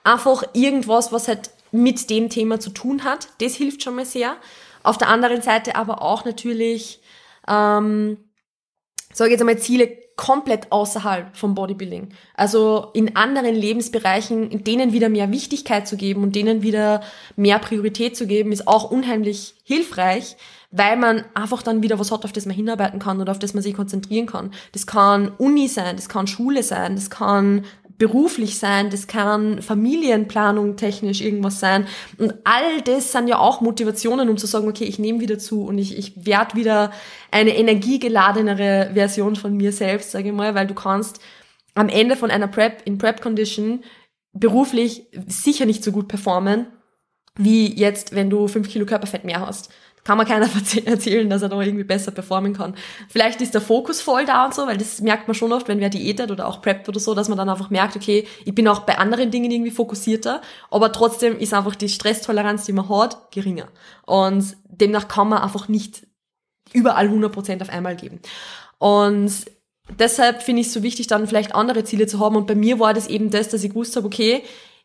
einfach 0.04 0.44
irgendwas, 0.52 1.12
was 1.12 1.28
halt 1.28 1.50
mit 1.72 2.10
dem 2.10 2.28
Thema 2.28 2.60
zu 2.60 2.70
tun 2.70 3.04
hat. 3.04 3.28
Das 3.40 3.54
hilft 3.54 3.82
schon 3.82 3.96
mal 3.96 4.06
sehr. 4.06 4.36
Auf 4.82 4.98
der 4.98 5.08
anderen 5.08 5.42
Seite 5.42 5.76
aber 5.76 6.02
auch 6.02 6.24
natürlich, 6.24 7.00
ähm, 7.52 8.16
sage 9.12 9.30
jetzt 9.30 9.40
einmal, 9.40 9.58
Ziele 9.58 10.02
komplett 10.16 10.70
außerhalb 10.70 11.36
vom 11.36 11.54
Bodybuilding. 11.54 12.10
Also 12.34 12.90
in 12.94 13.16
anderen 13.16 13.54
Lebensbereichen, 13.54 14.62
denen 14.64 14.92
wieder 14.92 15.08
mehr 15.08 15.32
Wichtigkeit 15.32 15.88
zu 15.88 15.96
geben 15.96 16.22
und 16.22 16.36
denen 16.36 16.62
wieder 16.62 17.02
mehr 17.36 17.58
Priorität 17.58 18.16
zu 18.16 18.26
geben, 18.26 18.52
ist 18.52 18.68
auch 18.68 18.90
unheimlich 18.90 19.54
hilfreich, 19.64 20.36
weil 20.70 20.96
man 20.96 21.24
einfach 21.34 21.62
dann 21.62 21.82
wieder 21.82 21.98
was 21.98 22.12
hat, 22.12 22.24
auf 22.24 22.32
das 22.32 22.46
man 22.46 22.54
hinarbeiten 22.54 22.98
kann 22.98 23.20
oder 23.20 23.32
auf 23.32 23.38
das 23.38 23.54
man 23.54 23.62
sich 23.62 23.74
konzentrieren 23.74 24.26
kann. 24.26 24.52
Das 24.72 24.86
kann 24.86 25.32
Uni 25.38 25.68
sein, 25.68 25.96
das 25.96 26.08
kann 26.08 26.26
Schule 26.26 26.62
sein, 26.62 26.94
das 26.94 27.10
kann 27.10 27.64
beruflich 28.02 28.58
sein, 28.58 28.90
das 28.90 29.06
kann 29.06 29.62
Familienplanung 29.62 30.74
technisch 30.74 31.20
irgendwas 31.20 31.60
sein. 31.60 31.86
Und 32.18 32.34
all 32.42 32.80
das 32.82 33.12
sind 33.12 33.28
ja 33.28 33.38
auch 33.38 33.60
Motivationen, 33.60 34.28
um 34.28 34.36
zu 34.36 34.48
sagen, 34.48 34.66
okay, 34.66 34.82
ich 34.82 34.98
nehme 34.98 35.20
wieder 35.20 35.38
zu 35.38 35.62
und 35.62 35.78
ich, 35.78 35.96
ich 35.96 36.26
werde 36.26 36.56
wieder 36.56 36.90
eine 37.30 37.56
energiegeladenere 37.56 38.90
Version 38.94 39.36
von 39.36 39.56
mir 39.56 39.70
selbst, 39.70 40.10
sage 40.10 40.30
ich 40.30 40.34
mal, 40.34 40.56
weil 40.56 40.66
du 40.66 40.74
kannst 40.74 41.20
am 41.76 41.88
Ende 41.88 42.16
von 42.16 42.32
einer 42.32 42.48
Prep, 42.48 42.82
in 42.86 42.98
Prep-Condition, 42.98 43.84
beruflich 44.32 45.06
sicher 45.28 45.64
nicht 45.64 45.84
so 45.84 45.92
gut 45.92 46.08
performen, 46.08 46.66
wie 47.36 47.72
jetzt, 47.72 48.16
wenn 48.16 48.30
du 48.30 48.48
fünf 48.48 48.68
Kilo 48.68 48.84
Körperfett 48.84 49.22
mehr 49.22 49.46
hast 49.46 49.70
kann 50.04 50.18
man 50.18 50.26
keiner 50.26 50.48
erzählen, 50.84 51.30
dass 51.30 51.42
er 51.42 51.48
da 51.48 51.60
irgendwie 51.60 51.84
besser 51.84 52.10
performen 52.10 52.54
kann. 52.54 52.74
Vielleicht 53.08 53.40
ist 53.40 53.54
der 53.54 53.60
Fokus 53.60 54.00
voll 54.00 54.24
da 54.24 54.44
und 54.44 54.54
so, 54.54 54.66
weil 54.66 54.76
das 54.76 55.00
merkt 55.00 55.28
man 55.28 55.34
schon 55.34 55.52
oft, 55.52 55.68
wenn 55.68 55.80
wer 55.80 55.90
diätet 55.90 56.30
oder 56.30 56.48
auch 56.48 56.60
preppt 56.60 56.88
oder 56.88 56.98
so, 56.98 57.14
dass 57.14 57.28
man 57.28 57.38
dann 57.38 57.48
einfach 57.48 57.70
merkt, 57.70 57.96
okay, 57.96 58.26
ich 58.44 58.54
bin 58.54 58.66
auch 58.68 58.80
bei 58.80 58.98
anderen 58.98 59.30
Dingen 59.30 59.50
irgendwie 59.50 59.70
fokussierter, 59.70 60.42
aber 60.70 60.92
trotzdem 60.92 61.38
ist 61.38 61.54
einfach 61.54 61.76
die 61.76 61.88
Stresstoleranz, 61.88 62.66
die 62.66 62.72
man 62.72 62.88
hat, 62.88 63.30
geringer. 63.30 63.68
Und 64.04 64.56
demnach 64.64 65.08
kann 65.08 65.28
man 65.28 65.42
einfach 65.42 65.68
nicht 65.68 66.06
überall 66.72 67.08
100% 67.08 67.62
auf 67.62 67.68
einmal 67.68 67.96
geben. 67.96 68.20
Und 68.78 69.32
deshalb 69.98 70.42
finde 70.42 70.62
ich 70.62 70.68
es 70.68 70.72
so 70.72 70.82
wichtig, 70.82 71.06
dann 71.06 71.28
vielleicht 71.28 71.54
andere 71.54 71.84
Ziele 71.84 72.06
zu 72.06 72.18
haben. 72.18 72.36
Und 72.36 72.46
bei 72.46 72.54
mir 72.54 72.80
war 72.80 72.94
das 72.94 73.06
eben 73.06 73.30
das, 73.30 73.48
dass 73.48 73.62
ich 73.62 73.70
gewusst 73.70 73.94
habe, 73.96 74.06
okay, 74.06 74.42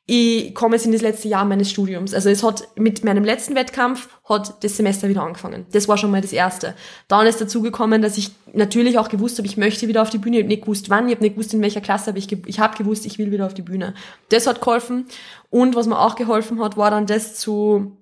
ich 0.09 0.55
komme 0.55 0.77
jetzt 0.77 0.85
in 0.85 0.93
das 0.93 1.01
letzte 1.01 1.27
Jahr 1.27 1.43
meines 1.43 1.69
Studiums. 1.69 2.13
Also 2.13 2.29
es 2.29 2.41
hat 2.41 2.65
mit 2.75 3.03
meinem 3.03 3.25
letzten 3.25 3.55
Wettkampf 3.55 4.07
hat 4.23 4.63
das 4.63 4.77
Semester 4.77 5.09
wieder 5.09 5.21
angefangen. 5.21 5.65
Das 5.73 5.89
war 5.89 5.97
schon 5.97 6.11
mal 6.11 6.21
das 6.21 6.31
Erste. 6.31 6.75
Dann 7.09 7.27
ist 7.27 7.41
dazu 7.41 7.61
gekommen, 7.61 8.01
dass 8.01 8.17
ich 8.17 8.31
natürlich 8.53 8.97
auch 8.97 9.09
gewusst 9.09 9.37
habe, 9.37 9.47
ich 9.47 9.57
möchte 9.57 9.89
wieder 9.89 10.01
auf 10.01 10.09
die 10.09 10.17
Bühne. 10.17 10.37
Ich 10.37 10.43
habe 10.43 10.47
nicht 10.47 10.61
gewusst, 10.61 10.89
wann, 10.89 11.09
ich 11.09 11.15
habe 11.15 11.25
nicht 11.25 11.35
gewusst, 11.35 11.53
in 11.53 11.61
welcher 11.61 11.81
Klasse, 11.81 12.11
aber 12.11 12.19
ich, 12.19 12.31
ich 12.31 12.59
habe 12.61 12.77
gewusst, 12.77 13.05
ich 13.05 13.19
will 13.19 13.31
wieder 13.31 13.45
auf 13.45 13.53
die 13.53 13.61
Bühne. 13.61 13.95
Das 14.29 14.47
hat 14.47 14.61
geholfen. 14.61 15.07
Und 15.49 15.75
was 15.75 15.87
mir 15.87 15.99
auch 15.99 16.15
geholfen 16.15 16.63
hat, 16.63 16.77
war 16.77 16.89
dann 16.89 17.05
das 17.05 17.35
zu 17.35 17.97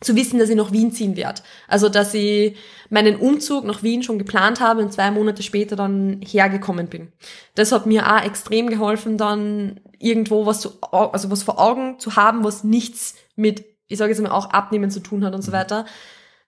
zu 0.00 0.14
wissen, 0.14 0.38
dass 0.38 0.48
ich 0.48 0.56
nach 0.56 0.72
Wien 0.72 0.92
ziehen 0.92 1.16
werde. 1.16 1.42
Also, 1.66 1.88
dass 1.88 2.14
ich 2.14 2.56
meinen 2.88 3.16
Umzug 3.16 3.64
nach 3.64 3.82
Wien 3.82 4.02
schon 4.02 4.18
geplant 4.18 4.60
habe 4.60 4.82
und 4.82 4.92
zwei 4.92 5.10
Monate 5.10 5.42
später 5.42 5.74
dann 5.74 6.20
hergekommen 6.24 6.86
bin. 6.86 7.12
Das 7.54 7.72
hat 7.72 7.86
mir 7.86 8.06
auch 8.06 8.24
extrem 8.24 8.68
geholfen, 8.68 9.18
dann 9.18 9.80
irgendwo 9.98 10.46
was 10.46 10.60
zu, 10.60 10.80
also 10.80 11.30
was 11.30 11.42
vor 11.42 11.58
Augen 11.58 11.98
zu 11.98 12.14
haben, 12.14 12.44
was 12.44 12.62
nichts 12.62 13.16
mit, 13.34 13.64
ich 13.88 13.98
sage 13.98 14.12
jetzt 14.12 14.22
mal, 14.22 14.30
auch 14.30 14.50
Abnehmen 14.50 14.90
zu 14.90 15.00
tun 15.00 15.24
hat 15.24 15.34
und 15.34 15.42
so 15.42 15.50
weiter. 15.50 15.84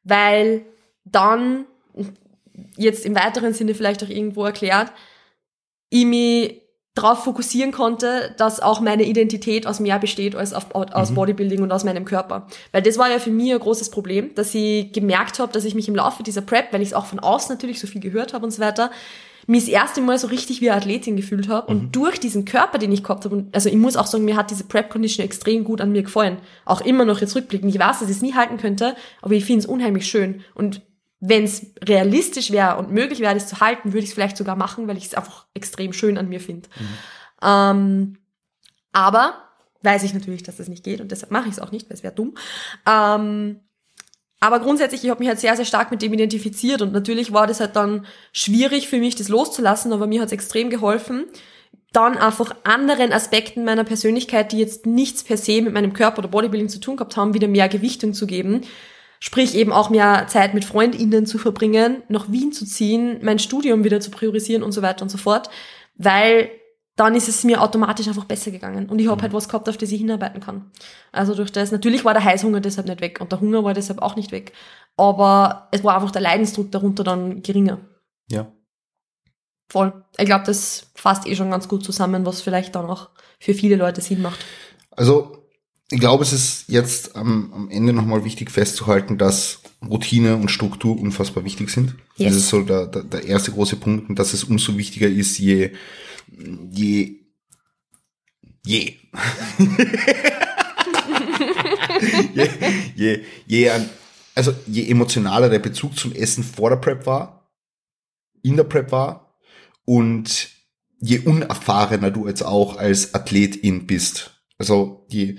Weil 0.04 0.64
dann, 1.04 1.64
jetzt 2.76 3.04
im 3.04 3.16
weiteren 3.16 3.52
Sinne 3.52 3.74
vielleicht 3.74 4.04
auch 4.04 4.08
irgendwo 4.08 4.44
erklärt, 4.44 4.92
ich 5.88 6.06
mich 6.06 6.62
darauf 6.94 7.22
fokussieren 7.24 7.70
konnte, 7.70 8.34
dass 8.36 8.60
auch 8.60 8.80
meine 8.80 9.04
Identität 9.04 9.66
aus 9.66 9.78
mehr 9.80 9.98
besteht 9.98 10.34
als 10.34 10.52
auf, 10.52 10.74
aus 10.74 11.10
mhm. 11.10 11.14
Bodybuilding 11.14 11.62
und 11.62 11.72
aus 11.72 11.84
meinem 11.84 12.04
Körper. 12.04 12.46
Weil 12.72 12.82
das 12.82 12.98
war 12.98 13.08
ja 13.10 13.18
für 13.18 13.30
mich 13.30 13.52
ein 13.52 13.60
großes 13.60 13.90
Problem, 13.90 14.34
dass 14.34 14.54
ich 14.54 14.92
gemerkt 14.92 15.38
habe, 15.38 15.52
dass 15.52 15.64
ich 15.64 15.74
mich 15.74 15.88
im 15.88 15.94
Laufe 15.94 16.22
dieser 16.22 16.40
Prep, 16.40 16.72
weil 16.72 16.82
ich 16.82 16.88
es 16.88 16.94
auch 16.94 17.06
von 17.06 17.20
außen 17.20 17.54
natürlich 17.54 17.80
so 17.80 17.86
viel 17.86 18.00
gehört 18.00 18.34
habe 18.34 18.44
und 18.44 18.50
so 18.50 18.60
weiter, 18.60 18.90
mich 19.46 19.64
das 19.64 19.72
erste 19.72 20.00
Mal 20.00 20.18
so 20.18 20.26
richtig 20.26 20.60
wie 20.60 20.70
eine 20.70 20.78
Athletin 20.78 21.16
gefühlt 21.16 21.48
habe. 21.48 21.72
Mhm. 21.72 21.80
Und 21.80 21.96
durch 21.96 22.18
diesen 22.18 22.44
Körper, 22.44 22.78
den 22.78 22.92
ich 22.92 23.02
gehabt 23.02 23.24
habe, 23.24 23.46
also 23.52 23.68
ich 23.68 23.76
muss 23.76 23.96
auch 23.96 24.06
sagen, 24.06 24.24
mir 24.24 24.36
hat 24.36 24.50
diese 24.50 24.64
Prep-Condition 24.64 25.24
extrem 25.24 25.64
gut 25.64 25.80
an 25.80 25.92
mir 25.92 26.02
gefallen. 26.02 26.38
Auch 26.64 26.80
immer 26.80 27.04
noch 27.04 27.20
jetzt 27.20 27.36
rückblickend. 27.36 27.72
Ich 27.72 27.80
weiß, 27.80 28.00
dass 28.00 28.10
ich 28.10 28.16
es 28.16 28.22
nie 28.22 28.34
halten 28.34 28.58
könnte, 28.58 28.96
aber 29.22 29.34
ich 29.34 29.44
finde 29.44 29.60
es 29.60 29.66
unheimlich 29.66 30.06
schön. 30.06 30.42
Und 30.54 30.82
wenn 31.20 31.44
es 31.44 31.66
realistisch 31.82 32.50
wäre 32.50 32.78
und 32.78 32.90
möglich 32.90 33.20
wäre, 33.20 33.34
das 33.34 33.46
zu 33.46 33.60
halten, 33.60 33.92
würde 33.92 34.00
ich 34.00 34.06
es 34.06 34.14
vielleicht 34.14 34.38
sogar 34.38 34.56
machen, 34.56 34.88
weil 34.88 34.96
ich 34.96 35.06
es 35.06 35.14
einfach 35.14 35.46
extrem 35.52 35.92
schön 35.92 36.16
an 36.16 36.28
mir 36.28 36.40
finde. 36.40 36.68
Mhm. 36.78 36.86
Ähm, 37.42 38.18
aber 38.92 39.34
weiß 39.82 40.02
ich 40.02 40.14
natürlich, 40.14 40.42
dass 40.42 40.56
das 40.56 40.68
nicht 40.68 40.82
geht 40.82 41.00
und 41.00 41.10
deshalb 41.12 41.30
mache 41.30 41.46
ich 41.46 41.52
es 41.52 41.60
auch 41.60 41.72
nicht, 41.72 41.88
weil 41.88 41.96
es 41.96 42.02
wäre 42.02 42.14
dumm. 42.14 42.34
Ähm, 42.88 43.60
aber 44.40 44.60
grundsätzlich, 44.60 45.04
ich 45.04 45.10
habe 45.10 45.20
mich 45.20 45.28
halt 45.28 45.38
sehr, 45.38 45.54
sehr 45.54 45.66
stark 45.66 45.90
mit 45.90 46.00
dem 46.00 46.14
identifiziert 46.14 46.80
und 46.80 46.92
natürlich 46.92 47.32
war 47.32 47.46
das 47.46 47.60
halt 47.60 47.76
dann 47.76 48.06
schwierig 48.32 48.88
für 48.88 48.98
mich, 48.98 49.14
das 49.14 49.28
loszulassen, 49.28 49.92
aber 49.92 50.06
mir 50.06 50.22
hat 50.22 50.28
es 50.28 50.32
extrem 50.32 50.70
geholfen, 50.70 51.26
dann 51.92 52.16
einfach 52.16 52.54
anderen 52.64 53.12
Aspekten 53.12 53.64
meiner 53.64 53.84
Persönlichkeit, 53.84 54.52
die 54.52 54.58
jetzt 54.58 54.86
nichts 54.86 55.24
per 55.24 55.36
se 55.36 55.60
mit 55.60 55.74
meinem 55.74 55.92
Körper 55.92 56.20
oder 56.20 56.28
Bodybuilding 56.28 56.70
zu 56.70 56.80
tun 56.80 56.96
gehabt 56.96 57.16
haben, 57.18 57.34
wieder 57.34 57.48
mehr 57.48 57.68
Gewichtung 57.68 58.14
zu 58.14 58.26
geben 58.26 58.62
Sprich 59.22 59.54
eben 59.54 59.72
auch 59.72 59.90
mehr 59.90 60.26
Zeit 60.28 60.54
mit 60.54 60.64
FreundInnen 60.64 61.26
zu 61.26 61.36
verbringen, 61.36 62.02
nach 62.08 62.32
Wien 62.32 62.52
zu 62.52 62.64
ziehen, 62.64 63.18
mein 63.22 63.38
Studium 63.38 63.84
wieder 63.84 64.00
zu 64.00 64.10
priorisieren 64.10 64.62
und 64.62 64.72
so 64.72 64.80
weiter 64.80 65.02
und 65.02 65.10
so 65.10 65.18
fort, 65.18 65.50
weil 65.94 66.50
dann 66.96 67.14
ist 67.14 67.28
es 67.28 67.44
mir 67.44 67.62
automatisch 67.62 68.08
einfach 68.08 68.24
besser 68.24 68.50
gegangen. 68.50 68.88
Und 68.88 68.98
ich 68.98 69.08
habe 69.08 69.16
mhm. 69.16 69.22
halt 69.22 69.32
was 69.32 69.48
gehabt, 69.48 69.68
auf 69.68 69.76
das 69.76 69.90
ich 69.90 70.00
hinarbeiten 70.00 70.40
kann. 70.40 70.70
Also 71.12 71.34
durch 71.34 71.52
das, 71.52 71.70
natürlich 71.70 72.04
war 72.04 72.14
der 72.14 72.24
Heißhunger 72.24 72.60
deshalb 72.60 72.88
nicht 72.88 73.00
weg 73.00 73.20
und 73.20 73.32
der 73.32 73.40
Hunger 73.40 73.64
war 73.64 73.74
deshalb 73.74 74.02
auch 74.02 74.16
nicht 74.16 74.32
weg. 74.32 74.52
Aber 74.96 75.68
es 75.70 75.84
war 75.84 75.94
einfach 75.94 76.10
der 76.10 76.22
Leidensdruck 76.22 76.70
darunter 76.70 77.04
dann 77.04 77.42
geringer. 77.42 77.78
Ja. 78.30 78.52
Voll. 79.70 80.04
Ich 80.18 80.26
glaube, 80.26 80.44
das 80.44 80.90
fasst 80.94 81.26
eh 81.26 81.36
schon 81.36 81.50
ganz 81.50 81.68
gut 81.68 81.84
zusammen, 81.84 82.26
was 82.26 82.42
vielleicht 82.42 82.74
dann 82.74 82.90
auch 82.90 83.10
für 83.38 83.54
viele 83.54 83.76
Leute 83.76 84.00
Sinn 84.00 84.20
macht. 84.20 84.44
Also 84.90 85.39
ich 85.90 85.98
glaube, 85.98 86.22
es 86.22 86.32
ist 86.32 86.64
jetzt 86.68 87.16
am, 87.16 87.52
am 87.52 87.68
Ende 87.68 87.92
nochmal 87.92 88.24
wichtig 88.24 88.50
festzuhalten, 88.50 89.18
dass 89.18 89.60
Routine 89.84 90.36
und 90.36 90.50
Struktur 90.50 90.98
unfassbar 90.98 91.44
wichtig 91.44 91.70
sind. 91.70 91.96
Yes. 92.16 92.28
Das 92.28 92.36
ist 92.36 92.48
so 92.48 92.62
der, 92.62 92.86
der, 92.86 93.02
der 93.02 93.24
erste 93.24 93.50
große 93.50 93.76
Punkt 93.76 94.08
und 94.08 94.18
dass 94.18 94.32
es 94.32 94.44
umso 94.44 94.78
wichtiger 94.78 95.08
ist, 95.08 95.38
je, 95.38 95.72
je, 96.70 97.16
je, 98.64 98.94
je, 102.34 102.48
je, 102.94 103.24
je, 103.46 103.70
also 104.34 104.54
je 104.66 104.88
emotionaler 104.88 105.48
der 105.48 105.58
Bezug 105.58 105.98
zum 105.98 106.12
Essen 106.12 106.44
vor 106.44 106.70
der 106.70 106.76
Prep 106.76 107.06
war, 107.06 107.50
in 108.42 108.56
der 108.56 108.64
Prep 108.64 108.92
war 108.92 109.36
und 109.84 110.50
je 111.00 111.18
unerfahrener 111.18 112.12
du 112.12 112.28
jetzt 112.28 112.42
auch 112.42 112.76
als 112.76 113.14
Athletin 113.14 113.86
bist. 113.86 114.30
Also 114.58 115.06
je, 115.08 115.36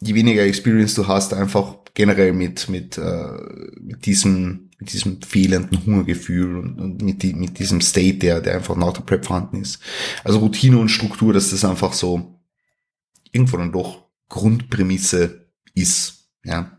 je 0.00 0.14
weniger 0.14 0.44
Experience 0.44 0.94
du 0.94 1.06
hast, 1.06 1.32
einfach 1.34 1.76
generell 1.94 2.32
mit, 2.32 2.68
mit, 2.68 2.98
äh, 2.98 3.38
mit 3.80 4.06
diesem, 4.06 4.70
mit 4.78 4.92
diesem 4.92 5.22
fehlenden 5.22 5.84
Hungergefühl 5.86 6.58
und, 6.58 6.80
und 6.80 7.02
mit, 7.02 7.22
die, 7.22 7.34
mit 7.34 7.58
diesem 7.58 7.80
State, 7.80 8.18
der, 8.18 8.40
der 8.40 8.56
einfach 8.56 8.76
nach 8.76 8.92
der 8.92 9.02
Prep 9.02 9.24
vorhanden 9.24 9.62
ist. 9.62 9.80
Also 10.24 10.40
Routine 10.40 10.78
und 10.78 10.88
Struktur, 10.88 11.32
dass 11.32 11.50
das 11.50 11.64
einfach 11.64 11.92
so 11.92 12.40
irgendwo 13.32 13.56
dann 13.56 13.72
doch 13.72 14.04
Grundprämisse 14.28 15.48
ist, 15.74 16.28
ja. 16.44 16.76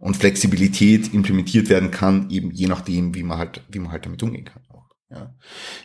Und 0.00 0.16
Flexibilität 0.16 1.12
implementiert 1.12 1.68
werden 1.68 1.90
kann, 1.90 2.30
eben 2.30 2.52
je 2.52 2.68
nachdem, 2.68 3.16
wie 3.16 3.24
man 3.24 3.36
halt, 3.36 3.64
wie 3.68 3.80
man 3.80 3.90
halt 3.90 4.06
damit 4.06 4.22
umgehen 4.22 4.44
kann. 4.44 4.62
Ja. 5.10 5.34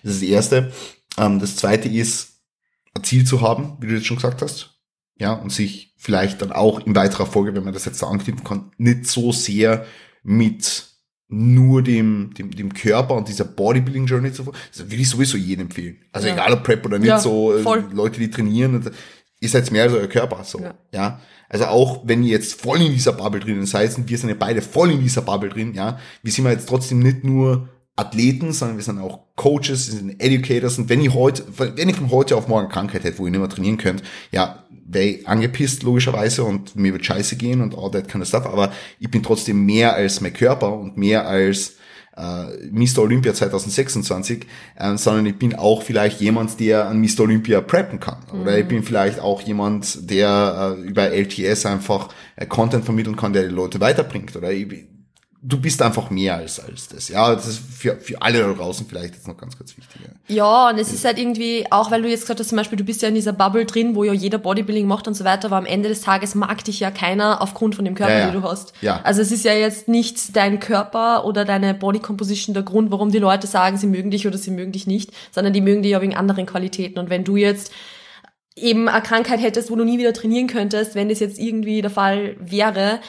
Das 0.03 0.13
ist 0.13 0.21
das 0.21 0.29
Erste. 0.29 0.71
Ähm, 1.17 1.39
das 1.39 1.55
Zweite 1.55 1.89
ist, 1.89 2.43
ein 2.93 3.03
Ziel 3.03 3.25
zu 3.25 3.41
haben, 3.41 3.77
wie 3.79 3.87
du 3.87 3.95
jetzt 3.95 4.05
schon 4.05 4.17
gesagt 4.17 4.43
hast 4.43 4.72
ja, 5.23 5.31
und 5.31 5.53
sich 5.53 5.93
vielleicht 5.97 6.41
dann 6.41 6.51
auch 6.51 6.85
in 6.85 6.95
weiterer 6.95 7.25
Folge, 7.25 7.55
wenn 7.55 7.63
man 7.63 7.73
das 7.73 7.85
jetzt 7.85 8.01
da 8.01 8.07
anknüpfen 8.07 8.43
kann, 8.43 8.71
nicht 8.77 9.07
so 9.07 9.31
sehr 9.31 9.85
mit 10.21 10.85
nur 11.29 11.81
dem, 11.81 12.33
dem, 12.37 12.51
dem 12.51 12.73
Körper 12.73 13.15
und 13.15 13.29
dieser 13.29 13.45
Bodybuilding 13.45 14.05
Journey 14.05 14.33
zu 14.33 14.43
Das 14.43 14.91
will 14.91 14.99
ich 14.99 15.09
sowieso 15.09 15.37
jedem 15.37 15.67
empfehlen. 15.67 15.97
Also 16.11 16.27
ja. 16.27 16.33
egal 16.33 16.51
ob 16.51 16.63
Prep 16.63 16.85
oder 16.85 16.99
nicht, 16.99 17.07
ja, 17.07 17.19
so 17.19 17.55
äh, 17.55 17.61
voll. 17.61 17.85
Leute, 17.93 18.19
die 18.19 18.29
trainieren, 18.29 18.83
ihr 19.39 19.49
seid 19.49 19.71
mehr 19.71 19.83
als 19.83 19.93
euer 19.93 20.07
Körper, 20.07 20.43
so, 20.43 20.59
ja. 20.59 20.73
ja. 20.93 21.21
Also 21.47 21.65
auch 21.65 22.01
wenn 22.05 22.23
ihr 22.23 22.31
jetzt 22.31 22.59
voll 22.59 22.81
in 22.81 22.91
dieser 22.91 23.13
Bubble 23.13 23.39
drinnen 23.39 23.65
seid, 23.65 23.97
und 23.97 24.09
wir 24.09 24.17
sind 24.17 24.27
ja 24.27 24.35
beide 24.37 24.61
voll 24.61 24.91
in 24.91 24.99
dieser 24.99 25.21
Bubble 25.21 25.49
drin, 25.49 25.73
ja, 25.73 25.99
wie 26.21 26.31
sind 26.31 26.43
wir 26.43 26.51
jetzt 26.51 26.67
trotzdem 26.67 26.99
nicht 26.99 27.23
nur 27.23 27.69
Athleten, 27.95 28.53
sondern 28.53 28.77
wir 28.77 28.83
sind 28.83 28.99
auch 28.99 29.19
Coaches, 29.35 29.91
wir 29.91 29.99
sind 29.99 30.19
Educators. 30.19 30.79
Und 30.79 30.89
wenn 30.89 30.99
ich 30.99 31.13
heute, 31.13 31.43
wenn 31.57 31.89
ich 31.89 31.95
von 31.95 32.09
heute 32.09 32.35
auf 32.35 32.47
morgen 32.47 32.69
Krankheit 32.69 33.03
hätte, 33.03 33.19
wo 33.19 33.25
ich 33.27 33.31
nicht 33.31 33.39
mehr 33.39 33.49
trainieren 33.49 33.77
könnte, 33.77 34.03
ja, 34.31 34.62
wäre 34.93 35.19
angepisst 35.25 35.83
logischerweise 35.83 36.43
und 36.43 36.75
mir 36.75 36.93
wird 36.93 37.05
scheiße 37.05 37.35
gehen 37.35 37.61
und 37.61 37.77
all 37.77 37.91
that 37.91 38.07
kind 38.07 38.21
of 38.21 38.27
stuff. 38.27 38.45
Aber 38.45 38.71
ich 38.99 39.09
bin 39.09 39.23
trotzdem 39.23 39.65
mehr 39.65 39.93
als 39.93 40.21
mein 40.21 40.33
Körper 40.33 40.73
und 40.73 40.97
mehr 40.97 41.27
als 41.27 41.75
äh, 42.15 42.67
Mr. 42.71 42.99
Olympia 42.99 43.33
2026, 43.33 44.45
äh, 44.75 44.97
sondern 44.97 45.25
ich 45.25 45.37
bin 45.37 45.55
auch 45.55 45.83
vielleicht 45.83 46.21
jemand, 46.21 46.59
der 46.59 46.87
an 46.87 46.99
Mr. 47.01 47.21
Olympia 47.21 47.61
preppen 47.61 47.99
kann. 47.99 48.17
Oder 48.39 48.57
ich 48.57 48.67
bin 48.67 48.83
vielleicht 48.83 49.19
auch 49.19 49.41
jemand, 49.41 50.09
der 50.09 50.75
äh, 50.77 50.81
über 50.81 51.09
LTS 51.11 51.65
einfach 51.65 52.09
äh, 52.35 52.45
Content 52.45 52.85
vermitteln 52.85 53.15
kann, 53.15 53.33
der 53.33 53.43
die 53.43 53.53
Leute 53.53 53.79
weiterbringt. 53.79 54.35
Oder 54.35 54.51
ich, 54.51 54.67
du 55.45 55.59
bist 55.59 55.81
einfach 55.81 56.09
mehr 56.09 56.37
als, 56.37 56.59
als 56.59 56.87
das. 56.87 57.09
Ja, 57.09 57.35
das 57.35 57.47
ist 57.47 57.59
für, 57.59 57.97
für 57.97 58.21
alle 58.21 58.39
da 58.39 58.53
draußen 58.53 58.87
vielleicht 58.87 59.13
jetzt 59.15 59.27
noch 59.27 59.35
ganz, 59.35 59.57
ganz 59.57 59.75
wichtig. 59.75 60.01
Ja. 60.29 60.69
Und 60.69 60.77
es 60.77 60.93
ist 60.93 61.03
halt 61.03 61.19
irgendwie, 61.19 61.65
auch 61.69 61.91
weil 61.91 62.01
du 62.01 62.09
jetzt 62.09 62.21
gesagt 62.21 62.39
hast, 62.39 62.47
zum 62.47 62.57
Beispiel, 62.57 62.77
du 62.77 62.85
bist 62.85 63.01
ja 63.01 63.09
in 63.09 63.15
dieser 63.15 63.33
Bubble 63.33 63.65
drin, 63.65 63.93
wo 63.93 64.05
ja 64.05 64.13
jeder 64.13 64.37
Bodybuilding 64.37 64.87
macht 64.87 65.05
und 65.07 65.15
so 65.15 65.25
weiter, 65.25 65.47
aber 65.47 65.57
am 65.57 65.65
Ende 65.65 65.89
des 65.89 65.99
Tages 66.01 66.33
mag 66.33 66.63
dich 66.63 66.79
ja 66.79 66.91
keiner 66.91 67.41
aufgrund 67.41 67.75
von 67.75 67.83
dem 67.83 67.93
Körper, 67.93 68.13
Ja, 68.13 68.19
ja. 68.19 68.31
den 68.31 68.41
du 68.41 68.47
hast. 68.47 68.73
Ja. 68.81 69.01
Also 69.03 69.21
es 69.21 69.31
ist 69.33 69.43
ja 69.43 69.53
jetzt 69.53 69.89
nicht 69.89 70.35
dein 70.35 70.61
Körper 70.61 71.25
oder 71.25 71.43
deine 71.43 71.73
Body 71.73 71.99
Composition 71.99 72.53
der 72.53 72.63
Grund, 72.63 72.89
warum 72.91 73.11
die 73.11 73.19
Leute 73.19 73.45
sagen, 73.45 73.77
sie 73.77 73.87
mögen 73.87 74.11
dich 74.11 74.25
oder 74.25 74.37
sie 74.37 74.51
mögen 74.51 74.71
dich 74.71 74.87
nicht, 74.87 75.11
sondern 75.31 75.51
die 75.51 75.61
mögen 75.61 75.83
dich 75.83 75.91
ja 75.91 76.01
wegen 76.01 76.15
anderen 76.15 76.45
Qualitäten. 76.45 76.99
Und 76.99 77.09
wenn 77.09 77.25
du 77.25 77.35
jetzt 77.35 77.71
eben 78.55 78.87
eine 78.87 79.01
Krankheit 79.01 79.41
hättest, 79.41 79.71
wo 79.71 79.75
du 79.75 79.83
nie 79.83 79.97
wieder 79.97 80.13
trainieren 80.13 80.47
könntest, 80.47 80.95
wenn 80.95 81.09
das 81.09 81.19
jetzt 81.19 81.37
irgendwie 81.37 81.81
der 81.81 81.91
Fall 81.91 82.37
wäre, 82.39 82.99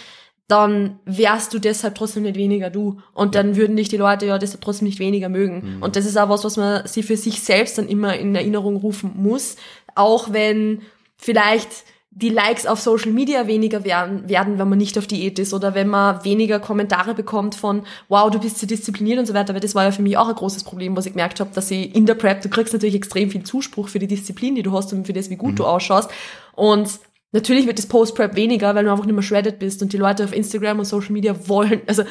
dann 0.46 0.98
wärst 1.06 1.54
du 1.54 1.58
deshalb 1.58 1.94
trotzdem 1.94 2.24
nicht 2.24 2.36
weniger 2.36 2.68
du. 2.68 2.98
Und 3.14 3.34
dann 3.34 3.56
würden 3.56 3.76
dich 3.76 3.88
die 3.88 3.96
Leute 3.96 4.26
ja 4.26 4.38
deshalb 4.38 4.60
trotzdem 4.60 4.86
nicht 4.86 4.98
weniger 4.98 5.28
mögen. 5.28 5.78
Und 5.80 5.96
das 5.96 6.04
ist 6.04 6.18
auch 6.18 6.28
was, 6.28 6.44
was 6.44 6.56
man 6.56 6.86
sich 6.86 7.06
für 7.06 7.16
sich 7.16 7.42
selbst 7.42 7.78
dann 7.78 7.88
immer 7.88 8.16
in 8.16 8.34
Erinnerung 8.34 8.76
rufen 8.76 9.12
muss. 9.16 9.56
Auch 9.94 10.32
wenn 10.32 10.82
vielleicht 11.16 11.70
die 12.16 12.28
Likes 12.28 12.66
auf 12.66 12.80
Social 12.80 13.10
Media 13.10 13.48
weniger 13.48 13.84
werden, 13.84 14.28
werden, 14.28 14.58
wenn 14.58 14.68
man 14.68 14.78
nicht 14.78 14.96
auf 14.98 15.06
Diät 15.08 15.38
ist 15.40 15.52
oder 15.52 15.74
wenn 15.74 15.88
man 15.88 16.24
weniger 16.24 16.60
Kommentare 16.60 17.12
bekommt 17.12 17.56
von 17.56 17.82
wow, 18.08 18.30
du 18.30 18.38
bist 18.38 18.58
so 18.58 18.68
diszipliniert 18.68 19.18
und 19.18 19.26
so 19.26 19.34
weiter, 19.34 19.52
weil 19.52 19.60
das 19.60 19.74
war 19.74 19.82
ja 19.82 19.90
für 19.90 20.02
mich 20.02 20.16
auch 20.16 20.28
ein 20.28 20.34
großes 20.34 20.62
Problem, 20.62 20.96
was 20.96 21.06
ich 21.06 21.12
gemerkt 21.12 21.40
habe, 21.40 21.50
dass 21.52 21.72
ich 21.72 21.92
in 21.92 22.06
der 22.06 22.14
Prep, 22.14 22.42
du 22.42 22.48
kriegst 22.48 22.72
natürlich 22.72 22.94
extrem 22.94 23.30
viel 23.30 23.42
Zuspruch 23.42 23.88
für 23.88 23.98
die 23.98 24.06
Disziplin, 24.06 24.54
die 24.54 24.62
du 24.62 24.72
hast 24.72 24.92
und 24.92 25.06
für 25.06 25.12
das, 25.12 25.28
wie 25.28 25.36
gut 25.36 25.58
du 25.58 25.64
ausschaust 25.64 26.08
und 26.54 27.00
Natürlich 27.34 27.66
wird 27.66 27.78
das 27.78 27.86
Post-Prep 27.86 28.36
weniger, 28.36 28.76
weil 28.76 28.84
du 28.84 28.92
einfach 28.92 29.06
nicht 29.06 29.14
mehr 29.14 29.24
shredded 29.24 29.58
bist 29.58 29.82
und 29.82 29.92
die 29.92 29.96
Leute 29.96 30.22
auf 30.22 30.32
Instagram 30.32 30.78
und 30.78 30.84
Social 30.84 31.10
Media 31.10 31.34
wollen, 31.48 31.82
also 31.88 32.04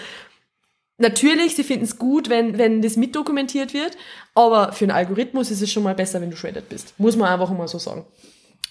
natürlich, 0.98 1.56
sie 1.56 1.64
finden 1.64 1.86
es 1.86 1.98
gut, 1.98 2.30
wenn, 2.30 2.58
wenn 2.58 2.82
das 2.82 2.98
mitdokumentiert 2.98 3.74
wird, 3.74 3.98
aber 4.36 4.74
für 4.74 4.84
einen 4.84 4.92
Algorithmus 4.92 5.50
ist 5.50 5.62
es 5.62 5.72
schon 5.72 5.84
mal 5.84 5.96
besser, 5.96 6.20
wenn 6.20 6.30
du 6.30 6.36
shredded 6.36 6.68
bist. 6.68 6.94
Muss 6.98 7.16
man 7.16 7.30
einfach 7.30 7.50
mal 7.52 7.70
so 7.70 7.80
sagen. 7.80 8.06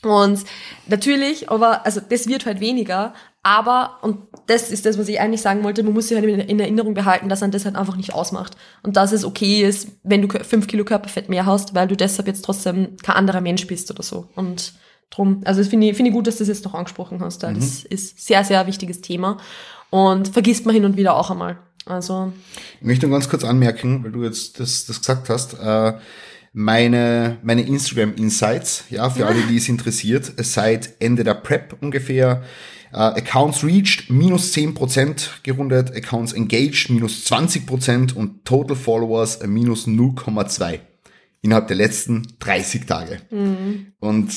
Und 0.03 0.45
natürlich, 0.89 1.51
aber, 1.51 1.87
also 1.87 2.03
das 2.07 2.27
wird 2.27 2.45
halt 2.45 2.61
weniger, 2.61 3.15
aber, 3.43 3.99
und 4.03 4.19
das 4.47 4.71
ist 4.71 4.85
das, 4.85 4.99
was 4.99 5.09
ich 5.09 5.21
eigentlich 5.21 5.41
sagen 5.41 5.65
wollte, 5.65 5.83
man 5.83 5.95
muss 5.95 6.09
sich 6.09 6.19
halt 6.19 6.29
in 6.29 6.39
in 6.39 6.61
Erinnerung 6.61 6.93
behalten, 6.93 7.31
dass 7.31 7.41
man 7.41 7.51
das 7.51 7.65
halt 7.65 7.77
einfach 7.77 7.97
nicht 7.97 8.13
ausmacht. 8.13 8.59
Und 8.83 8.99
dass 8.99 9.13
es 9.13 9.25
okay 9.25 9.63
ist, 9.63 9.89
wenn 10.03 10.21
du 10.21 10.45
fünf 10.45 10.67
Kilo 10.67 10.85
Körperfett 10.85 11.31
mehr 11.31 11.47
hast, 11.47 11.75
weil 11.75 11.89
du 11.89 11.97
deshalb 11.97 12.29
jetzt 12.29 12.45
trotzdem 12.45 12.99
kein 13.03 13.17
anderer 13.17 13.41
Mensch 13.41 13.67
bist 13.67 13.91
oder 13.91 14.03
so. 14.03 14.29
Und 14.35 14.75
drum, 15.13 15.43
also 15.45 15.61
das 15.61 15.69
finde 15.69 15.89
ich, 15.89 15.97
finde 15.97 16.11
ich 16.11 16.15
gut, 16.15 16.27
dass 16.27 16.37
du 16.37 16.41
das 16.41 16.49
jetzt 16.49 16.65
noch 16.65 16.75
angesprochen 16.75 17.21
hast. 17.21 17.43
weil 17.43 17.55
Das 17.55 17.85
ist 17.85 18.25
sehr, 18.25 18.45
sehr 18.45 18.67
wichtiges 18.67 19.01
Thema. 19.01 19.39
Und 19.91 20.29
vergisst 20.29 20.67
man 20.67 20.75
hin 20.75 20.85
und 20.85 20.97
wieder 20.97 21.15
auch 21.15 21.31
einmal. 21.31 21.59
Also, 21.85 22.33
Ich 22.81 22.87
möchte 22.87 23.07
nur 23.07 23.17
ganz 23.17 23.29
kurz 23.29 23.45
anmerken, 23.45 24.05
weil 24.05 24.13
du 24.13 24.23
jetzt 24.23 24.61
das, 24.61 24.87
das 24.87 25.01
gesagt 25.01 25.29
hast, 25.29 25.55
äh, 25.55 25.95
meine, 26.53 27.39
meine 27.43 27.63
Instagram 27.63 28.15
Insights, 28.15 28.85
ja, 28.91 29.09
für 29.11 29.27
alle, 29.27 29.43
die 29.43 29.57
es 29.57 29.69
interessiert, 29.69 30.33
seit 30.39 30.95
Ende 31.01 31.25
der 31.25 31.35
Prep 31.35 31.77
ungefähr, 31.81 32.43
äh, 32.93 32.97
Accounts 32.97 33.65
reached 33.65 34.11
minus 34.11 34.53
10% 34.53 35.43
gerundet, 35.43 35.95
Accounts 35.95 36.33
engaged 36.33 36.91
minus 36.91 37.25
20% 37.25 38.15
und 38.15 38.45
Total 38.45 38.77
Followers 38.77 39.41
minus 39.47 39.87
0,2 39.87 40.79
innerhalb 41.41 41.69
der 41.69 41.77
letzten 41.77 42.29
30 42.39 42.87
Tage. 42.87 43.21
Und 43.99 44.31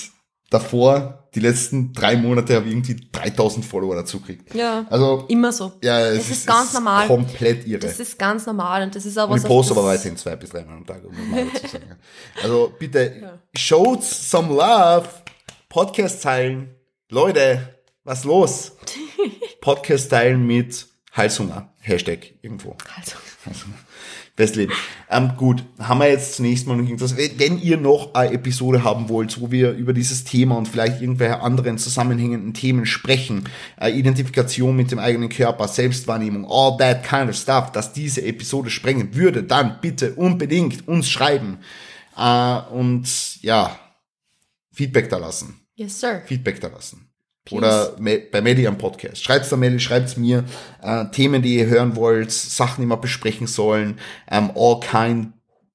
davor, 0.50 1.28
die 1.36 1.40
letzten 1.42 1.92
drei 1.94 2.16
Monate, 2.16 2.56
habe 2.56 2.66
ich 2.68 2.72
irgendwie 2.72 3.10
3000 3.12 3.66
Follower 3.66 3.96
dazu 3.96 4.20
gekriegt. 4.20 4.54
ja, 4.56 4.86
Also, 4.90 5.26
immer 5.28 5.52
so. 5.52 5.74
ja, 5.84 6.00
es 6.08 6.28
Das 6.28 6.38
ist 6.38 6.48
ganz 6.48 6.74
normal. 6.74 7.08
komplett 7.08 7.68
irre. 7.68 7.80
Das 7.80 8.00
ist 8.00 8.18
ganz 8.18 8.46
normal 8.46 8.84
und 8.84 8.96
das 8.96 9.06
ist 9.06 9.18
auch 9.18 9.26
Und 9.30 9.36
was. 9.36 9.42
ich 9.44 9.48
poste 9.48 9.74
aber 9.74 9.86
weiterhin 9.86 10.16
zwei 10.18 10.36
bis 10.36 10.50
dreimal 10.50 10.78
am 10.78 10.86
Tag, 10.86 11.04
um 11.04 11.32
mal 11.32 11.46
dazu 11.54 11.68
sagen. 11.68 11.96
Also 12.42 12.74
bitte, 12.80 13.40
showt 13.56 14.04
some 14.04 14.50
love. 14.54 15.08
Podcast 15.68 16.24
teilen. 16.24 16.74
Leute, 17.10 17.76
was 18.06 18.24
los? 18.24 18.74
Podcast 19.62 20.10
teilen 20.10 20.46
mit 20.48 20.88
Halshunger. 21.12 21.74
Hashtag 21.82 22.34
irgendwo. 22.42 22.78
Also, 22.98 23.16
Halshunger. 23.46 23.76
Best 24.36 24.58
Leben. 24.58 24.74
Ähm, 25.10 25.32
gut, 25.38 25.64
haben 25.80 26.00
wir 26.00 26.10
jetzt 26.10 26.36
zunächst 26.36 26.68
mal 26.68 26.76
noch 26.76 26.84
irgendwas. 26.84 27.16
Wenn 27.16 27.40
wenn 27.40 27.62
ihr 27.62 27.78
noch 27.78 28.14
eine 28.14 28.34
Episode 28.34 28.84
haben 28.84 29.08
wollt, 29.08 29.40
wo 29.40 29.50
wir 29.50 29.72
über 29.72 29.94
dieses 29.94 30.26
Thema 30.26 30.58
und 30.58 30.68
vielleicht 30.68 31.02
irgendwelche 31.02 31.40
anderen 31.40 31.78
zusammenhängenden 31.78 32.54
Themen 32.54 32.86
sprechen, 32.86 33.46
äh, 33.80 33.92
Identifikation 33.92 34.76
mit 34.76 34.92
dem 34.92 35.00
eigenen 35.00 35.30
Körper, 35.30 35.70
Selbstwahrnehmung, 35.70 36.46
all 36.50 36.76
that 36.78 37.04
kind 37.08 37.30
of 37.30 37.36
stuff, 37.36 37.72
dass 37.72 37.94
diese 37.94 38.26
Episode 38.26 38.70
sprengen 38.70 39.16
würde, 39.16 39.44
dann 39.44 39.80
bitte 39.80 40.16
unbedingt 40.16 40.86
uns 40.86 41.10
schreiben 41.10 41.60
äh, 42.18 42.58
und 42.74 43.42
ja, 43.42 43.80
Feedback 44.74 45.10
da 45.10 45.18
lassen. 45.18 45.62
yes, 45.76 46.02
sir. 46.02 46.22
Feedback 46.26 46.60
da 46.60 46.68
lassen. 46.68 47.05
Please. 47.46 47.58
Oder 47.58 47.92
bei 48.32 48.42
Medi 48.42 48.66
am 48.68 48.78
Podcast. 48.78 49.24
Schreibt's 49.24 49.50
da 49.50 49.56
Medi, 49.58 49.80
schreibt's 49.80 50.18
mir. 50.18 50.44
Äh, 50.82 51.06
Themen, 51.12 51.42
die 51.44 51.58
ihr 51.58 51.68
hören 51.68 51.96
wollt, 51.96 52.32
Sachen, 52.32 52.82
die 52.82 52.88
wir 52.88 52.98
besprechen 52.98 53.46
sollen. 53.48 54.00
Ähm, 54.30 54.52
all 54.56 54.80
kind 54.80 55.34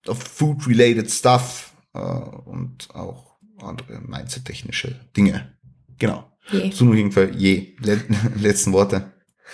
of 0.08 0.18
food-related 0.22 1.08
stuff. 1.10 1.72
Äh, 1.94 1.98
und 2.00 2.88
auch 2.94 3.34
andere 3.62 4.00
mindset-technische 4.00 4.96
Dinge. 5.16 5.52
Genau. 5.98 6.24
Je. 6.50 6.70
So 6.72 6.84
nur 6.84 6.94
irgendwann 6.96 7.38
je. 7.38 7.74
Le 7.80 8.00
letzten 8.40 8.72
Worte. 8.72 9.12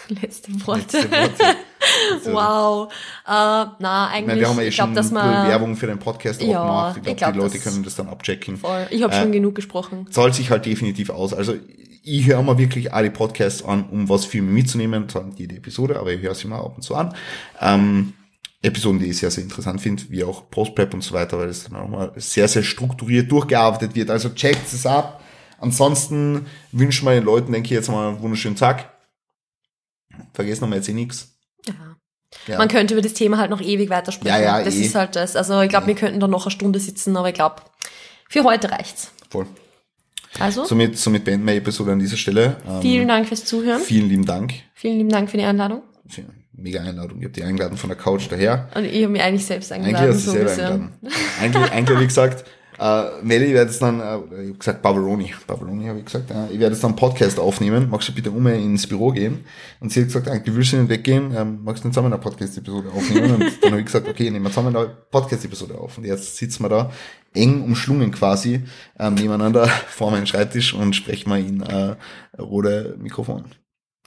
Letzte 0.08 0.52
Worte. 0.66 0.98
Letzte 0.98 1.10
Worte. 1.10 1.44
Also, 2.14 2.32
Wow. 2.32 2.92
Äh, 3.26 3.28
na, 3.28 4.08
Ich 4.08 4.14
eigentlich, 4.14 4.26
meine, 4.26 4.40
wir 4.40 4.48
haben 4.48 4.56
ja 4.58 4.62
eh 4.64 4.68
ich 4.68 4.74
glaube, 4.74 4.88
schon 4.88 4.94
bisschen 4.94 5.14
man. 5.14 5.48
Werbung 5.48 5.76
für 5.76 5.86
den 5.86 5.98
Podcast 5.98 6.40
auch 6.42 6.46
Ja, 6.46 6.62
gemacht. 6.62 6.90
Ich 6.92 6.98
ich 6.98 7.16
glaube, 7.16 7.16
glaub, 7.18 7.32
die 7.32 7.38
Leute 7.40 7.58
können 7.58 7.82
das 7.84 7.94
dann 7.96 8.08
abchecken. 8.08 8.56
Voll. 8.56 8.86
Ich 8.90 9.02
habe 9.02 9.12
Äh, 9.14 9.20
schon 9.20 9.32
genug 9.32 9.54
gesprochen. 9.54 10.06
zahlt 10.10 10.34
sich 10.34 10.50
halt 10.50 10.64
definitiv 10.66 11.10
aus. 11.10 11.32
Also 11.34 11.54
ich 12.06 12.26
höre 12.26 12.42
mir 12.42 12.56
wirklich 12.56 12.92
alle 12.92 13.10
Podcasts 13.10 13.64
an, 13.64 13.88
um 13.90 14.08
was 14.08 14.24
für 14.24 14.40
mich 14.40 14.64
mitzunehmen. 14.64 15.08
Zwar 15.08 15.24
nicht 15.24 15.40
jede 15.40 15.56
Episode, 15.56 15.98
aber 15.98 16.12
ich 16.12 16.22
höre 16.22 16.34
sie 16.34 16.46
mal 16.46 16.60
ab 16.60 16.76
und 16.76 16.82
zu 16.82 16.94
an. 16.94 17.14
Ähm, 17.60 18.12
Episoden, 18.62 19.00
die 19.00 19.06
ich 19.06 19.18
sehr, 19.18 19.30
sehr 19.30 19.42
interessant 19.42 19.80
finde, 19.80 20.04
wie 20.08 20.22
auch 20.22 20.48
Post-Prep 20.48 20.94
und 20.94 21.02
so 21.02 21.14
weiter, 21.14 21.38
weil 21.38 21.48
das 21.48 21.64
dann 21.64 21.76
auch 21.76 21.88
mal 21.88 22.12
sehr, 22.16 22.46
sehr 22.46 22.62
strukturiert 22.62 23.30
durchgearbeitet 23.30 23.94
wird. 23.96 24.10
Also 24.10 24.30
checkt 24.30 24.72
es 24.72 24.86
ab. 24.86 25.20
Ansonsten 25.58 26.46
wünschen 26.70 27.06
wir 27.06 27.12
den 27.12 27.24
Leuten, 27.24 27.52
denke 27.52 27.66
ich, 27.66 27.72
jetzt 27.72 27.88
mal 27.88 28.08
einen 28.08 28.20
wunderschönen 28.20 28.56
Tag. 28.56 28.92
Vergessen 30.32 30.68
wir 30.68 30.76
jetzt 30.76 30.88
eh 30.88 30.94
nichts. 30.94 31.36
Ja. 31.66 31.74
Ja. 32.46 32.58
Man 32.58 32.68
könnte 32.68 32.94
über 32.94 33.02
das 33.02 33.14
Thema 33.14 33.38
halt 33.38 33.50
noch 33.50 33.60
ewig 33.60 33.90
weitersprechen. 33.90 34.42
Ja, 34.42 34.58
ja, 34.58 34.64
das 34.64 34.76
eh. 34.76 34.82
ist 34.82 34.94
halt 34.94 35.16
das. 35.16 35.34
Also 35.34 35.60
ich 35.60 35.68
glaube, 35.68 35.88
wir 35.88 35.94
könnten 35.94 36.20
da 36.20 36.28
noch 36.28 36.44
eine 36.44 36.50
Stunde 36.50 36.78
sitzen, 36.78 37.16
aber 37.16 37.28
ich 37.28 37.34
glaube, 37.34 37.62
für 38.28 38.44
heute 38.44 38.70
reicht's. 38.70 39.10
Voll. 39.30 39.46
Also, 40.38 40.64
Somit, 40.64 40.98
somit 40.98 41.24
beenden 41.24 41.46
wir 41.46 41.52
die 41.52 41.58
Episode 41.58 41.92
an 41.92 41.98
dieser 41.98 42.16
Stelle. 42.16 42.56
Ähm, 42.68 42.82
vielen 42.82 43.08
Dank 43.08 43.26
fürs 43.26 43.44
Zuhören. 43.44 43.80
vielen 43.80 44.08
lieben 44.08 44.26
Dank. 44.26 44.52
Vielen 44.74 44.98
lieben 44.98 45.10
Dank 45.10 45.30
für 45.30 45.36
die 45.36 45.44
Einladung. 45.44 45.82
Mega 46.58 46.80
Einladung. 46.80 47.18
Ich 47.18 47.24
habe 47.24 47.34
die 47.34 47.42
eingeladen 47.42 47.76
von 47.76 47.88
der 47.90 47.98
Couch 47.98 48.28
daher. 48.30 48.68
Und 48.74 48.84
ich 48.86 49.02
habe 49.02 49.12
mich 49.12 49.22
eigentlich 49.22 49.44
selbst 49.44 49.70
Eigentlich 49.72 49.94
eingeladen. 49.94 50.14
hast 50.14 50.26
du 50.26 50.30
so 50.30 50.36
selber 50.36 50.50
eingeladen. 50.50 50.92
Eigentlich, 51.40 51.72
eigentlich 51.72 52.00
wie 52.00 52.06
gesagt, 52.06 52.44
äh, 52.78 53.02
Melly 53.22 53.52
wird 53.52 53.68
jetzt 53.68 53.82
dann, 53.82 54.00
äh, 54.00 54.02
ich 54.04 54.48
habe 54.48 54.52
gesagt 54.58 54.82
Barbaroni, 54.82 55.34
Barbaroni 55.46 55.86
habe 55.86 55.98
ich 55.98 56.06
gesagt, 56.06 56.30
äh, 56.30 56.46
ich 56.52 56.58
werde 56.58 56.74
jetzt 56.74 56.82
dann 56.82 56.92
einen 56.92 56.96
Podcast 56.98 57.38
aufnehmen, 57.38 57.88
magst 57.90 58.08
du 58.08 58.12
bitte 58.14 58.30
um 58.30 58.46
ins 58.46 58.86
Büro 58.86 59.10
gehen? 59.10 59.44
Und 59.80 59.92
sie 59.92 60.00
hat 60.00 60.06
gesagt, 60.06 60.48
du 60.48 60.56
willst 60.56 60.72
nicht 60.72 60.88
weggehen, 60.88 61.34
ähm, 61.36 61.60
magst 61.62 61.84
du 61.84 61.88
nicht 61.88 61.94
zusammen 61.94 62.12
eine 62.12 62.22
Podcast-Episode 62.22 62.88
aufnehmen? 62.88 63.34
Und 63.34 63.62
dann 63.62 63.70
habe 63.72 63.80
ich 63.80 63.86
gesagt, 63.86 64.08
okay, 64.08 64.30
nehmen 64.30 64.44
wir 64.44 64.50
zusammen 64.50 64.74
eine 64.74 64.86
Podcast-Episode 65.10 65.74
auf. 65.78 65.98
Und 65.98 66.04
jetzt 66.04 66.36
sitzen 66.36 66.62
wir 66.62 66.68
da 66.70 66.90
eng 67.36 67.62
umschlungen 67.62 68.10
quasi 68.10 68.62
ähm, 68.98 69.14
nebeneinander 69.14 69.66
vor 69.88 70.10
meinem 70.10 70.26
Schreibtisch 70.26 70.74
und 70.74 70.94
sprechen 70.94 71.30
wir 71.30 71.38
in 71.38 71.62
äh, 71.62 71.96
rote 72.38 72.96
Mikrofon. 72.98 73.44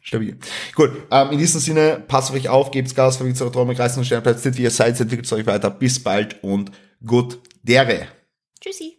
Stabil. 0.02 0.38
Gut, 0.76 0.92
ähm, 1.12 1.32
in 1.32 1.38
diesem 1.38 1.60
Sinne, 1.60 2.04
passt 2.08 2.30
auf 2.30 2.36
euch 2.36 2.50
auf, 2.50 2.72
gebt's 2.72 2.96
Gas, 2.96 3.18
verwirrt 3.18 3.42
eure 3.42 3.52
Träume, 3.52 3.76
kreisen 3.76 4.00
und 4.00 4.40
fit, 4.40 4.58
wie 4.58 4.64
ihr 4.64 4.72
seid, 4.72 5.00
entwickelt 5.00 5.32
euch 5.32 5.46
weiter. 5.46 5.70
Bis 5.70 6.02
bald 6.02 6.44
und 6.44 6.72
gut 7.06 7.40
dere. 7.64 8.08
Tschüssi. 8.60 8.99